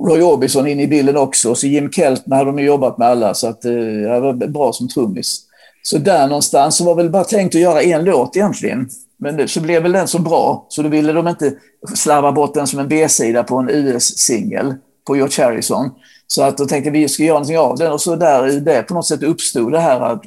Roy 0.06 0.22
Orbison 0.22 0.66
in 0.66 0.80
i 0.80 0.86
bilden 0.86 1.16
också, 1.16 1.50
och 1.50 1.58
så 1.58 1.66
Jim 1.66 1.92
Keltner 1.92 2.36
hade 2.36 2.52
de 2.52 2.62
jobbat 2.64 2.98
med 2.98 3.08
alla, 3.08 3.34
så 3.34 3.46
att, 3.46 3.64
eh, 3.64 3.72
jag 3.72 4.20
var 4.20 4.32
bra 4.32 4.72
som 4.72 4.88
trummis. 4.88 5.46
Så 5.82 5.98
där 5.98 6.26
någonstans 6.26 6.76
så 6.76 6.84
var 6.84 6.94
väl 6.94 7.10
bara 7.10 7.24
tänkt 7.24 7.54
att 7.54 7.60
göra 7.60 7.82
en 7.82 8.04
låt 8.04 8.36
egentligen. 8.36 8.88
Men 9.18 9.36
det, 9.36 9.48
så 9.48 9.60
blev 9.60 9.82
väl 9.82 9.92
den 9.92 10.08
så 10.08 10.18
bra, 10.18 10.66
så 10.68 10.82
då 10.82 10.88
ville 10.88 11.12
de 11.12 11.28
inte 11.28 11.52
slarva 11.94 12.32
bort 12.32 12.54
den 12.54 12.66
som 12.66 12.78
en 12.78 12.88
B-sida 12.88 13.42
på 13.42 13.56
en 13.56 13.70
US-singel 13.70 14.74
på 15.06 15.16
George 15.16 15.44
Harrison. 15.44 15.90
Så 16.26 16.42
att 16.42 16.58
då 16.58 16.66
tänkte 16.66 16.90
vi 16.90 17.08
ska 17.08 17.22
göra 17.22 17.34
någonting 17.34 17.58
av 17.58 17.76
den 17.78 17.92
och 17.92 18.00
så 18.00 18.16
där 18.16 18.48
i 18.48 18.60
det 18.60 18.82
på 18.82 18.94
något 18.94 19.06
sätt 19.06 19.22
uppstod 19.22 19.72
det 19.72 19.80
här 19.80 20.00
att 20.00 20.22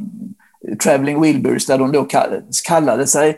Traveling 0.83 1.21
Wilburys 1.21 1.65
där 1.65 1.77
de 1.77 1.91
då 1.91 2.07
kallade 2.63 3.07
sig 3.07 3.37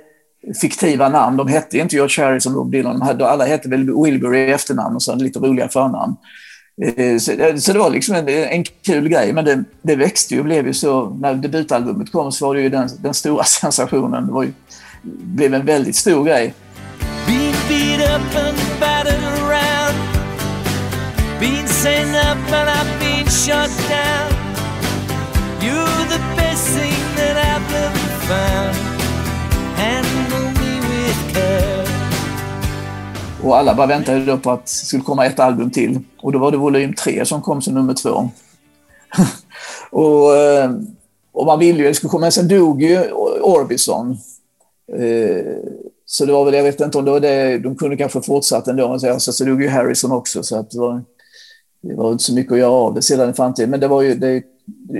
fiktiva 0.61 1.09
namn. 1.09 1.37
De 1.37 1.47
hette 1.47 1.77
inte 1.77 1.95
George 1.95 2.25
Harrison 2.25 2.55
och 2.55 2.63
Bob 2.65 2.71
Dylan, 2.71 2.99
de 2.99 3.01
hade, 3.01 3.27
alla 3.27 3.45
hette 3.45 3.69
väl 3.69 4.03
Wilbury 4.03 4.39
i 4.39 4.51
efternamn 4.51 4.95
och 4.95 5.03
så 5.03 5.15
lite 5.15 5.39
roliga 5.39 5.67
förnamn. 5.67 6.15
Eh, 6.81 7.17
så, 7.17 7.31
eh, 7.31 7.55
så, 7.55 7.73
det 7.73 7.79
var 7.79 7.89
liksom 7.89 8.15
en, 8.15 8.29
en 8.29 8.63
kul 8.63 9.09
grej, 9.09 9.33
men 9.33 9.45
det, 9.45 9.63
det, 9.81 9.95
växte 9.95 10.33
ju 10.33 10.39
och 10.39 10.45
blev 10.45 10.67
ju 10.67 10.73
så. 10.73 11.09
När 11.09 11.35
debutalbumet 11.35 12.11
kom 12.11 12.31
så 12.31 12.47
var 12.47 12.55
det 12.55 12.61
ju 12.61 12.69
den, 12.69 12.89
den 12.99 13.13
stora 13.13 13.43
sensationen. 13.61 14.27
Det 14.27 14.33
var 14.33 14.43
ju, 14.43 14.53
blev 15.03 15.53
en 15.53 15.65
väldigt 15.65 15.95
stor 15.95 16.25
grej. 16.25 16.53
Been 17.27 17.55
och 33.45 33.57
alla 33.57 33.75
bara 33.75 33.87
väntade 33.87 34.25
då 34.25 34.37
på 34.37 34.51
att 34.51 34.65
det 34.65 34.71
skulle 34.71 35.03
komma 35.03 35.25
ett 35.25 35.39
album 35.39 35.71
till. 35.71 35.99
Och 36.21 36.31
då 36.31 36.39
var 36.39 36.51
det 36.51 36.57
volym 36.57 36.93
3 36.93 37.25
som 37.25 37.41
kom 37.41 37.61
som 37.61 37.73
nummer 37.73 37.93
två. 37.93 38.29
och, 39.91 40.35
eh, 40.35 40.71
och 41.31 41.45
man 41.45 41.59
ville 41.59 41.79
ju 41.79 41.85
att 41.85 41.89
det 41.89 41.95
skulle 41.95 42.09
komma, 42.09 42.21
men 42.21 42.31
sen 42.31 42.47
dog 42.47 42.83
ju 42.83 43.11
Orbison. 43.41 44.17
Eh, 44.93 45.45
så 46.05 46.25
det 46.25 46.33
var 46.33 46.45
väl, 46.45 46.53
jag 46.53 46.63
vet 46.63 46.81
inte 46.81 46.97
om 46.97 47.05
det 47.05 47.11
var 47.11 47.19
det, 47.19 47.57
de 47.57 47.75
kunde 47.75 47.97
kanske 47.97 48.21
fortsatt 48.21 48.67
ändå, 48.67 48.99
så, 48.99 49.33
så 49.33 49.45
dog 49.45 49.61
ju 49.61 49.69
Harrison 49.69 50.11
också. 50.11 50.43
Så 50.43 50.59
att 50.59 50.71
det 50.71 50.79
var, 50.79 51.03
det 51.81 51.95
var 51.95 52.11
inte 52.11 52.23
så 52.23 52.33
mycket 52.33 52.51
att 52.51 52.59
göra 52.59 52.71
av 52.71 52.93
det 52.93 53.01
sedan 53.01 53.29
i 53.29 53.33
framtiden. 53.33 53.69
Men 53.69 53.79
det 53.79 53.87
var 53.87 54.01
ju, 54.01 54.15
det, 54.15 54.43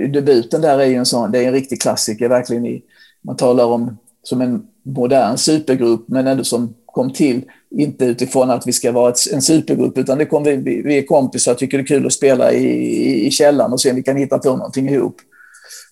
debuten 0.08 0.60
där 0.60 0.78
är 0.78 0.86
ju 0.86 0.94
en 0.94 1.06
sån, 1.06 1.32
det 1.32 1.38
är 1.38 1.48
en 1.48 1.52
riktig 1.52 1.80
klassiker 1.80 2.28
verkligen. 2.28 2.66
I, 2.66 2.82
man 3.22 3.36
talar 3.36 3.64
om 3.64 3.98
som 4.22 4.40
en 4.40 4.66
modern 4.82 5.36
supergrupp, 5.36 6.08
men 6.08 6.26
ändå 6.26 6.44
som 6.44 6.74
kom 6.96 7.12
till, 7.12 7.42
inte 7.70 8.04
utifrån 8.04 8.50
att 8.50 8.66
vi 8.66 8.72
ska 8.72 8.92
vara 8.92 9.10
ett, 9.10 9.32
en 9.32 9.42
supergrupp, 9.42 9.98
utan 9.98 10.18
det 10.18 10.26
kom 10.26 10.44
vi, 10.44 10.56
vi 10.56 10.98
är 10.98 11.02
kompisar, 11.02 11.54
tycker 11.54 11.78
det 11.78 11.84
är 11.84 11.86
kul 11.86 12.06
att 12.06 12.12
spela 12.12 12.52
i, 12.52 12.66
i, 12.66 13.26
i 13.26 13.30
källaren 13.30 13.72
och 13.72 13.80
se 13.80 13.90
om 13.90 13.96
vi 13.96 14.02
kan 14.02 14.16
hitta 14.16 14.38
på 14.38 14.56
någonting 14.56 14.88
ihop. 14.88 15.16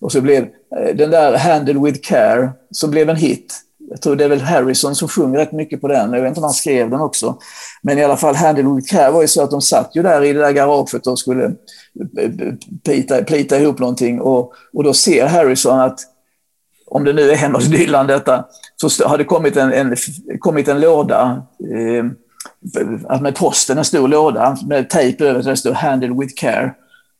Och 0.01 0.11
så 0.11 0.21
blev 0.21 0.43
eh, 0.43 0.95
den 0.95 1.11
där 1.11 1.37
Handle 1.37 1.79
with 1.79 1.99
care, 2.09 2.49
som 2.71 2.91
blev 2.91 3.09
en 3.09 3.15
hit, 3.15 3.53
jag 3.89 4.01
tror 4.01 4.15
det 4.15 4.23
är 4.23 4.29
väl 4.29 4.41
Harrison 4.41 4.95
som 4.95 5.07
sjunger 5.07 5.37
rätt 5.37 5.51
mycket 5.51 5.81
på 5.81 5.87
den. 5.87 6.13
Jag 6.13 6.21
vet 6.21 6.29
inte 6.29 6.39
om 6.39 6.43
han 6.43 6.53
skrev 6.53 6.89
den 6.89 7.01
också. 7.01 7.37
Men 7.81 7.97
i 7.97 8.03
alla 8.03 8.17
fall, 8.17 8.35
Handle 8.35 8.75
with 8.75 8.95
Care 8.95 9.11
var 9.11 9.21
ju 9.21 9.27
så 9.27 9.43
att 9.43 9.51
de 9.51 9.61
satt 9.61 9.91
ju 9.95 10.03
där 10.03 10.23
i 10.23 10.33
det 10.33 10.39
där 10.39 10.51
garaget 10.51 11.07
och 11.07 11.19
skulle 11.19 11.45
eh, 11.45 12.23
eh, 12.23 12.53
plita, 12.83 13.23
plita 13.23 13.59
ihop 13.59 13.79
någonting. 13.79 14.21
Och, 14.21 14.53
och 14.73 14.83
då 14.83 14.93
ser 14.93 15.25
Harrison 15.25 15.79
att, 15.79 15.99
om 16.95 17.03
det 17.03 17.13
nu 17.13 17.31
är 17.31 17.35
hemma 17.35 17.57
hos 17.57 17.67
Dylan 17.67 18.07
detta, 18.07 18.45
så 18.75 19.07
har 19.07 19.17
det 19.17 19.23
kommit 19.23 19.57
en, 19.57 19.73
en, 19.73 19.95
kommit 20.39 20.67
en 20.67 20.81
låda 20.81 21.43
eh, 21.59 22.05
med 23.21 23.35
posten, 23.35 23.77
en 23.77 23.85
stor 23.85 24.07
låda 24.07 24.57
med 24.67 24.89
tejp 24.89 25.23
över 25.23 25.43
där 25.43 25.49
det 25.49 25.57
står 25.57 25.73
Handle 25.73 26.13
with 26.19 26.33
Care. 26.35 26.73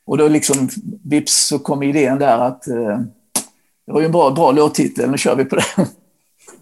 Och 0.06 0.18
då 0.18 0.28
liksom, 0.28 0.70
vips 1.04 1.48
så 1.48 1.60
kom 1.60 1.84
idén 1.84 2.20
där 2.20 2.38
att 2.38 2.68
eh, 2.68 3.00
det 3.86 3.92
var 3.92 4.00
ju 4.00 4.06
en 4.06 4.12
bra, 4.12 4.32
bra 4.32 4.52
låttitel, 4.52 5.10
nu 5.10 5.18
kör 5.18 5.36
vi 5.36 5.46
på 5.46 5.56
det. 5.56 5.66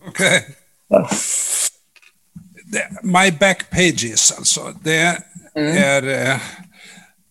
Okej. 0.08 0.46
Okay. 0.90 1.18
My 3.04 3.32
Back 3.40 3.70
Pages 3.70 4.34
alltså. 4.38 4.62
Det 4.84 5.18
mm. 5.56 5.78
är... 5.78 6.30
Eh, 6.30 6.38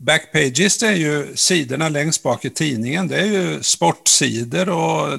Backpages 0.03 0.79
det 0.79 0.87
är 0.87 0.97
ju 0.97 1.37
sidorna 1.37 1.89
längst 1.89 2.23
bak 2.23 2.45
i 2.45 2.51
tidningen. 2.51 3.09
Det 3.09 3.17
är 3.17 3.27
ju 3.27 3.63
sportsidor 3.63 4.69
och 4.69 5.19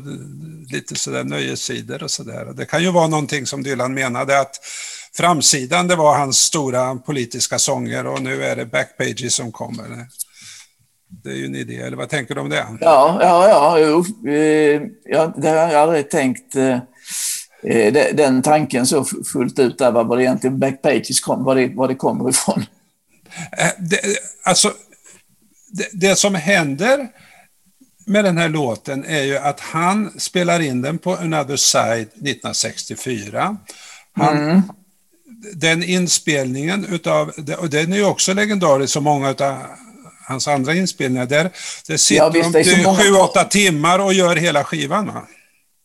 lite 0.72 0.96
sådär 0.96 1.24
nöjessidor 1.24 2.04
och 2.04 2.12
sådär. 2.12 2.54
Det 2.56 2.66
kan 2.66 2.84
ju 2.84 2.92
vara 2.92 3.08
någonting 3.08 3.46
som 3.46 3.64
Dylan 3.64 3.94
menade 3.94 4.40
att 4.40 4.56
framsidan 5.18 5.88
det 5.88 5.96
var 5.96 6.18
hans 6.18 6.38
stora 6.38 6.96
politiska 6.96 7.60
sånger 7.60 8.08
och 8.08 8.22
nu 8.22 8.44
är 8.44 8.56
det 8.56 8.66
Backpages 8.66 9.36
som 9.36 9.52
kommer. 9.52 10.08
Det 11.24 11.30
är 11.30 11.36
ju 11.36 11.46
en 11.46 11.56
idé, 11.56 11.78
eller 11.78 11.98
vad 11.98 12.10
tänker 12.10 12.36
du 12.36 12.42
om 12.42 12.50
det? 12.50 12.66
Ja, 12.82 13.18
ja, 13.22 13.48
ja, 13.48 13.80
jo. 13.80 14.30
Eh, 14.32 14.36
jag 14.36 14.84
ja 15.04 15.34
det 15.38 15.50
har 15.50 15.58
jag 15.58 15.76
aldrig 15.76 16.10
tänkt 16.10 16.56
eh, 16.56 16.78
eh, 17.64 17.94
den 18.14 18.42
tanken 18.42 18.86
så 18.86 19.06
fullt 19.34 19.60
ut 19.60 19.78
där, 19.78 19.92
vad 19.92 20.18
det 20.18 20.24
egentligen 20.24 20.60
Backpages 20.60 21.20
kom, 21.20 21.44
var 21.44 21.56
det, 21.56 21.72
var 21.76 21.88
det 21.88 21.96
kommer 21.96 22.30
ifrån. 22.30 22.66
Eh, 23.58 23.68
det, 23.80 24.00
alltså, 24.44 24.74
det, 25.72 25.90
det, 25.94 26.16
som 26.16 26.36
händer 26.36 27.08
med 28.06 28.26
den 28.26 28.38
här 28.38 28.50
låten 28.50 29.06
är 29.06 29.24
ju 29.24 29.38
att 29.38 29.60
han 29.60 30.20
spelar 30.20 30.60
in 30.60 30.82
den 30.82 30.98
på 30.98 31.16
Another 31.16 31.56
Side 31.56 32.08
1964. 32.08 33.58
Han, 34.16 34.38
mm. 34.38 34.62
Den 35.54 35.84
inspelningen 35.84 36.86
utav, 36.86 37.32
och 37.58 37.70
den 37.70 37.94
är 37.94 37.98
ju 37.98 38.06
också 38.06 38.34
legendarisk 38.34 38.94
som 38.94 39.04
många 39.04 39.30
av 39.30 39.58
hans 40.28 40.48
andra 40.48 40.74
inspelningar, 40.74 41.26
där, 41.26 41.52
där 41.88 41.98
sitter 41.98 42.24
ja, 42.24 42.30
visst, 42.30 42.54
de 42.54 42.96
sju, 42.96 43.14
åtta 43.14 43.44
timmar 43.44 44.00
och 44.00 44.14
gör 44.14 44.36
hela 44.36 44.64
skivan. 44.64 45.08
Va? 45.08 45.28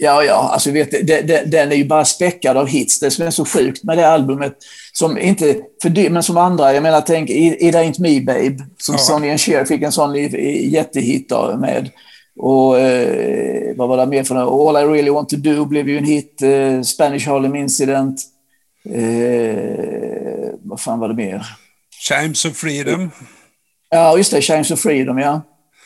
Ja, 0.01 0.25
ja, 0.25 0.51
alltså 0.53 0.71
vet, 0.71 0.91
det, 0.91 1.23
det, 1.23 1.43
den 1.47 1.73
är 1.73 1.77
ju 1.77 1.85
bara 1.85 2.05
späckad 2.05 2.57
av 2.57 2.67
hits. 2.67 3.01
Det 3.01 3.11
som 3.11 3.27
är 3.27 3.31
så 3.31 3.45
sjukt 3.45 3.85
med 3.85 3.99
det 3.99 4.09
albumet, 4.09 4.57
som 4.93 5.19
inte 5.19 5.57
för 5.83 5.89
det, 5.89 6.11
men 6.11 6.23
som 6.23 6.37
andra, 6.37 6.75
jag 6.75 6.83
menar 6.83 7.01
tänk 7.01 7.31
It 7.31 7.75
Ain't 7.75 8.01
Me 8.01 8.21
Babe, 8.21 8.65
som 8.79 8.95
ja. 8.95 8.99
Sonny 8.99 9.31
and 9.31 9.41
Cher 9.41 9.65
fick 9.65 9.83
en 9.83 9.93
sån 9.93 10.15
jättehit 10.71 11.33
med. 11.59 11.91
Och 12.39 12.81
eh, 12.81 13.77
vad 13.77 13.89
var 13.89 13.97
det 13.97 14.07
mer 14.07 14.25
för 14.25 14.35
något? 14.35 14.77
All 14.77 14.83
I 14.83 14.87
Really 14.87 15.11
Want 15.11 15.29
To 15.29 15.37
Do 15.37 15.65
blev 15.65 15.89
ju 15.89 15.99
en 15.99 16.05
hit. 16.05 16.43
Eh, 16.43 16.83
Spanish 16.83 17.29
Harlem 17.29 17.57
Incident. 17.57 18.21
Eh, 18.95 20.51
vad 20.63 20.81
fan 20.81 20.99
var 20.99 21.09
det 21.09 21.15
mer? 21.15 21.47
Chimes 22.09 22.45
of 22.45 22.57
Freedom. 22.57 23.11
Ja, 23.91 24.17
just 24.17 24.33
det. 24.33 24.43
Chimes 24.43 24.71
of 24.71 24.81
Freedom, 24.81 25.19
ja. 25.19 25.43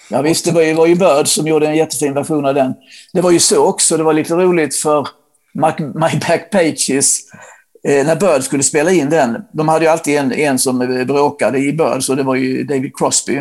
Ja 0.08 0.22
visst, 0.22 0.44
det 0.44 0.52
var 0.52 0.62
ju, 0.62 0.74
var 0.74 0.86
ju 0.86 0.94
Bird 0.94 1.28
som 1.28 1.46
gjorde 1.46 1.66
en 1.66 1.76
jättefin 1.76 2.14
version 2.14 2.46
av 2.46 2.54
den. 2.54 2.74
Det 3.12 3.20
var 3.20 3.30
ju 3.30 3.38
så 3.38 3.66
också, 3.66 3.96
det 3.96 4.02
var 4.02 4.12
lite 4.12 4.34
roligt 4.34 4.76
för 4.76 5.08
My, 5.54 5.86
My 5.86 6.20
Back 6.28 6.50
Pages, 6.50 7.18
eh, 7.88 8.06
när 8.06 8.16
Bird 8.16 8.42
skulle 8.42 8.62
spela 8.62 8.90
in 8.90 9.10
den. 9.10 9.36
De 9.52 9.68
hade 9.68 9.84
ju 9.84 9.90
alltid 9.90 10.18
en, 10.18 10.32
en 10.32 10.58
som 10.58 10.82
eh, 10.82 11.04
bråkade 11.04 11.58
i 11.58 11.72
Bird, 11.72 12.02
så 12.02 12.14
det 12.14 12.22
var 12.22 12.34
ju 12.34 12.64
David 12.64 12.96
Crosby. 12.96 13.36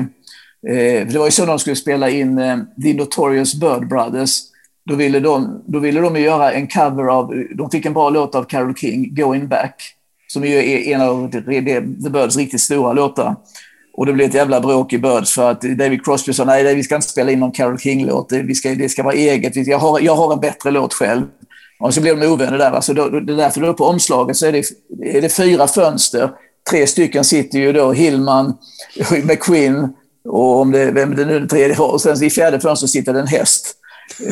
Eh, 0.68 1.08
det 1.08 1.16
var 1.18 1.26
ju 1.26 1.32
så 1.32 1.46
de 1.46 1.60
skulle 1.60 1.76
spela 1.76 2.10
in 2.10 2.38
eh, 2.38 2.58
The 2.84 2.94
Notorious 2.94 3.56
Bird 3.56 3.88
Brothers. 3.88 4.40
Då 4.86 4.96
ville, 4.96 5.20
de, 5.20 5.64
då 5.66 5.80
ville 5.80 6.02
de 6.02 6.22
göra 6.22 6.52
en 6.52 6.68
cover 6.68 7.04
av, 7.04 7.46
de 7.56 7.70
fick 7.70 7.86
en 7.86 7.94
bra 7.94 8.10
låt 8.10 8.36
av 8.36 8.44
Carole 8.44 8.74
King, 8.78 9.16
Going 9.16 9.48
Back, 9.48 9.76
som 10.28 10.44
är 10.44 10.62
en 10.62 11.02
av 11.02 11.32
The 11.32 12.10
Birds 12.10 12.38
riktigt 12.38 12.62
stora 12.62 12.94
låtar. 12.94 13.36
Och 13.94 14.06
det 14.06 14.14
blev 14.14 14.28
ett 14.28 14.34
jävla 14.34 14.62
bråk 14.62 14.94
i 14.94 14.98
Birds 14.98 15.34
för 15.34 15.52
att 15.52 15.62
David 15.62 16.06
Crosby 16.06 16.34
sa 16.34 16.46
nej, 16.46 16.76
vi 16.76 16.84
ska 16.84 16.96
inte 16.96 17.08
spela 17.08 17.32
in 17.32 17.40
någon 17.40 17.52
Carole 17.52 17.78
King-låt, 17.78 18.30
det, 18.30 18.56
ska, 18.56 18.70
det 18.70 18.90
ska 18.90 19.04
vara 19.04 19.14
eget, 19.14 19.68
jag 19.68 19.80
har, 19.80 20.00
jag 20.00 20.16
har 20.16 20.34
en 20.34 20.40
bättre 20.40 20.72
låt 20.72 20.94
själv. 20.94 21.24
Och 21.80 21.94
så 21.94 22.02
blev 22.02 22.20
de 22.20 22.28
ovänner 22.28 22.58
där. 22.58 22.72
Alltså 22.72 22.94
då, 22.94 23.10
det 23.10 23.34
är 23.34 23.38
därför 23.38 23.62
då 23.62 23.74
på 23.74 23.86
omslaget 23.86 24.38
så 24.38 24.46
är 24.46 24.52
det, 24.52 24.64
är 25.18 25.22
det 25.22 25.30
fyra 25.30 25.68
fönster. 25.68 26.32
Tre 26.70 26.88
stycken 26.88 27.24
sitter 27.24 27.60
ju 27.60 27.74
då, 27.74 27.92
Hillman, 27.92 28.58
McQueen 29.24 29.94
och 30.26 30.60
om 30.60 30.72
det, 30.72 30.92
vem 30.92 31.16
det 31.16 31.26
nu 31.26 31.36
är, 31.36 31.48
tredje 31.48 31.78
Och 31.78 32.02
sen 32.02 32.24
i 32.24 32.30
fjärde 32.30 32.60
fönstret 32.60 32.90
sitter 32.90 33.14
det 33.14 33.20
en 33.20 33.28
häst. 33.28 33.76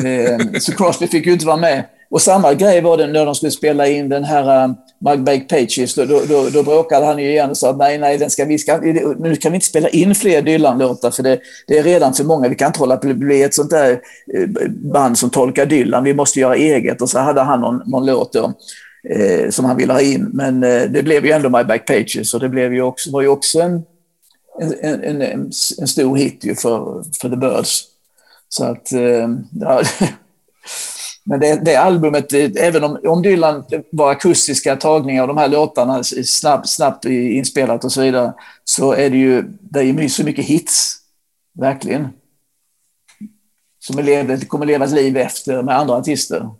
Eh, 0.04 0.58
så 0.58 0.72
Crosby 0.72 1.06
fick 1.06 1.26
ju 1.26 1.32
inte 1.32 1.46
vara 1.46 1.56
med. 1.56 1.84
Och 2.10 2.22
samma 2.22 2.54
grej 2.54 2.80
var 2.80 2.96
det 2.96 3.06
när 3.06 3.26
de 3.26 3.34
skulle 3.34 3.50
spela 3.50 3.86
in 3.86 4.08
den 4.08 4.24
här 4.24 4.62
eh, 4.62 4.64
um, 4.64 4.76
Mugbake 4.98 5.40
Pages. 5.40 5.94
Då, 5.94 6.04
då, 6.04 6.22
då, 6.28 6.48
då 6.52 6.62
bråkade 6.62 7.06
han 7.06 7.18
ju 7.18 7.30
igen 7.30 7.50
och 7.50 7.56
sa 7.56 7.70
att 7.70 7.78
nej, 7.78 7.98
nej, 7.98 8.18
den 8.18 8.30
ska, 8.30 8.44
vi 8.44 8.58
ska, 8.58 8.76
nu 9.18 9.36
kan 9.36 9.52
vi 9.52 9.56
inte 9.56 9.66
spela 9.66 9.88
in 9.88 10.14
fler 10.14 10.42
Dylan-låtar 10.42 11.10
för 11.10 11.22
det, 11.22 11.40
det, 11.66 11.78
är 11.78 11.82
redan 11.82 12.14
för 12.14 12.24
många. 12.24 12.48
Vi 12.48 12.54
kan 12.54 12.66
inte 12.66 12.78
hålla 12.78 12.96
på 12.96 13.08
att 13.08 13.16
bli 13.16 13.42
ett 13.42 13.54
sånt 13.54 13.70
där 13.70 13.90
eh, 14.34 14.48
band 14.68 15.18
som 15.18 15.30
tolkar 15.30 15.66
Dylan. 15.66 16.04
Vi 16.04 16.14
måste 16.14 16.40
göra 16.40 16.56
eget. 16.56 17.02
Och 17.02 17.10
så 17.10 17.18
hade 17.18 17.40
han 17.40 17.60
någon, 17.60 17.82
någon 17.86 18.06
låt 18.06 18.32
då, 18.32 18.52
eh, 19.10 19.50
som 19.50 19.64
han 19.64 19.76
ville 19.76 19.92
ha 19.92 20.00
in. 20.00 20.30
Men 20.32 20.62
eh, 20.62 20.82
det 20.82 21.02
blev 21.02 21.26
ju 21.26 21.32
ändå 21.32 21.48
My 21.48 21.64
Back 21.64 21.86
Pages 21.86 22.34
och 22.34 22.40
det 22.40 22.48
blev 22.48 22.74
ju 22.74 22.82
också, 22.82 23.10
var 23.10 23.22
ju 23.22 23.28
också 23.28 23.60
en, 23.60 23.82
en, 24.60 24.74
en, 24.82 25.22
en, 25.22 25.50
en 25.78 25.88
stor 25.88 26.16
hit 26.16 26.44
ju 26.44 26.54
för, 26.54 27.04
för 27.20 27.28
The 27.28 27.36
Birds. 27.36 27.84
Så 28.48 28.64
att, 28.64 28.92
eh, 28.92 29.28
ja, 29.60 29.82
Men 31.24 31.40
det, 31.40 31.64
det 31.64 31.76
albumet, 31.76 32.32
eh, 32.32 32.50
även 32.56 32.84
om, 32.84 33.00
om 33.04 33.22
Dylan 33.22 33.64
var 33.92 34.10
akustiska 34.10 34.76
tagningar 34.76 35.22
av 35.22 35.28
de 35.28 35.36
här 35.36 35.48
låtarna, 35.48 36.04
snabbt, 36.24 36.68
snabbt 36.68 37.04
inspelat 37.04 37.84
och 37.84 37.92
så 37.92 38.00
vidare, 38.00 38.32
så 38.64 38.92
är 38.92 39.10
det 39.10 39.18
ju 39.18 39.42
det 39.60 39.80
är 39.80 40.08
så 40.08 40.24
mycket 40.24 40.44
hits. 40.44 40.96
Verkligen. 41.58 42.08
Som 43.78 43.98
elever, 43.98 44.36
det 44.36 44.46
kommer 44.46 44.66
leva 44.66 44.84
ett 44.84 44.92
liv 44.92 45.16
efter 45.16 45.62
med 45.62 45.78
andra 45.78 45.94
artister. 45.94 46.50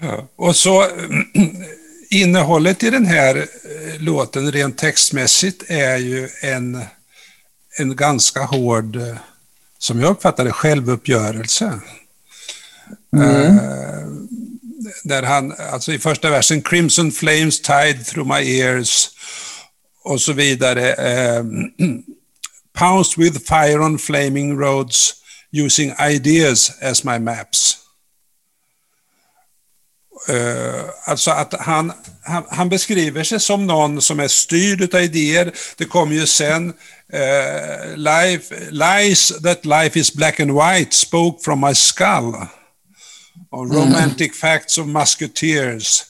Ja, 0.00 0.28
och 0.36 0.56
så 0.56 0.86
innehållet 2.10 2.82
i 2.82 2.90
den 2.90 3.06
här 3.06 3.36
eh, 3.36 4.00
låten 4.00 4.52
rent 4.52 4.78
textmässigt 4.78 5.70
är 5.70 5.96
ju 5.96 6.28
en, 6.42 6.80
en 7.78 7.96
ganska 7.96 8.40
hård, 8.40 8.96
eh, 8.96 9.16
som 9.78 10.00
jag 10.00 10.10
uppfattar 10.10 10.44
det, 10.44 10.52
självuppgörelse. 10.52 11.80
Mm. 13.16 13.58
Uh, 13.58 13.72
där 15.04 15.22
han, 15.22 15.54
alltså 15.72 15.92
i 15.92 15.98
första 15.98 16.30
versen, 16.30 16.62
Crimson 16.62 17.12
flames 17.12 17.60
tied 17.60 18.06
through 18.06 18.34
my 18.34 18.60
ears 18.60 19.10
och 20.04 20.20
så 20.20 20.32
vidare. 20.32 20.94
Uh, 21.40 21.44
Pounced 22.74 23.24
with 23.24 23.38
fire 23.38 23.78
on 23.78 23.98
flaming 23.98 24.58
roads 24.58 25.14
using 25.52 25.92
ideas 26.00 26.72
as 26.82 27.04
my 27.04 27.18
maps. 27.18 27.78
Uh, 30.30 30.90
alltså 31.04 31.30
att 31.30 31.54
han, 31.60 31.92
han, 32.22 32.44
han, 32.50 32.68
beskriver 32.68 33.24
sig 33.24 33.40
som 33.40 33.66
någon 33.66 34.02
som 34.02 34.20
är 34.20 34.28
styrd 34.28 34.94
av 34.94 35.00
idéer. 35.00 35.52
Det 35.76 35.84
kommer 35.84 36.14
ju 36.14 36.26
sen 36.26 36.68
uh, 37.14 37.96
life, 37.96 38.54
Lies 38.70 39.32
that 39.42 39.64
life 39.64 39.98
is 39.98 40.14
black 40.14 40.40
and 40.40 40.50
white 40.50 40.96
spoke 40.96 41.44
from 41.44 41.60
my 41.60 41.74
skull 41.74 42.34
och 43.50 43.74
Romantic. 43.74 44.40
Facts 44.40 44.78
of 44.78 44.86
Musketeers 44.86 46.02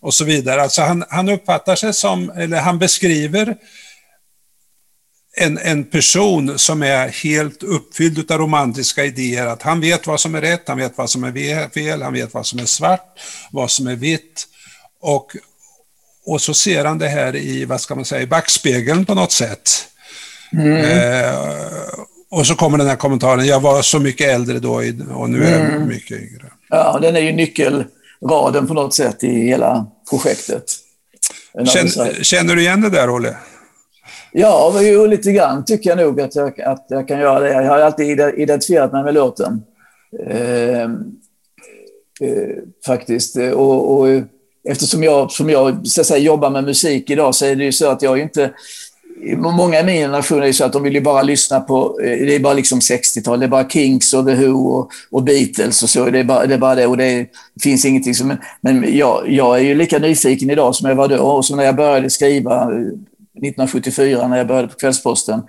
och 0.00 0.14
så 0.14 0.24
vidare. 0.24 0.62
Alltså 0.62 0.82
han, 0.82 1.04
han 1.10 1.28
uppfattar 1.28 1.76
sig 1.76 1.94
som, 1.94 2.30
eller 2.30 2.60
han 2.60 2.78
beskriver 2.78 3.56
en, 5.36 5.58
en 5.58 5.84
person 5.84 6.58
som 6.58 6.82
är 6.82 7.08
helt 7.08 7.62
uppfylld 7.62 8.30
av 8.30 8.38
romantiska 8.38 9.04
idéer. 9.04 9.46
Att 9.46 9.62
han 9.62 9.80
vet 9.80 10.06
vad 10.06 10.20
som 10.20 10.34
är 10.34 10.40
rätt, 10.40 10.68
han 10.68 10.78
vet 10.78 10.98
vad 10.98 11.10
som 11.10 11.24
är 11.24 11.68
fel, 11.68 12.02
han 12.02 12.12
vet 12.12 12.34
vad 12.34 12.46
som 12.46 12.58
är 12.58 12.66
svart, 12.66 13.20
vad 13.50 13.70
som 13.70 13.86
är 13.86 13.96
vitt. 13.96 14.46
Och, 15.00 15.36
och 16.26 16.40
så 16.40 16.54
ser 16.54 16.84
han 16.84 16.98
det 16.98 17.08
här 17.08 17.36
i, 17.36 17.64
vad 17.64 17.80
ska 17.80 17.94
man 17.94 18.04
säga, 18.04 18.22
i 18.22 18.26
backspegeln 18.26 19.06
på 19.06 19.14
något 19.14 19.32
sätt. 19.32 19.70
Mm. 20.52 20.76
Eh, 20.76 21.34
och 22.30 22.46
så 22.46 22.54
kommer 22.54 22.78
den 22.78 22.86
här 22.86 22.96
kommentaren, 22.96 23.46
jag 23.46 23.60
var 23.60 23.82
så 23.82 23.98
mycket 23.98 24.28
äldre 24.28 24.58
då 24.58 24.82
och 25.10 25.30
nu 25.30 25.44
är 25.44 25.52
jag 25.52 25.74
mm. 25.74 25.88
mycket 25.88 26.20
yngre. 26.20 26.52
Ja, 26.70 26.98
den 27.02 27.16
är 27.16 27.20
ju 27.20 27.32
nyckelraden 27.32 28.66
på 28.66 28.74
något 28.74 28.94
sätt 28.94 29.24
i 29.24 29.30
hela 29.30 29.86
projektet. 30.10 30.64
Känner, 31.66 32.24
känner 32.24 32.54
du 32.54 32.60
igen 32.60 32.80
det 32.80 32.90
där, 32.90 33.10
Olle? 33.10 33.36
Ja, 34.32 34.80
jo, 34.82 35.06
lite 35.06 35.32
grann 35.32 35.64
tycker 35.64 35.90
jag 35.90 35.98
nog 35.98 36.20
att 36.20 36.34
jag, 36.34 36.60
att 36.60 36.86
jag 36.88 37.08
kan 37.08 37.20
göra 37.20 37.40
det. 37.40 37.48
Jag 37.48 37.62
har 37.62 37.78
alltid 37.78 38.20
identifierat 38.20 38.92
mig 38.92 39.04
med 39.04 39.14
låten. 39.14 39.62
Eh, 40.26 40.82
eh, 40.82 40.88
faktiskt. 42.86 43.36
Och, 43.36 43.98
och, 43.98 44.08
eftersom 44.68 45.02
jag, 45.02 45.30
som 45.30 45.50
jag 45.50 45.86
så 45.86 46.04
säga, 46.04 46.18
jobbar 46.18 46.50
med 46.50 46.64
musik 46.64 47.10
idag 47.10 47.34
så 47.34 47.46
är 47.46 47.56
det 47.56 47.64
ju 47.64 47.72
så 47.72 47.90
att 47.90 48.02
jag 48.02 48.18
inte 48.18 48.50
Många 49.36 49.80
i 49.80 49.84
min 49.84 49.94
generation 49.94 50.42
är 50.42 50.52
så 50.52 50.64
att 50.64 50.72
de 50.72 50.82
vill 50.82 50.94
ju 50.94 51.00
bara 51.00 51.22
lyssna 51.22 51.60
på, 51.60 52.00
eh, 52.00 52.26
det 52.26 52.34
är 52.34 52.40
bara 52.40 52.54
liksom 52.54 52.80
60-tal, 52.80 53.40
det 53.40 53.46
är 53.46 53.50
bara 53.50 53.68
Kinks 53.68 54.14
och 54.14 54.26
The 54.26 54.34
Who 54.34 54.52
och, 54.52 54.90
och 55.10 55.22
Beatles 55.22 55.82
och 55.82 55.90
så, 55.90 56.04
det 56.04 56.18
är 56.18 56.24
bara 56.24 56.46
det. 56.46 56.54
Är 56.54 56.58
bara 56.58 56.74
det 56.74 56.86
och 56.86 56.96
det 56.96 57.26
finns 57.62 57.84
ingenting 57.84 58.14
som... 58.14 58.36
Men 58.60 58.96
jag, 58.96 59.24
jag 59.28 59.58
är 59.58 59.62
ju 59.62 59.74
lika 59.74 59.98
nyfiken 59.98 60.50
idag 60.50 60.74
som 60.74 60.88
jag 60.88 60.96
var 60.96 61.08
då 61.08 61.16
och 61.16 61.44
som 61.44 61.56
när 61.56 61.64
jag 61.64 61.76
började 61.76 62.10
skriva 62.10 62.62
eh, 62.62 62.68
1974 62.68 64.28
när 64.28 64.38
jag 64.38 64.46
började 64.46 64.68
på 64.68 64.76
Kvällsposten 64.76 65.42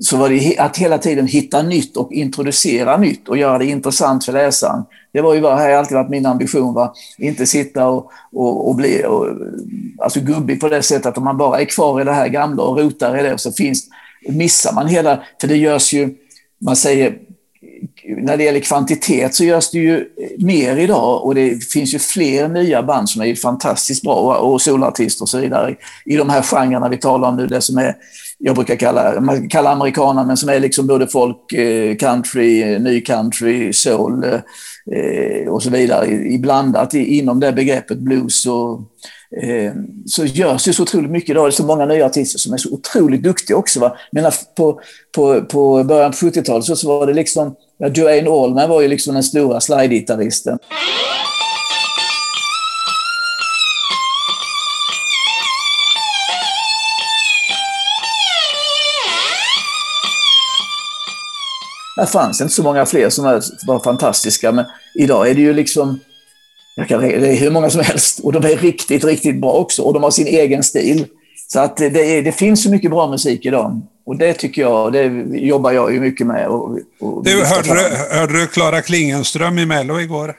så 0.00 0.16
var 0.16 0.28
det 0.28 0.58
att 0.58 0.76
hela 0.76 0.98
tiden 0.98 1.26
hitta 1.26 1.62
nytt 1.62 1.96
och 1.96 2.12
introducera 2.12 2.96
nytt 2.96 3.28
och 3.28 3.36
göra 3.36 3.58
det 3.58 3.66
intressant 3.66 4.24
för 4.24 4.32
läsaren. 4.32 4.84
Det 5.12 5.20
var 5.20 5.34
ju 5.34 5.40
bara, 5.40 5.56
har 5.56 5.70
alltid 5.70 5.96
varit 5.96 6.10
min 6.10 6.26
ambition. 6.26 6.74
Va? 6.74 6.94
Inte 7.18 7.46
sitta 7.46 7.86
och, 7.86 8.12
och, 8.32 8.68
och 8.68 8.74
bli 8.74 9.04
och, 9.04 9.26
alltså 9.98 10.20
gubbig 10.20 10.60
på 10.60 10.68
det 10.68 10.82
sättet 10.82 11.06
att 11.06 11.18
om 11.18 11.24
man 11.24 11.36
bara 11.36 11.60
är 11.60 11.64
kvar 11.64 12.00
i 12.00 12.04
det 12.04 12.12
här 12.12 12.28
gamla 12.28 12.62
och 12.62 12.78
rotar 12.78 13.18
i 13.18 13.22
det 13.22 13.38
så 13.38 13.52
finns, 13.52 13.88
missar 14.28 14.72
man 14.72 14.86
hela... 14.86 15.22
För 15.40 15.48
det 15.48 15.56
görs 15.56 15.92
ju, 15.92 16.14
man 16.60 16.76
säger, 16.76 17.18
när 18.16 18.36
det 18.36 18.44
gäller 18.44 18.60
kvantitet 18.60 19.34
så 19.34 19.44
görs 19.44 19.70
det 19.70 19.78
ju 19.78 20.08
mer 20.38 20.76
idag 20.76 21.24
och 21.24 21.34
det 21.34 21.64
finns 21.64 21.94
ju 21.94 21.98
fler 21.98 22.48
nya 22.48 22.82
band 22.82 23.10
som 23.10 23.22
är 23.22 23.34
fantastiskt 23.34 24.02
bra 24.02 24.36
och 24.36 24.62
solartister 24.62 25.22
och 25.22 25.28
så 25.28 25.38
vidare 25.38 25.74
i 26.04 26.16
de 26.16 26.30
här 26.30 26.42
genrerna 26.42 26.88
vi 26.88 26.96
talar 26.96 27.28
om 27.28 27.36
nu, 27.36 27.46
det 27.46 27.60
som 27.60 27.78
är 27.78 27.96
jag 28.44 28.54
brukar 28.54 28.76
kalla, 28.76 29.20
man 29.20 29.48
kallar 29.48 29.72
amerikaner, 29.72 30.24
men 30.24 30.36
som 30.36 30.48
är 30.48 30.60
liksom 30.60 30.86
både 30.86 31.06
folk, 31.06 31.52
eh, 31.52 31.96
country, 31.96 32.78
ny 32.78 33.00
country, 33.00 33.72
soul 33.72 34.24
eh, 34.24 35.48
och 35.48 35.62
så 35.62 35.70
vidare, 35.70 36.06
i, 36.06 36.38
blandat 36.38 36.94
inom 36.94 37.40
det 37.40 37.52
begreppet 37.52 37.98
blues. 37.98 38.46
Och, 38.46 38.80
eh, 39.42 39.72
så 40.06 40.24
görs 40.24 40.64
det 40.64 40.72
så 40.72 40.82
otroligt 40.82 41.10
mycket 41.10 41.30
idag. 41.30 41.44
Det 41.44 41.48
är 41.48 41.50
så 41.50 41.66
många 41.66 41.86
nya 41.86 42.06
artister 42.06 42.38
som 42.38 42.52
är 42.52 42.56
så 42.56 42.70
otroligt 42.74 43.22
duktiga 43.22 43.56
också. 43.56 43.80
Va? 43.80 43.96
Men 44.12 44.32
på, 44.56 44.80
på, 45.14 45.40
på 45.44 45.84
början 45.84 46.10
på 46.10 46.16
70-talet 46.16 46.64
så, 46.64 46.76
så 46.76 46.88
var 46.88 47.06
det 47.06 47.14
liksom, 47.14 47.54
ja, 47.78 47.88
Duane 47.88 48.30
Allman 48.30 48.70
var 48.70 48.80
ju 48.80 48.88
liksom 48.88 49.14
den 49.14 49.22
stora 49.22 49.60
slide-gitarristen. 49.60 50.58
Det 61.96 62.06
fanns 62.06 62.40
inte 62.40 62.54
så 62.54 62.62
många 62.62 62.86
fler 62.86 63.10
som 63.10 63.24
var 63.66 63.80
fantastiska, 63.84 64.52
men 64.52 64.64
idag 64.94 65.30
är 65.30 65.34
det 65.34 65.40
ju 65.40 65.52
liksom 65.52 66.00
kan, 66.88 67.00
det 67.00 67.28
är 67.28 67.36
hur 67.36 67.50
många 67.50 67.70
som 67.70 67.80
helst 67.80 68.20
och 68.22 68.32
de 68.32 68.44
är 68.44 68.56
riktigt, 68.56 69.04
riktigt 69.04 69.40
bra 69.40 69.52
också 69.52 69.82
och 69.82 69.94
de 69.94 70.02
har 70.02 70.10
sin 70.10 70.26
egen 70.26 70.62
stil. 70.62 71.06
Så 71.48 71.60
att 71.60 71.76
det, 71.76 72.16
är, 72.16 72.22
det 72.22 72.32
finns 72.32 72.62
så 72.62 72.70
mycket 72.70 72.90
bra 72.90 73.10
musik 73.10 73.46
idag. 73.46 73.80
Och 74.06 74.16
det 74.16 74.32
tycker 74.32 74.62
jag, 74.62 74.92
det 74.92 75.04
jobbar 75.38 75.72
jag 75.72 75.92
ju 75.92 76.00
mycket 76.00 76.26
med. 76.26 76.48
Och, 76.48 76.78
och 77.00 77.24
du, 77.24 77.44
hörde, 77.44 77.74
du, 77.74 78.16
hörde 78.16 78.40
du 78.40 78.46
Klara 78.46 78.82
Klingenström 78.82 79.58
i 79.58 79.66
Mello 79.66 80.00
igår? 80.00 80.34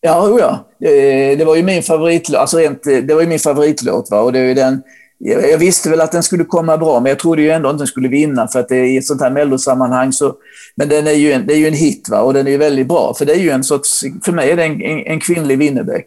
Ja, 0.00 0.36
ja. 0.40 0.66
Det, 0.78 1.34
det 1.34 1.44
var 1.44 1.56
ju 1.56 1.62
min 1.62 1.82
favoritlåt, 1.82 2.40
alltså 2.40 2.58
rent, 2.58 2.82
det 2.82 3.14
var 3.14 3.20
ju 3.20 3.26
min 3.26 3.38
favoritlåt. 3.38 4.10
Va? 4.10 4.20
Och 4.20 4.32
det 4.32 4.38
är 4.38 4.54
den, 4.54 4.82
jag 5.20 5.58
visste 5.58 5.90
väl 5.90 6.00
att 6.00 6.12
den 6.12 6.22
skulle 6.22 6.44
komma 6.44 6.78
bra, 6.78 7.00
men 7.00 7.10
jag 7.10 7.18
trodde 7.18 7.42
ju 7.42 7.50
ändå 7.50 7.70
inte 7.70 7.80
den 7.80 7.86
skulle 7.86 8.08
vinna 8.08 8.48
för 8.48 8.60
att 8.60 8.68
det 8.68 8.76
är 8.76 8.84
i 8.84 8.96
ett 8.96 9.06
sånt 9.06 9.20
här 9.20 9.30
mellosammanhang 9.30 10.12
så... 10.12 10.34
Men 10.76 10.88
den 10.88 11.06
är 11.06 11.12
ju 11.12 11.32
en, 11.32 11.46
det 11.46 11.54
är 11.54 11.58
ju 11.58 11.68
en 11.68 11.74
hit 11.74 12.08
va? 12.08 12.20
och 12.20 12.34
den 12.34 12.46
är 12.46 12.50
ju 12.50 12.56
väldigt 12.56 12.86
bra, 12.86 13.14
för 13.18 13.24
det 13.24 13.32
är 13.32 13.38
ju 13.38 13.50
en 13.50 13.64
sorts... 13.64 14.04
För 14.24 14.32
mig 14.32 14.50
är 14.50 14.56
det 14.56 14.64
en, 14.64 14.82
en, 14.82 15.06
en 15.06 15.20
kvinnlig 15.20 15.58
Winnerbäck. 15.58 16.06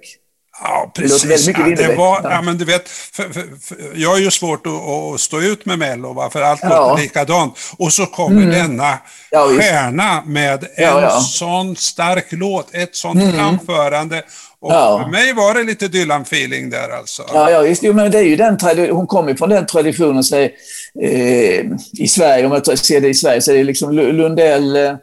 Ja, 0.64 0.91
precis. 0.95 1.45
Det, 1.45 1.51
ja, 1.51 1.76
det 1.88 1.95
var, 1.95 2.22
ja. 2.24 2.41
men 2.41 2.57
du 2.57 2.66
vet, 2.66 2.89
för, 2.89 3.24
för, 3.24 3.43
för, 3.62 3.78
jag 3.95 4.09
har 4.09 4.18
ju 4.18 4.32
svårt 4.32 4.68
att, 4.68 4.74
att, 4.74 5.20
stå 5.20 5.41
ut 5.41 5.66
med 5.66 5.80
Mello, 5.80 6.14
va? 6.14 6.30
för 6.30 6.41
allt 6.41 6.59
ja. 6.64 6.70
låter 6.70 7.03
likadant. 7.03 7.57
Och 7.78 7.93
så 7.93 8.05
kommer 8.05 8.41
mm. 8.41 8.49
denna 8.49 8.97
ja, 9.32 9.47
stjärna 9.47 10.24
med 10.26 10.68
en 10.76 11.22
sån 11.22 11.76
stark 11.76 12.26
låt, 12.30 12.76
ett 12.76 12.95
sånt 12.95 13.22
mm. 13.22 13.36
framförande. 13.36 14.24
Och 14.62 14.72
för 14.72 15.09
mig 15.12 15.34
var 15.34 15.53
det 15.53 15.64
lite 15.64 15.88
Dylan-feeling 15.88 16.70
där 16.70 16.89
alltså. 16.89 17.24
Ja, 17.34 17.51
ja 17.51 17.62
visst. 17.62 17.84
Jo, 17.84 17.93
men 17.93 18.12
det 18.12 18.18
är 18.18 18.24
ju 18.24 18.36
den 18.36 18.57
hon 18.91 19.07
kommer 19.07 19.34
från 19.34 19.49
den 19.49 19.66
traditionen. 19.66 20.24
Så, 20.24 20.36
eh, 20.36 21.66
I 21.99 22.07
Sverige, 22.07 22.45
om 22.45 22.51
jag 22.51 22.80
ser 22.80 23.01
det 23.01 23.09
i 23.09 23.14
Sverige, 23.14 23.41
så 23.41 23.51
är 23.51 23.55
det 23.55 23.64
liksom 23.64 23.93
Lundell, 23.93 24.76
eh, 24.76 24.93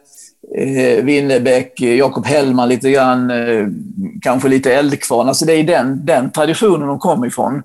eh, 0.57 1.03
Winnerbäck, 1.03 1.81
Jakob 1.81 2.25
Hellman 2.25 2.69
lite 2.69 2.91
grann, 2.91 3.31
eh, 3.31 3.67
kanske 4.21 4.49
lite 4.49 4.73
Eldkvarn. 4.73 5.27
Alltså 5.27 5.45
det 5.45 5.53
är 5.53 5.63
den, 5.63 6.05
den 6.05 6.31
traditionen 6.31 6.87
de 6.87 6.99
kommer 6.99 7.27
ifrån. 7.27 7.63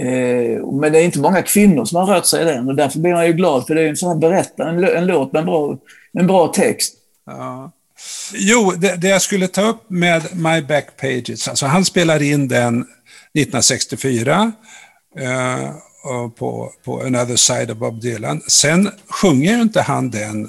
Eh, 0.00 0.66
men 0.66 0.92
det 0.92 0.98
är 0.98 1.04
inte 1.04 1.20
många 1.20 1.42
kvinnor 1.42 1.84
som 1.84 1.98
har 1.98 2.14
rört 2.14 2.26
sig 2.26 2.42
i 2.42 2.44
den 2.44 2.68
och 2.68 2.76
därför 2.76 2.98
blir 2.98 3.12
man 3.12 3.26
ju 3.26 3.32
glad 3.32 3.66
för 3.66 3.74
det 3.74 3.82
är 3.82 3.88
en 3.88 3.96
sån 3.96 4.08
här 4.08 4.16
berättande, 4.16 4.92
en, 4.92 4.96
en 4.96 5.06
låt 5.06 5.32
med 5.32 5.40
en 5.40 5.46
bra, 5.46 5.78
en 6.18 6.26
bra 6.26 6.48
text. 6.48 6.94
Ja. 7.26 7.72
Jo, 8.34 8.72
det, 8.76 8.96
det, 8.96 9.08
jag 9.08 9.22
skulle 9.22 9.48
ta 9.48 9.62
upp 9.62 9.90
med 9.90 10.22
My 10.32 10.62
Back 10.62 10.96
Pages, 11.00 11.48
alltså 11.48 11.66
han 11.66 11.84
spelar 11.84 12.22
in 12.22 12.48
den 12.48 12.80
1964 13.34 14.52
eh, 15.18 15.70
på, 16.38 16.72
på 16.84 17.00
Another 17.00 17.36
Side 17.36 17.70
of 17.70 17.78
Bob 17.78 18.00
Dylan. 18.00 18.42
Sen 18.48 18.90
sjunger 19.08 19.56
ju 19.56 19.62
inte 19.62 19.82
han 19.82 20.10
den 20.10 20.48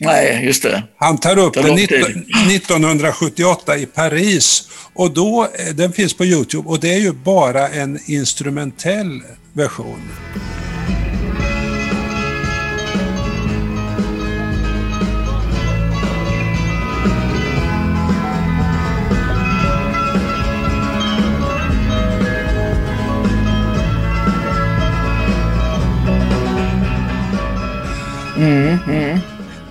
Nej, 0.00 0.44
just 0.44 0.62
det. 0.62 0.82
Han 0.96 1.18
tar 1.18 1.38
upp 1.38 1.54
den 1.54 1.78
1978 1.78 3.76
i 3.76 3.86
Paris 3.86 4.68
och 4.94 5.10
då, 5.10 5.48
eh, 5.54 5.74
den 5.74 5.92
finns 5.92 6.14
på 6.14 6.24
Youtube 6.24 6.68
och 6.68 6.80
det 6.80 6.94
är 6.94 6.98
ju 6.98 7.12
bara 7.12 7.68
en 7.68 7.98
instrumentell 8.06 9.22
version. 9.52 10.10
Mm, 28.36 28.78
mm. 28.88 29.18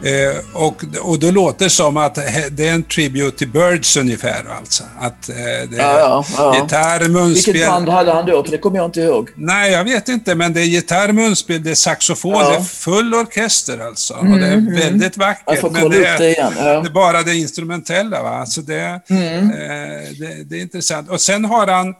Eh, 0.05 0.37
och, 0.53 0.83
och 1.01 1.19
då 1.19 1.31
låter 1.31 1.65
det 1.65 1.69
som 1.69 1.97
att 1.97 2.15
det 2.51 2.67
är 2.67 2.73
en 2.73 2.83
tribute 2.83 3.37
till 3.37 3.47
Birds 3.47 3.97
ungefär. 3.97 4.45
Alltså. 4.57 4.83
Att, 4.99 5.29
eh, 5.29 5.35
det 5.35 5.77
ja, 5.77 5.99
ja, 5.99 6.25
ja. 6.37 6.55
Gitarr, 6.55 7.07
munspel. 7.09 7.53
Vilket 7.53 7.69
band 7.69 7.89
hade 7.89 8.11
han 8.11 8.25
då? 8.25 8.43
För 8.43 8.51
det 8.51 8.57
kommer 8.57 8.77
jag 8.77 8.85
inte 8.85 9.01
ihåg. 9.01 9.29
Nej, 9.35 9.71
jag 9.71 9.83
vet 9.83 10.09
inte, 10.09 10.35
men 10.35 10.53
det 10.53 10.61
är 10.61 10.65
gitarr, 10.65 11.11
munspel, 11.11 11.63
det 11.63 11.71
är 11.71 11.75
saxofon, 11.75 12.33
ja. 12.33 12.49
det 12.49 12.55
är 12.55 12.61
full 12.61 13.13
orkester 13.13 13.79
alltså. 13.79 14.13
Mm, 14.13 14.33
och 14.33 14.39
det 14.39 14.47
är 14.47 14.53
mm, 14.53 14.67
mm. 14.67 14.79
väldigt 14.79 15.17
vackert. 15.17 15.43
Jag 15.47 15.59
får 15.59 15.69
men 15.69 15.89
det 15.89 16.05
är, 16.05 16.17
det, 16.17 16.29
igen. 16.29 16.53
Ja. 16.57 16.63
det 16.63 16.87
är 16.87 16.93
bara 16.93 17.23
det 17.23 17.35
instrumentella. 17.35 18.23
Va? 18.23 18.29
Alltså 18.29 18.61
det, 18.61 19.01
mm. 19.09 19.49
eh, 19.49 20.11
det, 20.19 20.43
det 20.49 20.57
är 20.57 20.61
intressant. 20.61 21.09
Och 21.09 21.21
sen 21.21 21.45
har 21.45 21.67
han 21.67 21.93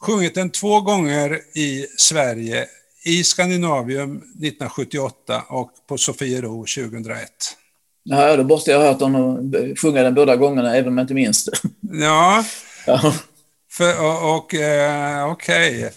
sjungit 0.00 0.34
den 0.34 0.50
två 0.50 0.80
gånger 0.80 1.38
i 1.54 1.86
Sverige 1.98 2.66
i 3.06 3.24
Skandinavium 3.24 4.16
1978 4.16 5.42
och 5.48 5.70
på 5.88 5.98
Sofiero 5.98 6.64
2001. 6.66 7.30
Ja, 8.02 8.36
då 8.36 8.44
måste 8.44 8.70
jag 8.70 8.78
ha 8.78 8.86
hört 8.86 9.00
honom 9.00 9.52
sjunga 9.76 10.02
den 10.02 10.14
båda 10.14 10.36
gångerna, 10.36 10.76
även 10.76 10.88
om 10.88 10.98
jag 10.98 11.04
inte 11.04 11.14
minns 11.14 11.44
det. 11.44 11.52
Ja, 11.80 12.44
ja. 12.86 13.14
För, 13.70 14.04
och, 14.04 14.36
och 14.36 14.54
eh, 14.54 15.30
okej. 15.30 15.90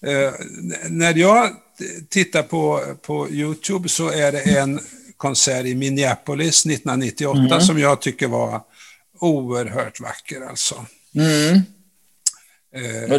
Okay. 0.00 0.14
Eh, 0.14 0.32
när 0.88 1.14
jag 1.14 1.50
tittar 2.08 2.42
på, 2.42 2.80
på 3.02 3.30
Youtube 3.30 3.88
så 3.88 4.10
är 4.10 4.32
det 4.32 4.40
en 4.40 4.80
konsert 5.16 5.66
i 5.66 5.74
Minneapolis 5.74 6.66
1998 6.66 7.38
mm. 7.38 7.60
som 7.60 7.78
jag 7.78 8.00
tycker 8.00 8.28
var 8.28 8.60
oerhört 9.20 10.00
vacker 10.00 10.40
alltså. 10.48 10.86
Mm. 11.14 11.62
Eh, 12.74 13.14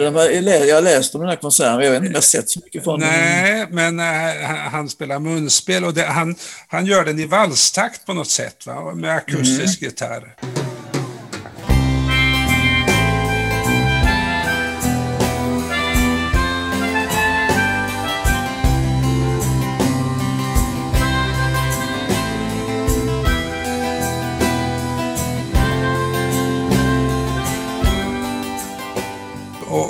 jag 0.67 0.75
har 0.75 0.81
läst 0.81 1.15
om 1.15 1.21
den 1.21 1.29
här 1.29 1.35
konserten, 1.35 1.83
jag 1.83 1.91
vet 1.91 1.97
inte 1.97 2.07
om 2.07 2.13
jag 2.13 2.23
sett 2.23 2.49
så 2.49 2.59
mycket 2.63 2.83
från 2.83 2.99
den. 2.99 3.09
Nej, 3.09 3.67
men 3.69 3.99
äh, 3.99 4.45
han 4.71 4.89
spelar 4.89 5.19
munspel 5.19 5.85
och 5.85 5.93
det, 5.93 6.03
han, 6.03 6.35
han 6.67 6.85
gör 6.85 7.05
den 7.05 7.19
i 7.19 7.25
valstakt 7.25 8.05
på 8.05 8.13
något 8.13 8.29
sätt, 8.29 8.65
va? 8.67 8.95
med 8.95 9.15
akustisk 9.15 9.81
mm. 9.81 9.89
gitarr. 9.89 10.35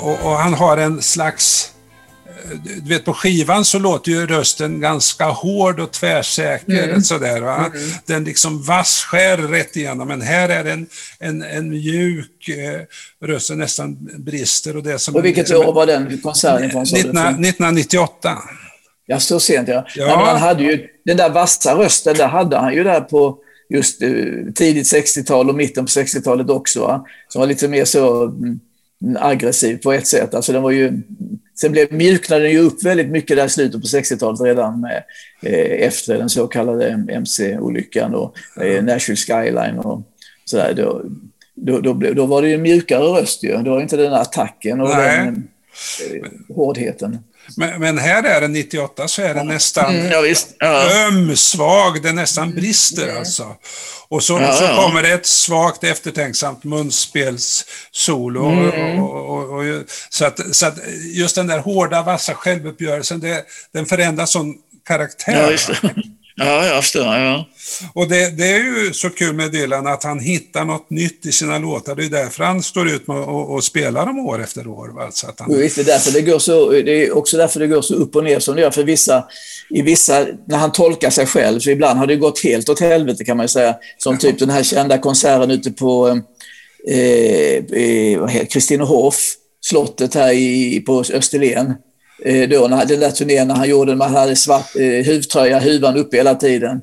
Och, 0.02 0.26
och, 0.26 0.36
han 0.36 0.54
har 0.54 0.76
en 0.76 1.02
slags 1.02 1.72
du 2.82 2.88
vet 2.88 3.04
på 3.04 3.14
skivan 3.14 3.64
så 3.64 3.78
låter 3.78 4.10
ju 4.10 4.26
rösten 4.26 4.80
ganska 4.80 5.24
hård 5.24 5.80
och 5.80 5.92
tvärsäker. 5.92 6.84
Mm. 6.88 7.02
Sådär, 7.02 7.40
va? 7.40 7.56
Mm. 7.56 7.90
Den 8.06 8.24
liksom 8.24 8.62
vasskär 8.62 9.36
rätt 9.36 9.76
igenom, 9.76 10.08
men 10.08 10.20
här 10.20 10.48
är 10.48 10.64
en, 10.64 10.86
en, 11.18 11.42
en 11.42 11.70
mjuk, 11.70 12.48
eh, 12.48 12.80
rösten 13.26 13.58
nästan 13.58 13.98
brister. 14.18 14.76
Och, 14.76 14.82
det 14.82 14.98
som, 14.98 15.16
och 15.16 15.24
vilket 15.24 15.54
år 15.54 15.72
var 15.72 15.86
den 15.86 16.20
konserten 16.20 16.68
ifrån? 16.68 16.82
1998. 16.82 18.38
Ja, 19.06 19.20
så 19.20 19.40
sent 19.40 19.68
ja. 19.68 19.86
ja. 19.96 20.06
Men 20.06 20.26
han 20.26 20.36
hade 20.36 20.62
ju, 20.62 20.86
den 21.04 21.16
där 21.16 21.30
vassa 21.30 21.74
rösten, 21.74 22.16
där 22.16 22.28
hade 22.28 22.56
han 22.56 22.74
ju 22.74 22.84
där 22.84 23.00
på 23.00 23.38
just 23.68 24.02
uh, 24.02 24.52
tidigt 24.52 24.92
60-tal 24.92 25.48
och 25.48 25.54
mitten 25.54 25.84
på 25.84 25.88
60-talet 25.88 26.50
också. 26.50 26.80
Va? 26.80 27.06
Som 27.28 27.40
var 27.40 27.46
lite 27.46 27.68
mer 27.68 27.84
så 27.84 28.24
mm, 28.24 28.60
aggressiv 29.18 29.76
på 29.76 29.92
ett 29.92 30.06
sätt. 30.06 30.34
Alltså 30.34 30.52
den 30.52 30.62
var 30.62 30.70
ju, 30.70 31.02
sen 31.60 31.72
blev, 31.72 31.92
mjuknade 31.92 32.42
den 32.42 32.52
ju 32.52 32.58
upp 32.58 32.84
väldigt 32.84 33.08
mycket 33.08 33.36
där 33.36 33.46
i 33.46 33.48
slutet 33.48 33.80
på 33.80 33.86
60-talet 33.86 34.40
redan 34.40 34.80
med, 34.80 35.02
eh, 35.42 35.86
efter 35.86 36.18
den 36.18 36.28
så 36.28 36.46
kallade 36.46 37.04
MC-olyckan 37.08 38.14
och 38.14 38.62
eh, 38.62 38.84
Nashville 38.84 39.16
Skyline 39.16 39.78
och 39.78 40.02
sådär. 40.44 40.74
Då, 40.76 41.02
då, 41.54 41.80
då, 41.80 42.12
då, 42.14 42.26
var 42.26 42.42
det 42.42 42.48
ju 42.48 42.54
en 42.54 42.62
mjukare 42.62 43.02
röst 43.02 43.44
ju. 43.44 43.56
Det 43.56 43.70
var 43.70 43.80
inte 43.80 43.96
den 43.96 44.12
attacken 44.12 44.80
och 44.80 44.88
Nej. 44.88 45.18
den 45.18 45.48
eh, 46.14 46.54
hårdheten. 46.56 47.18
Men, 47.56 47.80
men, 47.80 47.98
här 47.98 48.22
är 48.22 48.40
den 48.40 48.52
98 48.52 49.08
så 49.08 49.22
är 49.22 49.34
den 49.34 49.46
nästan 49.46 49.96
mm, 49.96 50.12
ja, 50.12 50.34
ja. 50.58 51.06
ömsvag, 51.06 52.02
den 52.02 52.14
nästan 52.14 52.54
brister 52.54 53.02
mm. 53.02 53.18
alltså. 53.18 53.56
Och 54.08 54.22
så, 54.22 54.40
ja, 54.40 54.52
så 54.52 54.82
kommer 54.82 55.02
det 55.02 55.08
ett 55.08 55.26
svagt 55.26 55.84
eftertänksamt 55.84 56.64
munspelssolo. 56.64 58.50
Mm. 58.50 59.02
Och, 59.02 59.30
och, 59.30 59.58
och, 59.58 59.64
så, 60.08 60.24
att, 60.24 60.56
så 60.56 60.66
att 60.66 60.78
just 61.14 61.34
den 61.34 61.46
där 61.46 61.58
hårda, 61.58 62.02
vassa 62.02 62.34
självuppgörelsen, 62.34 63.20
det, 63.20 63.44
den 63.72 63.86
förändras 63.86 64.30
som 64.30 64.58
karaktär. 64.84 65.60
Ja, 66.34 66.50
Ja, 66.50 66.66
jag 66.66 66.82
förstår. 66.82 67.02
Ja. 67.02 67.48
Och 67.94 68.08
det, 68.08 68.36
det, 68.36 68.48
är 68.48 68.58
ju 68.58 68.92
så 68.92 69.10
kul 69.10 69.34
med 69.34 69.52
Dylan 69.52 69.86
att 69.86 70.04
han 70.04 70.18
hittar 70.18 70.64
något 70.64 70.90
nytt 70.90 71.26
i 71.26 71.32
sina 71.32 71.58
låtar. 71.58 71.94
Det 71.94 72.04
är 72.04 72.08
därför 72.08 72.44
han 72.44 72.62
står 72.62 72.88
ut 72.88 73.06
med 73.06 73.16
att 73.16 73.64
spela 73.64 74.04
dem 74.04 74.18
år 74.18 74.42
efter 74.42 74.66
år. 74.66 75.02
Alltså 75.02 75.26
att 75.26 75.40
han... 75.40 75.58
Visst, 75.58 75.76
det, 75.76 75.82
är 75.82 75.86
därför 75.86 76.12
det, 76.12 76.20
går 76.20 76.38
så, 76.38 76.70
det 76.70 77.06
är 77.06 77.16
också 77.16 77.36
därför 77.36 77.60
det 77.60 77.66
går 77.66 77.82
så 77.82 77.94
upp 77.94 78.16
och 78.16 78.24
ner 78.24 78.38
som 78.38 78.56
det 78.56 78.62
gör. 78.62 78.70
För 78.70 78.84
vissa, 78.84 79.24
i 79.70 79.82
vissa, 79.82 80.26
när 80.48 80.56
han 80.56 80.72
tolkar 80.72 81.10
sig 81.10 81.26
själv, 81.26 81.60
så 81.60 81.70
ibland 81.70 81.98
har 81.98 82.06
det 82.06 82.16
gått 82.16 82.44
helt 82.44 82.68
åt 82.68 82.80
helvete 82.80 83.24
kan 83.24 83.36
man 83.36 83.48
säga. 83.48 83.76
Som 83.98 84.18
typ 84.18 84.38
den 84.38 84.50
här 84.50 84.62
kända 84.62 84.98
konserten 84.98 85.50
ute 85.50 85.70
på 85.70 86.20
eh, 86.88 87.64
Kristinehof, 88.50 89.34
slottet 89.60 90.14
här 90.14 90.32
i, 90.32 90.80
på 90.80 91.04
Österlen 91.12 91.74
Eh, 92.24 92.48
då, 92.48 92.68
när, 92.68 92.86
den 92.86 93.00
där 93.00 93.10
turnén 93.10 93.48
när 93.48 93.54
han 93.54 93.68
gjorde, 93.68 93.94
man 93.94 94.14
hade 94.14 94.36
svart 94.36 94.76
eh, 94.76 95.06
huvtröja, 95.06 95.58
huvan 95.58 95.96
uppe 95.96 96.16
hela 96.16 96.34
tiden. 96.34 96.80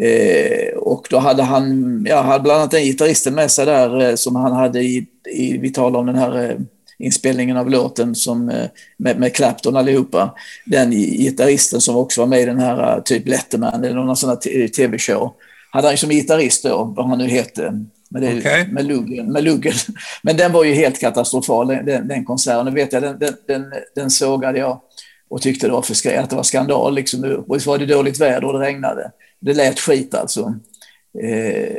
Eh, 0.00 0.76
och 0.76 1.06
då 1.10 1.18
hade 1.18 1.42
han, 1.42 2.04
ja, 2.08 2.22
hade 2.22 2.42
bland 2.42 2.60
annat 2.60 2.70
den 2.70 2.84
gitarristen 2.84 3.34
med 3.34 3.50
sig 3.50 3.66
där 3.66 4.00
eh, 4.00 4.14
som 4.14 4.36
han 4.36 4.52
hade 4.52 4.80
i, 4.80 5.06
i 5.34 5.58
vi 5.58 5.70
talar 5.72 6.00
om 6.00 6.06
den 6.06 6.16
här 6.16 6.50
eh, 6.50 6.56
inspelningen 6.98 7.56
av 7.56 7.70
låten 7.70 8.14
som, 8.14 8.48
eh, 8.48 8.66
med, 8.96 9.18
med 9.18 9.34
Clapton 9.34 9.76
allihopa. 9.76 10.34
Den 10.66 10.90
gitarristen 10.90 11.80
som 11.80 11.96
också 11.96 12.20
var 12.20 12.28
med 12.28 12.40
i 12.40 12.46
den 12.46 12.58
här 12.58 12.96
eh, 12.96 13.02
typ 13.02 13.28
Letterman 13.28 13.84
eller 13.84 13.94
någon 13.94 14.16
sån 14.16 14.30
här 14.30 14.68
tv-show. 14.68 15.32
Hade 15.70 15.88
han 15.88 15.96
som 15.96 16.10
gitarrist 16.10 16.62
då, 16.62 16.94
vad 16.96 17.08
han 17.08 17.18
nu 17.18 17.28
hette. 17.28 17.86
Med, 18.20 18.34
det, 18.34 18.38
okay. 18.38 18.66
med, 18.72 18.84
Luggen, 18.84 19.32
med 19.32 19.44
Luggen. 19.44 19.72
Men 20.22 20.36
den 20.36 20.52
var 20.52 20.64
ju 20.64 20.72
helt 20.72 21.00
katastrofal, 21.00 21.66
den, 21.66 22.08
den 22.08 22.24
konserten. 22.24 22.74
vet 22.74 22.92
jag, 22.92 23.02
den, 23.02 23.18
den, 23.18 23.34
den, 23.46 23.72
den 23.94 24.10
sågade 24.10 24.58
jag 24.58 24.80
och 25.28 25.42
tyckte 25.42 25.66
det 25.66 25.72
var 25.72 25.82
för 25.82 26.18
att 26.18 26.30
det 26.30 26.36
var 26.36 26.42
skandal. 26.42 26.94
Liksom. 26.94 27.44
Och 27.48 27.62
så 27.62 27.70
var 27.70 27.78
det 27.78 27.86
dåligt 27.86 28.20
väder 28.20 28.44
och 28.44 28.52
det 28.52 28.66
regnade. 28.66 29.10
Det 29.40 29.54
lät 29.54 29.80
skit 29.80 30.14
alltså. 30.14 30.54
Eh, 31.22 31.76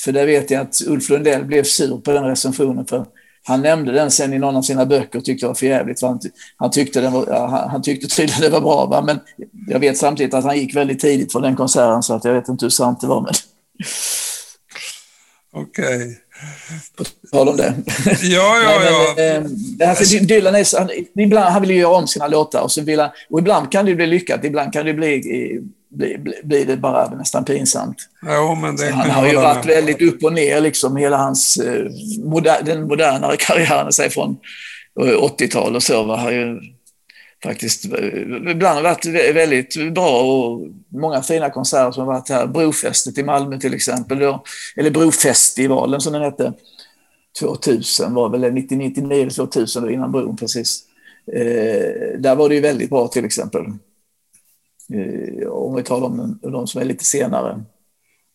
för 0.00 0.12
där 0.12 0.26
vet 0.26 0.50
jag 0.50 0.60
att 0.60 0.82
Ulf 0.86 1.10
Lundell 1.10 1.44
blev 1.44 1.62
sur 1.62 1.96
på 1.96 2.12
den 2.12 2.24
recensionen. 2.24 2.86
För 2.86 3.06
han 3.42 3.62
nämnde 3.62 3.92
den 3.92 4.10
sen 4.10 4.32
i 4.32 4.38
någon 4.38 4.56
av 4.56 4.62
sina 4.62 4.86
böcker 4.86 5.18
och 5.18 5.24
tyckte 5.24 5.46
det 5.46 5.48
var 5.48 5.54
för 5.54 5.66
jävligt. 5.66 6.02
Han, 6.02 6.20
han, 6.56 6.70
tyckte 6.70 7.00
den 7.00 7.12
var, 7.12 7.48
han, 7.48 7.70
han, 7.70 7.82
tyckte 7.82 8.16
tydligen 8.16 8.42
det 8.42 8.48
var 8.48 8.60
bra. 8.60 8.86
Va? 8.86 9.02
Men 9.02 9.20
jag 9.68 9.78
vet 9.78 9.98
samtidigt 9.98 10.34
att 10.34 10.44
han 10.44 10.58
gick 10.58 10.76
väldigt 10.76 11.00
tidigt 11.00 11.32
från 11.32 11.42
den 11.42 11.56
konserten 11.56 12.02
så 12.02 12.14
att 12.14 12.24
jag 12.24 12.34
vet 12.34 12.48
inte 12.48 12.64
hur 12.64 12.70
sant 12.70 13.00
det 13.00 13.06
var. 13.06 13.20
Men... 13.20 13.32
Okej. 15.52 15.96
Okay. 15.96 16.14
På 16.96 17.04
tal 17.32 17.48
om 17.48 17.56
det. 17.56 17.74
Ja, 18.22 18.60
ja, 18.62 18.84
ja. 18.84 19.14
Men, 19.16 19.44
eh, 19.80 19.90
alltså, 19.90 20.18
Dylan 20.18 20.54
är, 20.54 20.78
han, 20.78 20.90
ibland, 21.18 21.52
han 21.52 21.60
vill 21.60 21.70
ju 21.70 21.76
göra 21.76 21.96
om 21.96 22.06
sina 22.06 22.26
låtar 22.28 22.62
och, 22.62 22.72
så 22.72 22.82
vill 22.82 23.00
han, 23.00 23.10
och 23.30 23.38
ibland 23.38 23.72
kan 23.72 23.86
det 23.86 23.94
bli 23.94 24.06
lyckat, 24.06 24.44
ibland 24.44 24.72
kan 24.72 24.86
det 24.86 24.94
bli, 24.94 25.20
bli, 25.90 26.18
bli, 26.18 26.40
bli 26.44 26.64
det 26.64 26.76
bara 26.76 27.10
nästan 27.10 27.44
pinsamt. 27.44 27.96
Jo, 28.26 28.54
men 28.54 28.76
det 28.76 28.90
han 28.90 29.10
har 29.10 29.28
ju 29.28 29.36
varit 29.36 29.66
med. 29.66 29.74
väldigt 29.74 30.02
upp 30.02 30.24
och 30.24 30.32
ner, 30.32 30.60
liksom 30.60 30.96
hela 30.96 31.16
hans, 31.16 31.56
eh, 31.56 31.86
moder, 32.24 32.56
den 32.64 32.86
modernare 32.88 33.36
karriären, 33.38 34.10
från 34.10 34.36
80-tal 35.00 35.76
och 35.76 35.82
så, 35.82 36.16
har 36.16 36.30
ju 36.30 36.60
faktiskt 37.42 37.84
eh, 37.84 38.50
ibland 38.50 38.82
varit 38.82 39.06
väldigt 39.34 39.92
bra 39.94 40.22
och 40.22 40.68
många 40.88 41.22
fina 41.22 41.50
konserter 41.50 41.92
som 41.92 42.06
har 42.06 42.14
varit 42.14 42.28
här. 42.28 42.46
Brofästet 42.46 43.18
i 43.18 43.22
Malmö 43.22 43.58
till 43.58 43.74
exempel, 43.74 44.18
då, 44.18 44.44
eller 44.76 44.90
Brofestivalen 44.90 46.00
som 46.00 46.12
den 46.12 46.22
hette, 46.22 46.52
2000 47.40 48.14
var 48.14 48.28
väl 48.28 48.44
1999 48.44 49.20
eller 49.20 49.30
2000 49.30 49.90
innan 49.90 50.12
bron 50.12 50.36
precis. 50.36 50.84
Eh, 51.32 52.18
där 52.18 52.36
var 52.36 52.48
det 52.48 52.54
ju 52.54 52.60
väldigt 52.60 52.90
bra 52.90 53.08
till 53.08 53.24
exempel. 53.24 53.64
Eh, 54.92 55.48
om 55.48 55.74
vi 55.74 55.82
talar 55.82 56.06
om 56.06 56.38
de 56.42 56.66
som 56.66 56.80
är 56.80 56.84
lite 56.84 57.04
senare. 57.04 57.64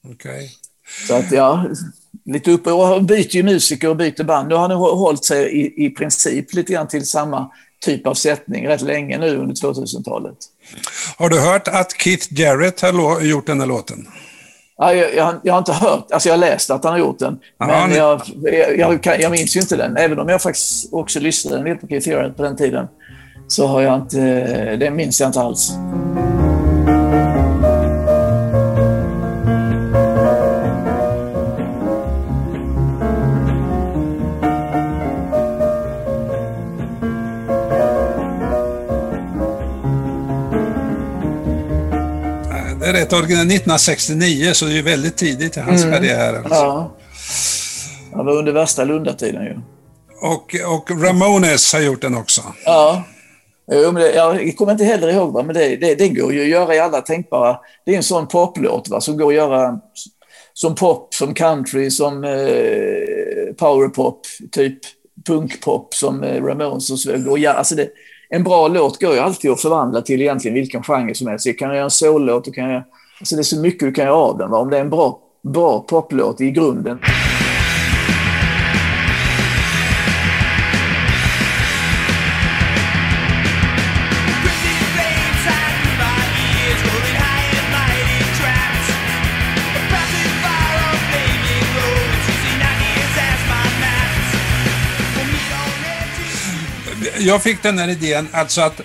Okay. 0.09 0.49
Så 1.07 1.15
att 1.15 1.31
ja, 1.31 1.65
lite 2.25 2.51
upp 2.51 2.67
och 2.67 3.03
byter 3.03 3.35
ju 3.35 3.43
musiker 3.43 3.89
och 3.89 3.97
byter 3.97 4.23
band. 4.23 4.49
Nu 4.49 4.55
har 4.55 4.69
han 4.69 4.77
hållit 4.77 5.25
sig 5.25 5.61
i, 5.61 5.85
i 5.85 5.89
princip 5.89 6.53
lite 6.53 6.73
grann 6.73 6.87
till 6.87 7.05
samma 7.05 7.51
typ 7.85 8.07
av 8.07 8.13
sättning 8.13 8.67
rätt 8.67 8.81
länge 8.81 9.17
nu 9.17 9.37
under 9.37 9.55
2000-talet. 9.55 10.37
Har 11.17 11.29
du 11.29 11.39
hört 11.39 11.67
att 11.67 12.01
Keith 12.01 12.27
Jarrett 12.33 12.81
har 12.81 13.21
gjort 13.21 13.45
den 13.45 13.59
här 13.59 13.67
låten? 13.67 14.07
Ja, 14.77 14.93
jag, 14.93 15.15
jag, 15.15 15.35
jag, 15.43 15.53
har 15.53 15.59
inte 15.59 15.73
hört, 15.73 16.11
alltså 16.11 16.29
jag 16.29 16.33
har 16.33 16.39
läst 16.39 16.69
att 16.69 16.83
han 16.83 16.93
har 16.93 16.99
gjort 16.99 17.19
den, 17.19 17.39
Aha, 17.59 17.87
men 17.87 17.97
jag, 17.97 18.21
jag, 18.77 19.21
jag, 19.21 19.31
minns 19.31 19.55
ju 19.55 19.59
inte 19.59 19.75
den. 19.75 19.97
Även 19.97 20.19
om 20.19 20.29
jag 20.29 20.41
faktiskt 20.41 20.93
också 20.93 21.19
lyssnade 21.19 21.57
en 21.57 21.63
del 21.63 21.77
på 21.77 21.87
Keith 21.87 22.09
Jarrett 22.09 22.37
på 22.37 22.43
den 22.43 22.57
tiden, 22.57 22.87
så 23.47 23.67
har 23.67 23.81
jag 23.81 23.95
inte, 23.95 24.75
det 24.75 24.91
minns 24.91 25.19
jag 25.19 25.29
inte 25.29 25.41
alls. 25.41 25.71
Rätt 43.03 43.13
original. 43.13 43.45
1969, 43.45 44.53
så 44.53 44.65
det 44.65 44.77
är 44.77 44.83
väldigt 44.83 45.17
tidigt 45.17 45.57
i 45.57 45.59
hans 45.59 45.83
mm. 45.83 45.95
karriär. 45.95 46.33
Alltså. 46.33 46.53
Ja. 46.53 46.97
Det 48.11 48.23
var 48.23 48.37
under 48.37 48.51
värsta 48.51 48.83
Lundatiden 48.83 49.43
ju. 49.43 49.59
Och, 50.21 50.55
och 50.75 51.03
Ramones 51.03 51.73
har 51.73 51.79
gjort 51.79 52.01
den 52.01 52.17
också. 52.17 52.41
Ja. 52.65 53.03
Jo, 53.71 53.91
men 53.91 53.95
det, 54.03 54.13
jag 54.13 54.55
kommer 54.57 54.71
inte 54.71 54.83
heller 54.83 55.07
ihåg, 55.07 55.33
va? 55.33 55.43
men 55.43 55.55
det, 55.55 55.75
det, 55.75 55.95
det, 55.95 56.09
går 56.09 56.33
ju 56.33 56.41
att 56.41 56.47
göra 56.47 56.75
i 56.75 56.79
alla 56.79 57.01
tänkbara... 57.01 57.57
Det 57.85 57.93
är 57.93 57.97
en 57.97 58.03
sån 58.03 58.27
poplåt 58.27 58.89
va? 58.89 59.01
som 59.01 59.17
går 59.17 59.27
att 59.27 59.35
göra 59.35 59.79
som 60.53 60.75
pop, 60.75 61.13
som 61.13 61.33
country, 61.33 61.91
som 61.91 62.23
eh, 62.23 63.53
powerpop, 63.57 64.21
typ 64.51 64.79
punkpop 65.27 65.93
som 65.93 66.23
eh, 66.23 66.43
Ramones 66.43 66.91
och 66.91 66.99
så 66.99 67.11
vidare. 67.11 67.53
Alltså 67.53 67.75
det, 67.75 67.89
en 68.35 68.43
bra 68.43 68.67
låt 68.67 69.01
går 69.01 69.13
ju 69.13 69.19
alltid 69.19 69.51
att 69.51 69.61
förvandla 69.61 70.01
till 70.01 70.21
egentligen 70.21 70.55
vilken 70.55 70.83
genre 70.83 71.15
som 71.15 71.27
helst. 71.27 71.45
Du 71.45 71.53
kan 71.53 71.69
göra 71.69 71.83
en 71.83 71.91
sollåt, 71.91 72.45
du 72.45 72.51
kan 72.51 72.69
göra, 72.69 72.83
alltså 73.19 73.35
det 73.35 73.41
är 73.41 73.43
så 73.43 73.59
mycket 73.59 73.79
du 73.79 73.91
kan 73.91 74.05
göra 74.05 74.15
av 74.15 74.37
den. 74.37 74.49
Va? 74.49 74.57
Om 74.57 74.69
det 74.69 74.77
är 74.77 74.81
en 74.81 74.89
bra, 74.89 75.19
bra 75.43 75.79
poplåt 75.79 76.41
i 76.41 76.51
grunden. 76.51 76.99
Jag 97.23 97.43
fick 97.43 97.63
den 97.63 97.77
här 97.77 97.87
idén, 97.87 98.27
alltså 98.31 98.61
att 98.61 98.81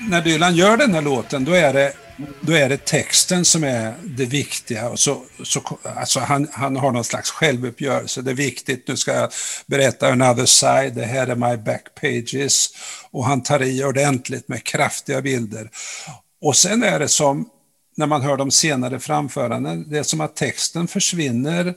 när 0.00 0.22
Dylan 0.22 0.56
gör 0.56 0.76
den 0.76 0.94
här 0.94 1.02
låten, 1.02 1.44
då 1.44 1.52
är 1.52 1.72
det, 1.72 1.92
då 2.40 2.52
är 2.52 2.68
det 2.68 2.84
texten 2.84 3.44
som 3.44 3.64
är 3.64 3.94
det 4.02 4.24
viktiga. 4.24 4.88
Och 4.88 4.98
så, 4.98 5.22
så, 5.44 5.78
alltså 5.96 6.20
han, 6.20 6.48
han 6.52 6.76
har 6.76 6.92
någon 6.92 7.04
slags 7.04 7.30
självuppgörelse. 7.30 8.22
Det 8.22 8.30
är 8.30 8.34
viktigt, 8.34 8.88
nu 8.88 8.96
ska 8.96 9.12
jag 9.14 9.30
berätta 9.66 10.08
another 10.08 10.46
side, 10.46 10.94
det 10.94 11.04
här 11.04 11.26
är 11.26 11.34
my 11.34 11.56
back 11.56 11.86
pages. 12.00 12.68
Och 13.10 13.24
han 13.24 13.42
tar 13.42 13.62
i 13.62 13.84
ordentligt 13.84 14.48
med 14.48 14.64
kraftiga 14.64 15.22
bilder. 15.22 15.70
Och 16.42 16.56
sen 16.56 16.82
är 16.82 16.98
det 16.98 17.08
som, 17.08 17.48
när 17.96 18.06
man 18.06 18.22
hör 18.22 18.36
de 18.36 18.50
senare 18.50 19.00
framföranden, 19.00 19.90
det 19.90 19.98
är 19.98 20.02
som 20.02 20.20
att 20.20 20.36
texten 20.36 20.88
försvinner 20.88 21.66
Eh, 21.66 21.74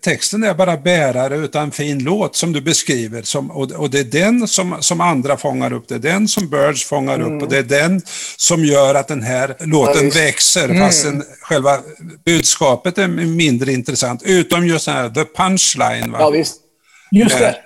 texten 0.00 0.42
är 0.42 0.54
bara 0.54 0.76
bärare 0.76 1.36
utan 1.36 1.62
en 1.62 1.70
fin 1.70 2.04
låt 2.04 2.36
som 2.36 2.52
du 2.52 2.60
beskriver. 2.60 3.22
Som, 3.22 3.50
och, 3.50 3.72
och, 3.72 3.90
det 3.90 3.98
är 3.98 4.04
den 4.04 4.48
som, 4.48 4.76
som 4.80 5.00
andra 5.00 5.36
fångar 5.36 5.72
upp, 5.72 5.88
det 5.88 5.94
är 5.94 5.98
den 5.98 6.28
som 6.28 6.48
Birds 6.48 6.84
fångar 6.84 7.14
mm. 7.14 7.36
upp 7.36 7.42
och 7.42 7.48
det 7.48 7.58
är 7.58 7.62
den 7.62 8.02
som 8.36 8.64
gör 8.64 8.94
att 8.94 9.08
den 9.08 9.22
här 9.22 9.56
låten 9.58 10.04
ja, 10.04 10.14
växer 10.14 10.64
mm. 10.64 10.78
fastän 10.78 11.24
själva 11.40 11.78
budskapet 12.24 12.98
är 12.98 13.08
mindre 13.08 13.72
intressant. 13.72 14.22
Utom 14.22 14.66
just 14.66 14.86
den 14.86 14.94
här 14.94 15.08
the 15.08 15.24
punchline. 15.24 16.12
Va? 16.12 16.18
Ja, 16.20 16.30
visst. 16.30 16.56
Just 17.10 17.38
det. 17.38 17.56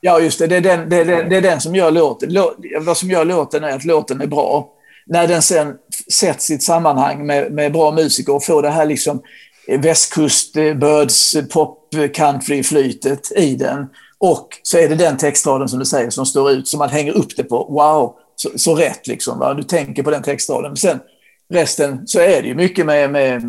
Ja, 0.00 0.20
just 0.20 0.38
det. 0.38 0.46
Det 0.46 0.56
är 0.56 0.60
den, 0.60 0.88
det 0.88 0.96
är 0.96 1.04
den, 1.04 1.28
det 1.28 1.36
är 1.36 1.40
den 1.40 1.60
som 1.60 1.74
gör 1.74 1.90
låten. 1.90 2.32
Lå, 2.32 2.54
vad 2.80 2.96
som 2.96 3.10
gör 3.10 3.24
låten 3.24 3.64
är 3.64 3.70
att 3.70 3.84
låten 3.84 4.20
är 4.20 4.26
bra. 4.26 4.68
När 5.06 5.26
den 5.26 5.42
sen 5.42 5.74
sätts 6.12 6.50
i 6.50 6.54
ett 6.54 6.62
sammanhang 6.62 7.26
med, 7.26 7.52
med 7.52 7.72
bra 7.72 7.92
musiker 7.92 8.34
och 8.34 8.44
får 8.44 8.62
det 8.62 8.70
här 8.70 8.86
liksom 8.86 9.22
västkust, 9.68 10.54
birds, 10.54 11.36
pop, 11.52 11.94
country-flytet 12.14 13.32
i 13.36 13.54
den. 13.54 13.86
Och 14.18 14.48
så 14.62 14.78
är 14.78 14.88
det 14.88 14.94
den 14.94 15.16
textraden 15.16 15.68
som 15.68 15.78
du 15.78 15.84
säger 15.84 16.10
som 16.10 16.26
står 16.26 16.50
ut, 16.50 16.68
som 16.68 16.78
man 16.78 16.88
hänger 16.88 17.12
upp 17.12 17.36
det 17.36 17.44
på. 17.44 17.56
Wow, 17.64 18.16
så, 18.36 18.58
så 18.58 18.74
rätt 18.74 19.06
liksom. 19.06 19.38
Va? 19.38 19.54
Du 19.54 19.62
tänker 19.62 20.02
på 20.02 20.10
den 20.10 20.22
textraden. 20.22 20.76
Sen 20.76 21.00
resten 21.48 22.06
så 22.06 22.20
är 22.20 22.42
det 22.42 22.48
ju 22.48 22.54
mycket 22.54 22.86
med, 22.86 23.10
med 23.10 23.42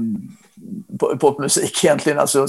popmusik 1.20 1.84
egentligen. 1.84 2.20
Alltså, 2.20 2.48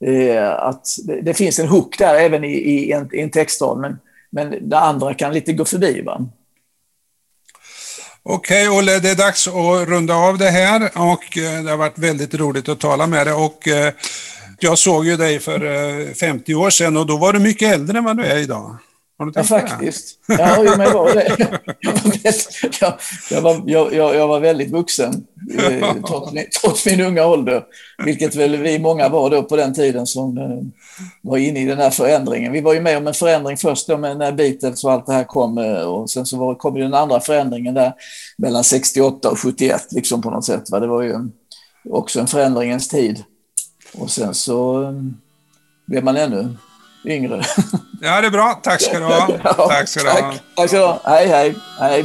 eh, 0.00 0.52
att 0.52 0.86
det, 1.04 1.20
det, 1.20 1.34
finns 1.34 1.58
en 1.58 1.68
hook 1.68 1.98
där 1.98 2.14
även 2.14 2.44
i, 2.44 2.52
i, 2.52 2.92
en, 2.92 3.14
i 3.14 3.20
en 3.20 3.30
textrad, 3.30 3.78
men, 3.78 3.98
men 4.30 4.68
det 4.68 4.78
andra 4.78 5.14
kan 5.14 5.34
lite 5.34 5.52
gå 5.52 5.64
förbi. 5.64 6.02
Va? 6.02 6.28
Okej 8.30 8.68
okay, 8.68 8.78
Olle, 8.78 8.98
det 8.98 9.10
är 9.10 9.14
dags 9.14 9.48
att 9.48 9.88
runda 9.88 10.14
av 10.14 10.38
det 10.38 10.50
här 10.50 10.90
och 10.94 11.38
eh, 11.38 11.62
det 11.62 11.70
har 11.70 11.76
varit 11.76 11.98
väldigt 11.98 12.34
roligt 12.34 12.68
att 12.68 12.80
tala 12.80 13.06
med 13.06 13.26
dig. 13.26 13.34
Och 13.34 13.68
eh, 13.68 13.92
jag 14.58 14.78
såg 14.78 15.06
ju 15.06 15.16
dig 15.16 15.38
för 15.38 15.64
eh, 16.08 16.14
50 16.14 16.54
år 16.54 16.70
sedan 16.70 16.96
och 16.96 17.06
då 17.06 17.16
var 17.16 17.32
du 17.32 17.38
mycket 17.38 17.74
äldre 17.74 17.98
än 17.98 18.04
vad 18.04 18.16
du 18.16 18.24
är 18.24 18.36
idag. 18.36 18.76
Har 19.18 19.26
du 19.26 19.32
tänkt 19.32 19.50
ja, 19.50 19.58
faktiskt. 19.58 20.18
Det? 20.26 20.34
Ja, 20.34 20.56
jo, 20.58 20.70
men 20.76 20.80
jag 20.80 20.94
var 20.94 21.14
det. 21.14 21.36
Jag 21.80 21.92
var, 21.92 22.02
väldigt, 22.02 22.80
jag, 22.80 22.94
jag 23.30 23.42
var, 23.42 23.62
jag, 23.66 24.14
jag 24.14 24.28
var 24.28 24.40
väldigt 24.40 24.70
vuxen, 24.70 25.26
eh, 25.58 25.94
trots, 26.06 26.32
min, 26.32 26.44
trots 26.62 26.86
min 26.86 27.00
unga 27.00 27.26
ålder. 27.26 27.64
Vilket 28.04 28.34
väl 28.34 28.56
vi 28.56 28.78
många 28.78 29.08
var 29.08 29.30
då 29.30 29.42
på 29.42 29.56
den 29.56 29.74
tiden 29.74 30.06
som 30.06 30.38
eh, 30.38 30.60
var 31.22 31.38
inne 31.38 31.60
i 31.60 31.64
den 31.64 31.78
här 31.78 31.90
förändringen. 31.90 32.52
Vi 32.52 32.60
var 32.60 32.74
ju 32.74 32.80
med 32.80 32.96
om 32.96 33.06
en 33.06 33.14
förändring 33.14 33.56
först 33.56 33.86
då 33.86 33.98
med 33.98 34.18
när 34.18 34.32
Beatles 34.32 34.84
och 34.84 34.92
allt 34.92 35.06
det 35.06 35.12
här 35.12 35.24
kom. 35.24 35.58
Eh, 35.58 35.80
och 35.80 36.10
sen 36.10 36.26
så 36.26 36.36
var, 36.36 36.54
kom 36.54 36.76
ju 36.76 36.82
den 36.82 36.94
andra 36.94 37.20
förändringen 37.20 37.74
där 37.74 37.92
mellan 38.38 38.64
68 38.64 39.30
och 39.30 39.38
71, 39.38 39.86
liksom 39.90 40.22
på 40.22 40.30
något 40.30 40.44
sätt. 40.44 40.70
Va? 40.70 40.80
Det 40.80 40.86
var 40.86 41.02
ju 41.02 41.16
också 41.90 42.20
en 42.20 42.26
förändringens 42.26 42.88
tid. 42.88 43.24
Och 43.94 44.10
sen 44.10 44.34
så 44.34 44.82
eh, 44.82 44.92
blev 45.86 46.04
man 46.04 46.16
ännu 46.16 46.48
yngre. 47.14 47.42
Ja, 48.00 48.20
det 48.20 48.26
är 48.26 48.30
bra. 48.30 48.60
Tack 48.62 48.80
ska 48.80 48.98
du 48.98 49.04
ha. 49.04 49.28
Ja, 49.44 49.52
tack 49.52 49.88
ska 49.88 50.02
du 50.02 50.08
ha. 50.08 50.32
Tack 50.56 50.68
ska 50.68 50.78
du 50.78 50.84
ha. 50.84 51.00
Hej, 51.04 51.26
hej. 51.28 51.54
hej. 51.80 52.04